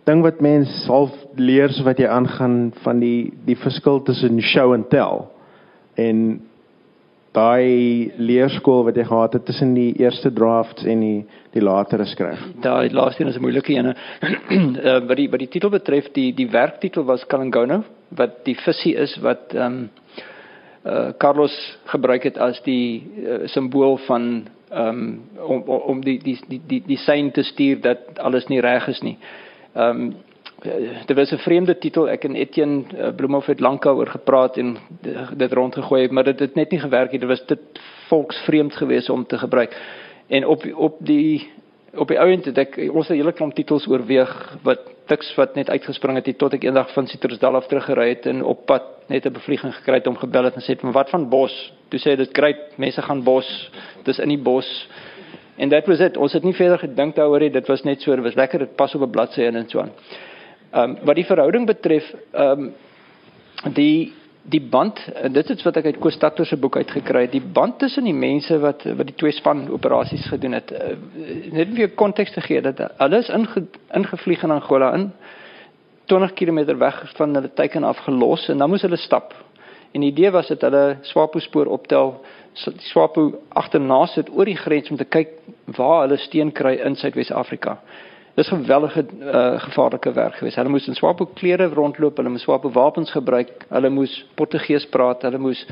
ding 0.06 0.22
wat 0.22 0.40
mense 0.40 0.86
half 0.86 1.12
leer 1.36 1.68
so 1.68 1.84
wat 1.84 1.98
jy 1.98 2.08
aangaan 2.08 2.72
van 2.84 3.00
die 3.00 3.30
die 3.44 3.56
verskil 3.56 4.00
tussen 4.02 4.40
show 4.40 4.72
en 4.72 4.88
tell. 4.88 5.28
En 5.96 6.40
daai 7.36 8.12
leerskool 8.16 8.84
wat 8.86 8.96
jy 8.96 9.04
gehad 9.04 9.32
het 9.32 9.44
tussen 9.44 9.74
die 9.74 9.92
eerste 10.00 10.32
drafts 10.32 10.84
en 10.84 11.00
die 11.00 11.18
die 11.52 11.62
latere 11.64 12.04
skryf. 12.06 12.40
Daai 12.62 12.90
laaste 12.92 13.22
een 13.22 13.28
is 13.28 13.36
'n 13.36 13.40
moeilike 13.40 13.72
een. 13.72 13.86
Uh, 13.86 15.00
wat 15.08 15.16
die 15.16 15.30
wat 15.30 15.38
die 15.38 15.48
titel 15.48 15.70
betref, 15.70 16.12
die 16.12 16.34
die 16.34 16.50
werktitel 16.50 17.04
was 17.04 17.26
Kalangono 17.26 17.84
wat 18.08 18.44
die 18.44 18.56
visie 18.56 18.96
is 18.96 19.16
wat 19.22 19.54
ehm 19.54 19.64
um, 19.64 19.90
uh, 20.84 21.12
Carlos 21.18 21.78
gebruik 21.84 22.22
het 22.22 22.38
as 22.38 22.60
die 22.62 23.02
uh, 23.24 23.46
simbool 23.46 23.96
van 24.06 24.48
ehm 24.70 24.88
um, 24.88 25.20
om 25.38 25.62
om 25.68 26.00
die 26.04 26.18
die 26.22 26.38
die 26.48 26.60
die 26.66 26.82
die 26.86 26.96
sein 26.96 27.30
te 27.32 27.42
stuur 27.42 27.80
dat 27.80 28.18
alles 28.18 28.46
nie 28.48 28.60
reg 28.60 28.88
is 28.88 29.02
nie. 29.02 29.18
Ehm 29.74 30.00
um, 30.00 30.14
dit 31.06 31.16
was 31.16 31.30
'n 31.30 31.36
vreemde 31.36 31.78
titel. 31.78 32.08
Ek 32.08 32.24
en 32.24 32.34
Etienne 32.34 32.84
uh, 32.94 33.14
Bloemhof 33.14 33.46
het 33.46 33.60
lankal 33.60 33.96
oor 33.96 34.06
gepraat 34.06 34.56
en 34.56 34.76
dit 35.36 35.52
rondgegooi, 35.52 36.08
maar 36.08 36.24
dit 36.24 36.38
het 36.38 36.54
net 36.54 36.70
nie 36.70 36.80
gewerk 36.80 37.10
nie. 37.10 37.20
Dit 37.20 37.28
was 37.28 37.46
dit 37.46 37.58
volksvreemd 38.08 38.76
geweest 38.76 39.10
om 39.10 39.26
te 39.26 39.38
gebruik. 39.38 39.76
En 40.26 40.46
op 40.46 40.64
op 40.74 40.96
die 40.98 41.50
op 41.94 42.08
die 42.08 42.20
ouend 42.20 42.44
het 42.44 42.58
ek 42.58 42.76
ons 42.92 43.08
'n 43.08 43.14
hele 43.14 43.32
klomp 43.32 43.54
titels 43.54 43.86
oorweeg 43.86 44.56
wat 44.62 44.78
tiks 45.06 45.34
wat 45.34 45.54
net 45.54 45.70
uitgespring 45.70 46.16
het 46.16 46.38
tot 46.38 46.52
ek 46.52 46.64
eendag 46.64 46.92
van 46.92 47.06
Citrusdal 47.06 47.54
af 47.54 47.66
teruggery 47.66 48.08
het 48.08 48.26
en 48.26 48.44
op 48.44 48.66
pad 48.66 48.82
net 49.08 49.26
'n 49.26 49.32
bevlieging 49.32 49.74
gekry 49.74 49.94
het 49.94 50.06
om 50.06 50.16
gebel 50.16 50.44
het 50.44 50.54
en 50.54 50.62
sê 50.62 50.80
van 50.80 50.92
wat 50.92 51.10
van 51.10 51.28
bos? 51.28 51.72
Toe 51.88 52.00
sê 52.00 52.16
dit 52.16 52.32
kry 52.32 52.56
mense 52.76 53.02
gaan 53.02 53.22
bos. 53.22 53.70
Dis 54.02 54.18
in 54.18 54.28
die 54.28 54.38
bos. 54.38 54.88
En 55.56 55.68
dit 55.68 55.86
was 55.86 55.98
dit. 55.98 56.16
Ons 56.16 56.32
het 56.32 56.42
nie 56.42 56.54
verder 56.54 56.78
gedink 56.78 57.14
daaroor 57.14 57.40
nie. 57.40 57.50
Dit 57.50 57.66
was 57.66 57.82
net 57.82 58.02
so, 58.02 58.14
dit 58.14 58.24
was 58.24 58.34
lekker. 58.34 58.58
Dit 58.58 58.76
pas 58.76 58.94
op 58.94 59.00
'n 59.00 59.10
bladsy 59.10 59.40
in 59.40 59.56
en 59.56 59.68
so 59.68 59.80
aan. 59.80 59.92
Ehm 60.70 60.90
um, 60.90 60.96
wat 61.04 61.16
die 61.16 61.24
verhouding 61.24 61.66
betref, 61.66 62.14
ehm 62.32 62.68
um, 62.68 62.72
die 63.74 64.12
die 64.48 64.60
band 64.60 65.00
dit 65.32 65.50
is 65.50 65.62
wat 65.66 65.76
ek 65.76 65.90
uit 65.90 65.98
Kostatter 66.00 66.46
se 66.46 66.56
boek 66.56 66.78
uitgekry 66.80 67.26
het 67.26 67.34
die 67.34 67.44
band 67.56 67.78
tussen 67.82 68.06
die 68.08 68.16
mense 68.16 68.56
wat 68.62 68.84
wat 68.84 69.10
die 69.10 69.16
twee 69.20 69.34
span 69.36 69.66
operasies 69.68 70.24
gedoen 70.32 70.56
het 70.56 70.72
uh, 70.72 70.94
net 71.52 71.74
weer 71.76 71.90
konteks 71.90 72.32
te 72.32 72.40
gee 72.40 72.62
dat 72.64 72.80
hulle 73.00 73.20
is 73.20 73.28
inge, 73.28 73.66
ingevlieg 73.96 74.44
in 74.46 74.54
Angola 74.54 74.92
in 74.96 75.10
20 76.08 76.32
km 76.32 76.78
weg 76.80 77.02
van 77.16 77.34
hulle 77.34 77.52
teiken 77.52 77.84
af 77.84 78.00
gelos 78.06 78.48
en 78.48 78.58
dan 78.58 78.70
moes 78.70 78.82
hulle 78.82 78.96
stap. 78.96 79.34
En 79.92 80.00
die 80.00 80.10
idee 80.10 80.30
was 80.30 80.48
dat 80.48 80.64
hulle 80.64 80.98
Swapo 81.02 81.38
spoor 81.38 81.66
optel 81.66 82.14
Swapo 82.88 83.30
agterna 83.48 84.06
sit 84.06 84.30
oor 84.32 84.48
die 84.48 84.56
grens 84.56 84.90
om 84.90 84.96
te 84.96 85.04
kyk 85.04 85.36
waar 85.76 86.06
hulle 86.06 86.16
steen 86.16 86.52
kry 86.52 86.78
in 86.84 86.96
Suidwes-Afrika 86.96 87.78
Dis 88.38 88.48
geweldige 88.48 89.06
uh, 89.20 89.60
gevaarlike 89.60 90.12
werk 90.14 90.36
geweest. 90.38 90.56
Hulle 90.60 90.70
moes 90.70 90.86
in 90.86 90.94
swapo 90.94 91.26
klere 91.34 91.66
rondloop, 91.74 92.20
hulle 92.20 92.30
moes 92.30 92.44
swapo 92.46 92.70
wapens 92.70 93.10
gebruik, 93.10 93.64
hulle 93.68 93.90
moes 93.90 94.12
Portugees 94.38 94.86
praat, 94.92 95.24
hulle 95.26 95.40
moes 95.42 95.64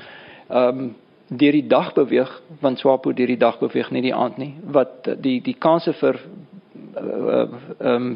ehm 0.48 0.80
um, 0.86 0.94
deur 1.26 1.56
die 1.56 1.66
dag 1.66 1.88
beweeg, 1.94 2.30
want 2.62 2.78
swapo 2.78 3.10
deur 3.12 3.26
die 3.26 3.38
dag 3.38 3.56
beweeg 3.58 3.88
nie 3.90 4.02
die 4.02 4.14
aand 4.14 4.36
nie. 4.38 4.52
Wat 4.74 5.08
die 5.22 5.40
die 5.42 5.54
kanse 5.58 5.94
vir 6.00 6.18
ehm 6.96 7.36
uh, 7.36 7.92
um, 7.92 8.10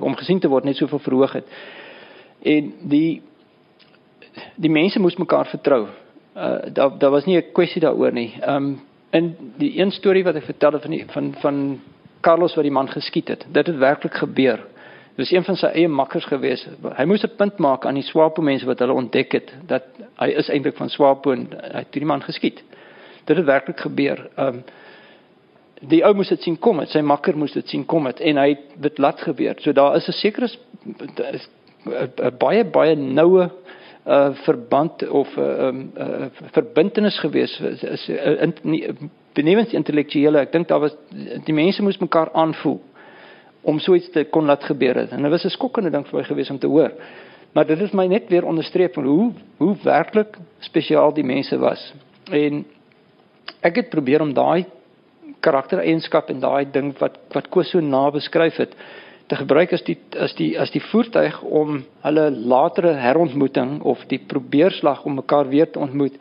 om 0.00 0.16
gesien 0.20 0.40
te 0.40 0.48
word 0.52 0.68
net 0.68 0.76
soveel 0.76 1.00
verhoog 1.04 1.38
het. 1.40 1.48
En 2.42 2.72
die 2.92 3.22
die 4.56 4.72
mense 4.72 5.00
moes 5.00 5.16
mekaar 5.16 5.48
vertrou. 5.48 5.86
Uh 6.36 6.72
daar 6.72 6.98
daar 6.98 7.16
was 7.16 7.24
nie 7.24 7.36
'n 7.36 7.52
kwessie 7.52 7.80
daaroor 7.80 8.12
nie. 8.12 8.34
Ehm 8.40 8.56
um, 8.56 8.80
in 9.10 9.36
die 9.56 9.78
een 9.78 9.90
storie 9.92 10.24
wat 10.24 10.36
ek 10.36 10.44
vertel 10.44 10.72
het 10.72 10.82
van 10.82 10.90
die, 10.90 11.04
van 11.08 11.34
van 11.40 11.80
Carlos 12.22 12.54
wat 12.54 12.64
die 12.64 12.72
man 12.72 12.88
geskiet 12.88 13.28
het. 13.28 13.46
Dit 13.52 13.66
het 13.66 13.76
werklik 13.76 14.14
gebeur. 14.14 14.60
Dit 15.12 15.24
was 15.24 15.32
een 15.32 15.44
van 15.44 15.56
sy 15.60 15.66
eie 15.76 15.88
makkers 15.88 16.24
gewees. 16.24 16.64
Hy 16.96 17.04
moes 17.04 17.24
'n 17.24 17.36
punt 17.36 17.58
maak 17.58 17.86
aan 17.86 17.98
die 18.00 18.06
Swapo 18.06 18.42
mense 18.42 18.66
wat 18.66 18.78
hulle 18.78 18.92
ontdek 18.92 19.32
het 19.32 19.52
dat 19.66 19.82
hy 20.18 20.28
is 20.28 20.48
eintlik 20.48 20.76
van 20.76 20.88
Swapo 20.88 21.32
en 21.32 21.48
hy 21.52 21.82
het 21.84 21.92
die 21.92 22.04
man 22.04 22.22
geskiet. 22.22 22.62
Dit 23.24 23.36
het 23.36 23.46
werklik 23.46 23.80
gebeur. 23.80 24.28
Ehm 24.36 24.46
um, 24.46 24.64
die 25.82 26.04
ou 26.04 26.14
moes 26.14 26.28
dit 26.28 26.42
sien 26.42 26.58
kom 26.58 26.78
het. 26.78 26.88
Sy 26.88 27.00
makker 27.00 27.36
moes 27.36 27.52
dit 27.52 27.68
sien 27.68 27.84
kom 27.86 28.06
het 28.06 28.20
en 28.20 28.36
hy 28.36 28.48
het 28.48 28.82
dit 28.82 28.98
laat 28.98 29.20
gebeur. 29.20 29.54
So 29.58 29.72
daar 29.72 29.96
is 29.96 30.08
'n 30.08 30.12
sekere 30.12 30.48
'n 31.86 32.36
baie 32.38 32.64
baie 32.64 32.96
noue 32.96 33.50
uh 34.06 34.34
verband 34.44 35.08
of 35.08 35.36
'n 35.36 35.40
uh, 35.40 35.66
um, 35.66 35.92
uh, 35.96 36.26
verbintenis 36.52 37.18
gewees 37.18 37.60
is, 37.60 37.82
is 37.82 38.08
in, 38.08 38.54
nie, 38.62 38.88
benewens 39.34 39.72
intellektuele, 39.72 40.42
ek 40.44 40.52
dink 40.52 40.68
daar 40.68 40.80
was 40.80 40.96
die 41.46 41.54
mense 41.56 41.82
moes 41.82 42.00
mekaar 42.00 42.32
aanvoel 42.32 42.80
om 43.62 43.78
so 43.78 43.94
iets 43.94 44.10
te 44.10 44.24
kon 44.24 44.48
laat 44.50 44.64
gebeur 44.66 44.98
het. 45.04 45.12
En 45.14 45.22
dit 45.22 45.30
was 45.30 45.44
'n 45.44 45.54
skokkende 45.54 45.90
ding 45.90 46.06
vir 46.06 46.18
my 46.18 46.24
gewees 46.24 46.50
om 46.50 46.58
te 46.58 46.66
hoor. 46.66 46.92
Maar 47.52 47.66
dit 47.66 47.78
het 47.78 47.92
my 47.92 48.06
net 48.06 48.28
weer 48.28 48.44
onderstreep 48.44 48.94
van 48.94 49.04
hoe 49.04 49.32
hoe 49.56 49.76
werklik 49.82 50.36
spesiaal 50.58 51.12
die 51.12 51.24
mense 51.24 51.58
was. 51.58 51.92
En 52.30 52.64
ek 53.60 53.76
het 53.76 53.88
probeer 53.88 54.20
om 54.20 54.32
daai 54.34 54.64
karaktereienskap 55.40 56.30
en 56.30 56.40
daai 56.40 56.70
ding 56.70 56.92
wat 56.98 57.18
wat 57.32 57.48
Koos 57.48 57.70
so 57.70 57.80
na 57.80 58.10
beskryf 58.10 58.56
het 58.56 58.74
te 59.26 59.36
gebruik 59.36 59.72
as 59.72 59.82
die 59.82 59.98
as 60.18 60.34
die 60.34 60.58
as 60.60 60.70
die 60.70 60.82
voertuig 60.90 61.42
om 61.42 61.84
hulle 62.02 62.30
latere 62.30 62.92
herontmoeting 62.92 63.80
of 63.82 64.04
die 64.08 64.20
probeerslag 64.26 65.04
om 65.04 65.14
mekaar 65.14 65.48
weer 65.48 65.70
te 65.70 65.78
ontmoet 65.78 66.18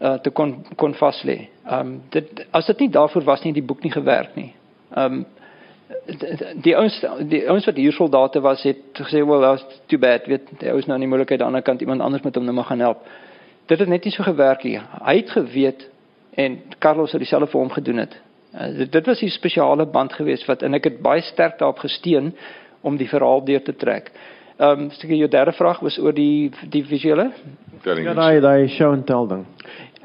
uh, 0.00 0.14
te 0.14 0.30
kon 0.30 0.64
kon 0.76 0.94
vas 0.94 1.22
lê. 1.24 1.51
Ehm 1.66 1.86
um, 1.86 2.00
dit 2.10 2.46
as 2.50 2.66
dit 2.66 2.78
nie 2.78 2.90
daarvoor 2.90 3.22
was 3.24 3.42
nie 3.42 3.52
die 3.52 3.62
boek 3.62 3.82
nie 3.82 3.92
gewerk 3.92 4.34
nie. 4.34 4.52
Ehm 4.94 5.12
um, 5.12 5.26
die 6.62 6.74
ouens 6.76 6.96
die 7.28 7.42
ouens 7.48 7.66
wat 7.68 7.76
hier 7.76 7.92
soldate 7.92 8.40
was 8.40 8.62
het 8.62 8.98
gesê 8.98 9.22
well 9.26 9.40
that's 9.40 9.80
too 9.86 9.98
bad 9.98 10.26
weet 10.26 10.48
hy 10.60 10.74
is 10.78 10.88
nou 10.88 10.98
nie 10.98 11.08
moontlik 11.08 11.32
aan 11.32 11.38
die 11.38 11.46
ander 11.46 11.62
kant 11.62 11.80
iemand 11.80 12.00
anders 12.00 12.24
met 12.24 12.34
hom 12.34 12.44
nou 12.44 12.54
maar 12.54 12.64
gaan 12.70 12.80
help. 12.80 13.06
Dit 13.66 13.78
het 13.78 13.88
net 13.88 14.04
nie 14.04 14.12
so 14.12 14.22
gewerk 14.22 14.64
nie. 14.64 14.78
Hy 14.80 15.16
het 15.16 15.30
geweet 15.30 15.88
en 16.34 16.58
Carlos 16.78 17.12
het 17.12 17.20
dieselfde 17.20 17.50
vir 17.52 17.60
hom 17.60 17.70
gedoen 17.70 17.96
het. 17.96 18.16
Uh, 18.54 18.66
dit, 18.78 18.92
dit 18.92 19.06
was 19.06 19.22
'n 19.22 19.28
spesiale 19.28 19.86
band 19.86 20.12
geweest 20.12 20.46
wat 20.46 20.62
en 20.62 20.74
ek 20.74 20.84
het 20.84 21.00
baie 21.02 21.22
sterk 21.22 21.58
daarop 21.58 21.78
gesteun 21.78 22.34
om 22.80 22.96
die 22.96 23.08
verhaal 23.08 23.44
deur 23.44 23.62
te 23.62 23.76
trek. 23.76 24.10
Ehm 24.56 24.80
um, 24.80 24.90
seker 24.90 25.16
jou 25.16 25.28
derde 25.28 25.52
vraag 25.52 25.80
was 25.80 25.98
oor 25.98 26.14
die 26.14 26.50
die 26.70 26.84
visuele. 26.84 27.30
Ja, 27.84 28.14
daai 28.14 28.40
daai 28.40 28.68
show 28.68 28.92
and 28.92 29.06
tell 29.06 29.26
ding. 29.28 29.46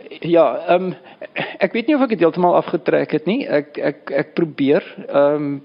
Ja, 0.10 0.58
ehm 0.68 0.84
um, 0.84 0.96
ek 1.60 1.74
weet 1.74 1.88
nie 1.88 1.96
of 1.96 2.04
ek 2.06 2.14
dit 2.14 2.22
heeltemal 2.24 2.56
afgetrek 2.56 3.12
het 3.12 3.26
nie. 3.28 3.42
Ek 3.48 3.78
ek 3.78 4.12
ek 4.22 4.34
probeer 4.38 4.86
ehm 5.08 5.48
um, 5.48 5.62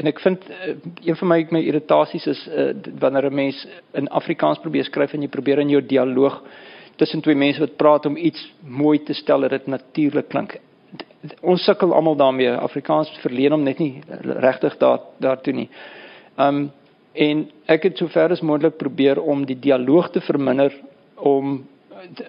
en 0.00 0.10
ek 0.10 0.20
vind 0.24 0.46
uh, 0.50 0.74
een 1.04 1.18
van 1.20 1.30
my 1.32 1.38
my 1.50 1.60
irritasies 1.62 2.26
is 2.26 2.40
uh, 2.48 2.72
wanneer 3.02 3.30
'n 3.30 3.34
mens 3.34 3.66
in 3.94 4.08
Afrikaans 4.08 4.58
probeer 4.58 4.84
skryf 4.84 5.14
en 5.14 5.22
jy 5.22 5.28
probeer 5.28 5.58
in 5.58 5.70
jou 5.70 5.82
dialoog 5.82 6.42
tussen 6.96 7.22
twee 7.22 7.36
mense 7.36 7.60
wat 7.60 7.76
praat 7.76 8.06
om 8.06 8.16
iets 8.16 8.52
mooi 8.60 8.98
te 9.02 9.14
stel 9.14 9.40
dat 9.40 9.50
dit 9.50 9.66
natuurlik 9.66 10.28
klink. 10.28 10.58
Ons 11.40 11.64
sukkel 11.64 11.94
almal 11.94 12.16
daarmee. 12.16 12.50
Afrikaans 12.50 13.10
verleen 13.22 13.52
hom 13.52 13.62
net 13.62 13.78
nie 13.78 14.02
regtig 14.20 14.76
daar 14.78 15.00
daartoe 15.18 15.52
nie. 15.54 15.68
Ehm 16.36 16.56
um, 16.56 16.70
en 17.12 17.50
ek 17.66 17.82
het 17.82 17.98
sover 17.98 18.30
as 18.30 18.40
moontlik 18.40 18.76
probeer 18.78 19.20
om 19.20 19.44
die 19.44 19.58
dialoog 19.58 20.10
te 20.10 20.20
verminder 20.20 20.74
om 21.16 21.66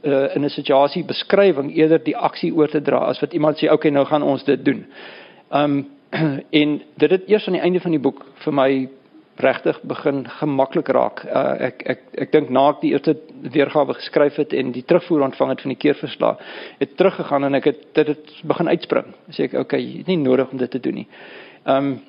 uh, 0.04 0.36
in 0.36 0.44
'n 0.44 0.50
situasie 0.50 1.04
beskrywing 1.06 1.72
eerder 1.76 2.04
die 2.04 2.18
aksie 2.18 2.54
oor 2.54 2.68
te 2.68 2.82
dra 2.82 2.98
as 2.98 3.20
wat 3.20 3.34
iemand 3.34 3.58
sê 3.58 3.72
okay 3.72 3.92
nou 3.92 4.06
gaan 4.06 4.24
ons 4.24 4.44
dit 4.44 4.66
doen. 4.66 4.86
Um 5.50 5.86
en 6.62 6.82
dit 6.98 7.12
het 7.12 7.30
eers 7.30 7.48
aan 7.48 7.54
die 7.54 7.62
einde 7.62 7.80
van 7.80 7.92
die 7.92 8.00
boek 8.00 8.26
vir 8.44 8.54
my 8.54 8.90
regtig 9.42 9.80
begin 9.88 10.26
gemaklik 10.28 10.88
raak. 10.88 11.24
Uh, 11.26 11.56
ek 11.68 11.84
ek 11.86 12.00
ek 12.26 12.32
dink 12.32 12.50
na 12.50 12.68
ek 12.70 12.82
die 12.82 12.92
eerste 12.92 13.16
weergawe 13.42 13.94
geskryf 13.94 14.36
het 14.36 14.54
en 14.54 14.72
die 14.72 14.84
terugvoer 14.84 15.24
ontvang 15.30 15.50
het 15.50 15.62
van 15.62 15.74
die 15.74 15.80
keerverslag, 15.80 16.38
het 16.80 16.98
teruggegaan 16.98 17.44
en 17.44 17.56
ek 17.56 17.72
het 17.72 17.82
dit 17.94 18.08
het 18.08 18.34
begin 18.44 18.68
uitspring. 18.68 19.16
Sê 19.32 19.48
ek 19.48 19.58
okay, 19.64 20.04
nie 20.08 20.18
nodig 20.18 20.52
om 20.52 20.58
dit 20.58 20.72
te 20.72 20.80
doen 20.80 21.02
nie. 21.02 21.08
Um 21.66 22.00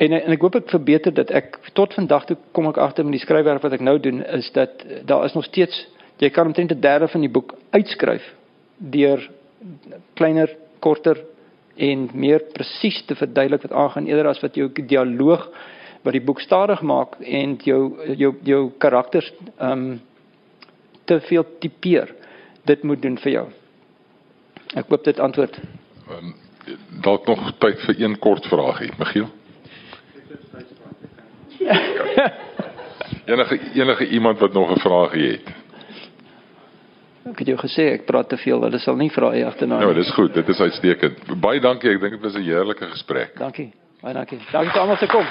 en 0.00 0.12
en 0.16 0.32
ek 0.32 0.40
hoop 0.40 0.56
ek 0.56 0.70
verbeter 0.72 1.14
dit. 1.14 1.30
Ek 1.30 1.58
tot 1.76 1.94
vandag 1.94 2.24
toe 2.26 2.36
kom 2.52 2.66
ek 2.72 2.80
agter 2.80 3.04
met 3.04 3.18
die 3.18 3.24
skryfwerk 3.26 3.62
wat 3.62 3.76
ek 3.76 3.84
nou 3.84 3.98
doen 4.00 4.24
is 4.24 4.50
dat 4.56 4.84
daar 5.04 5.24
is 5.24 5.36
nog 5.36 5.44
steeds 5.44 5.86
Jy 6.20 6.30
kan 6.30 6.46
omtrent 6.46 6.72
'n 6.72 6.80
derde 6.80 7.08
van 7.08 7.20
die 7.20 7.30
boek 7.30 7.54
uitskryf 7.70 8.34
deur 8.76 9.30
kleiner, 10.14 10.56
korter 10.78 11.18
en 11.76 12.08
meer 12.12 12.40
presies 12.52 13.04
te 13.06 13.14
verduidelik 13.14 13.62
wat 13.62 13.72
aangaan 13.72 14.06
eerder 14.06 14.26
as 14.26 14.40
wat 14.40 14.54
jou 14.54 14.68
dialoog 14.72 15.48
wat 16.02 16.12
die 16.12 16.24
boek 16.24 16.40
stadig 16.40 16.82
maak 16.82 17.16
en 17.20 17.56
jou 17.64 17.80
jou 18.16 18.34
jou 18.42 18.70
karakters 18.78 19.32
ehm 19.58 19.72
um, 19.72 20.00
te 21.04 21.20
veel 21.20 21.46
tipeer. 21.58 22.14
Dit 22.64 22.82
moet 22.82 23.02
doen 23.02 23.18
vir 23.18 23.32
jou. 23.32 23.48
Ek 24.78 24.86
hoop 24.88 25.04
dit 25.04 25.20
antwoord. 25.20 25.56
Um, 26.10 26.34
dalk 27.02 27.26
nog 27.26 27.58
tyd 27.58 27.80
vir 27.86 28.02
een 28.02 28.18
kort 28.18 28.46
vraagie, 28.46 28.92
Michiel. 28.98 29.26
enige 33.32 33.58
enige 33.74 34.06
iemand 34.08 34.38
wat 34.38 34.52
nog 34.52 34.70
'n 34.70 34.80
vraagie 34.80 35.30
het. 35.30 35.59
Ek 37.30 37.38
het 37.38 37.52
jou 37.52 37.58
gesê 37.60 37.86
ek 37.94 38.06
praat 38.06 38.28
te 38.28 38.36
veel, 38.36 38.60
hulle 38.66 38.78
sal 38.82 38.96
nie 38.96 39.10
vra 39.14 39.30
nie 39.32 39.44
agterna 39.46 39.78
nie. 39.78 39.86
Ja, 39.86 39.94
dis 39.94 40.10
goed, 40.16 40.34
dit 40.34 40.48
is 40.48 40.60
uitstekend. 40.60 41.18
Baie 41.40 41.60
dankie. 41.60 41.94
Ek 41.94 42.00
dink 42.00 42.18
dit 42.18 42.22
was 42.22 42.34
'n 42.36 42.42
heerlike 42.42 42.86
gesprek. 42.90 43.38
Dankie. 43.38 43.72
Baie 44.02 44.14
dankie. 44.14 44.38
Dankie 44.52 44.72
vir 44.72 44.80
almal 44.80 44.96
se 44.96 45.06
kom. 45.06 45.26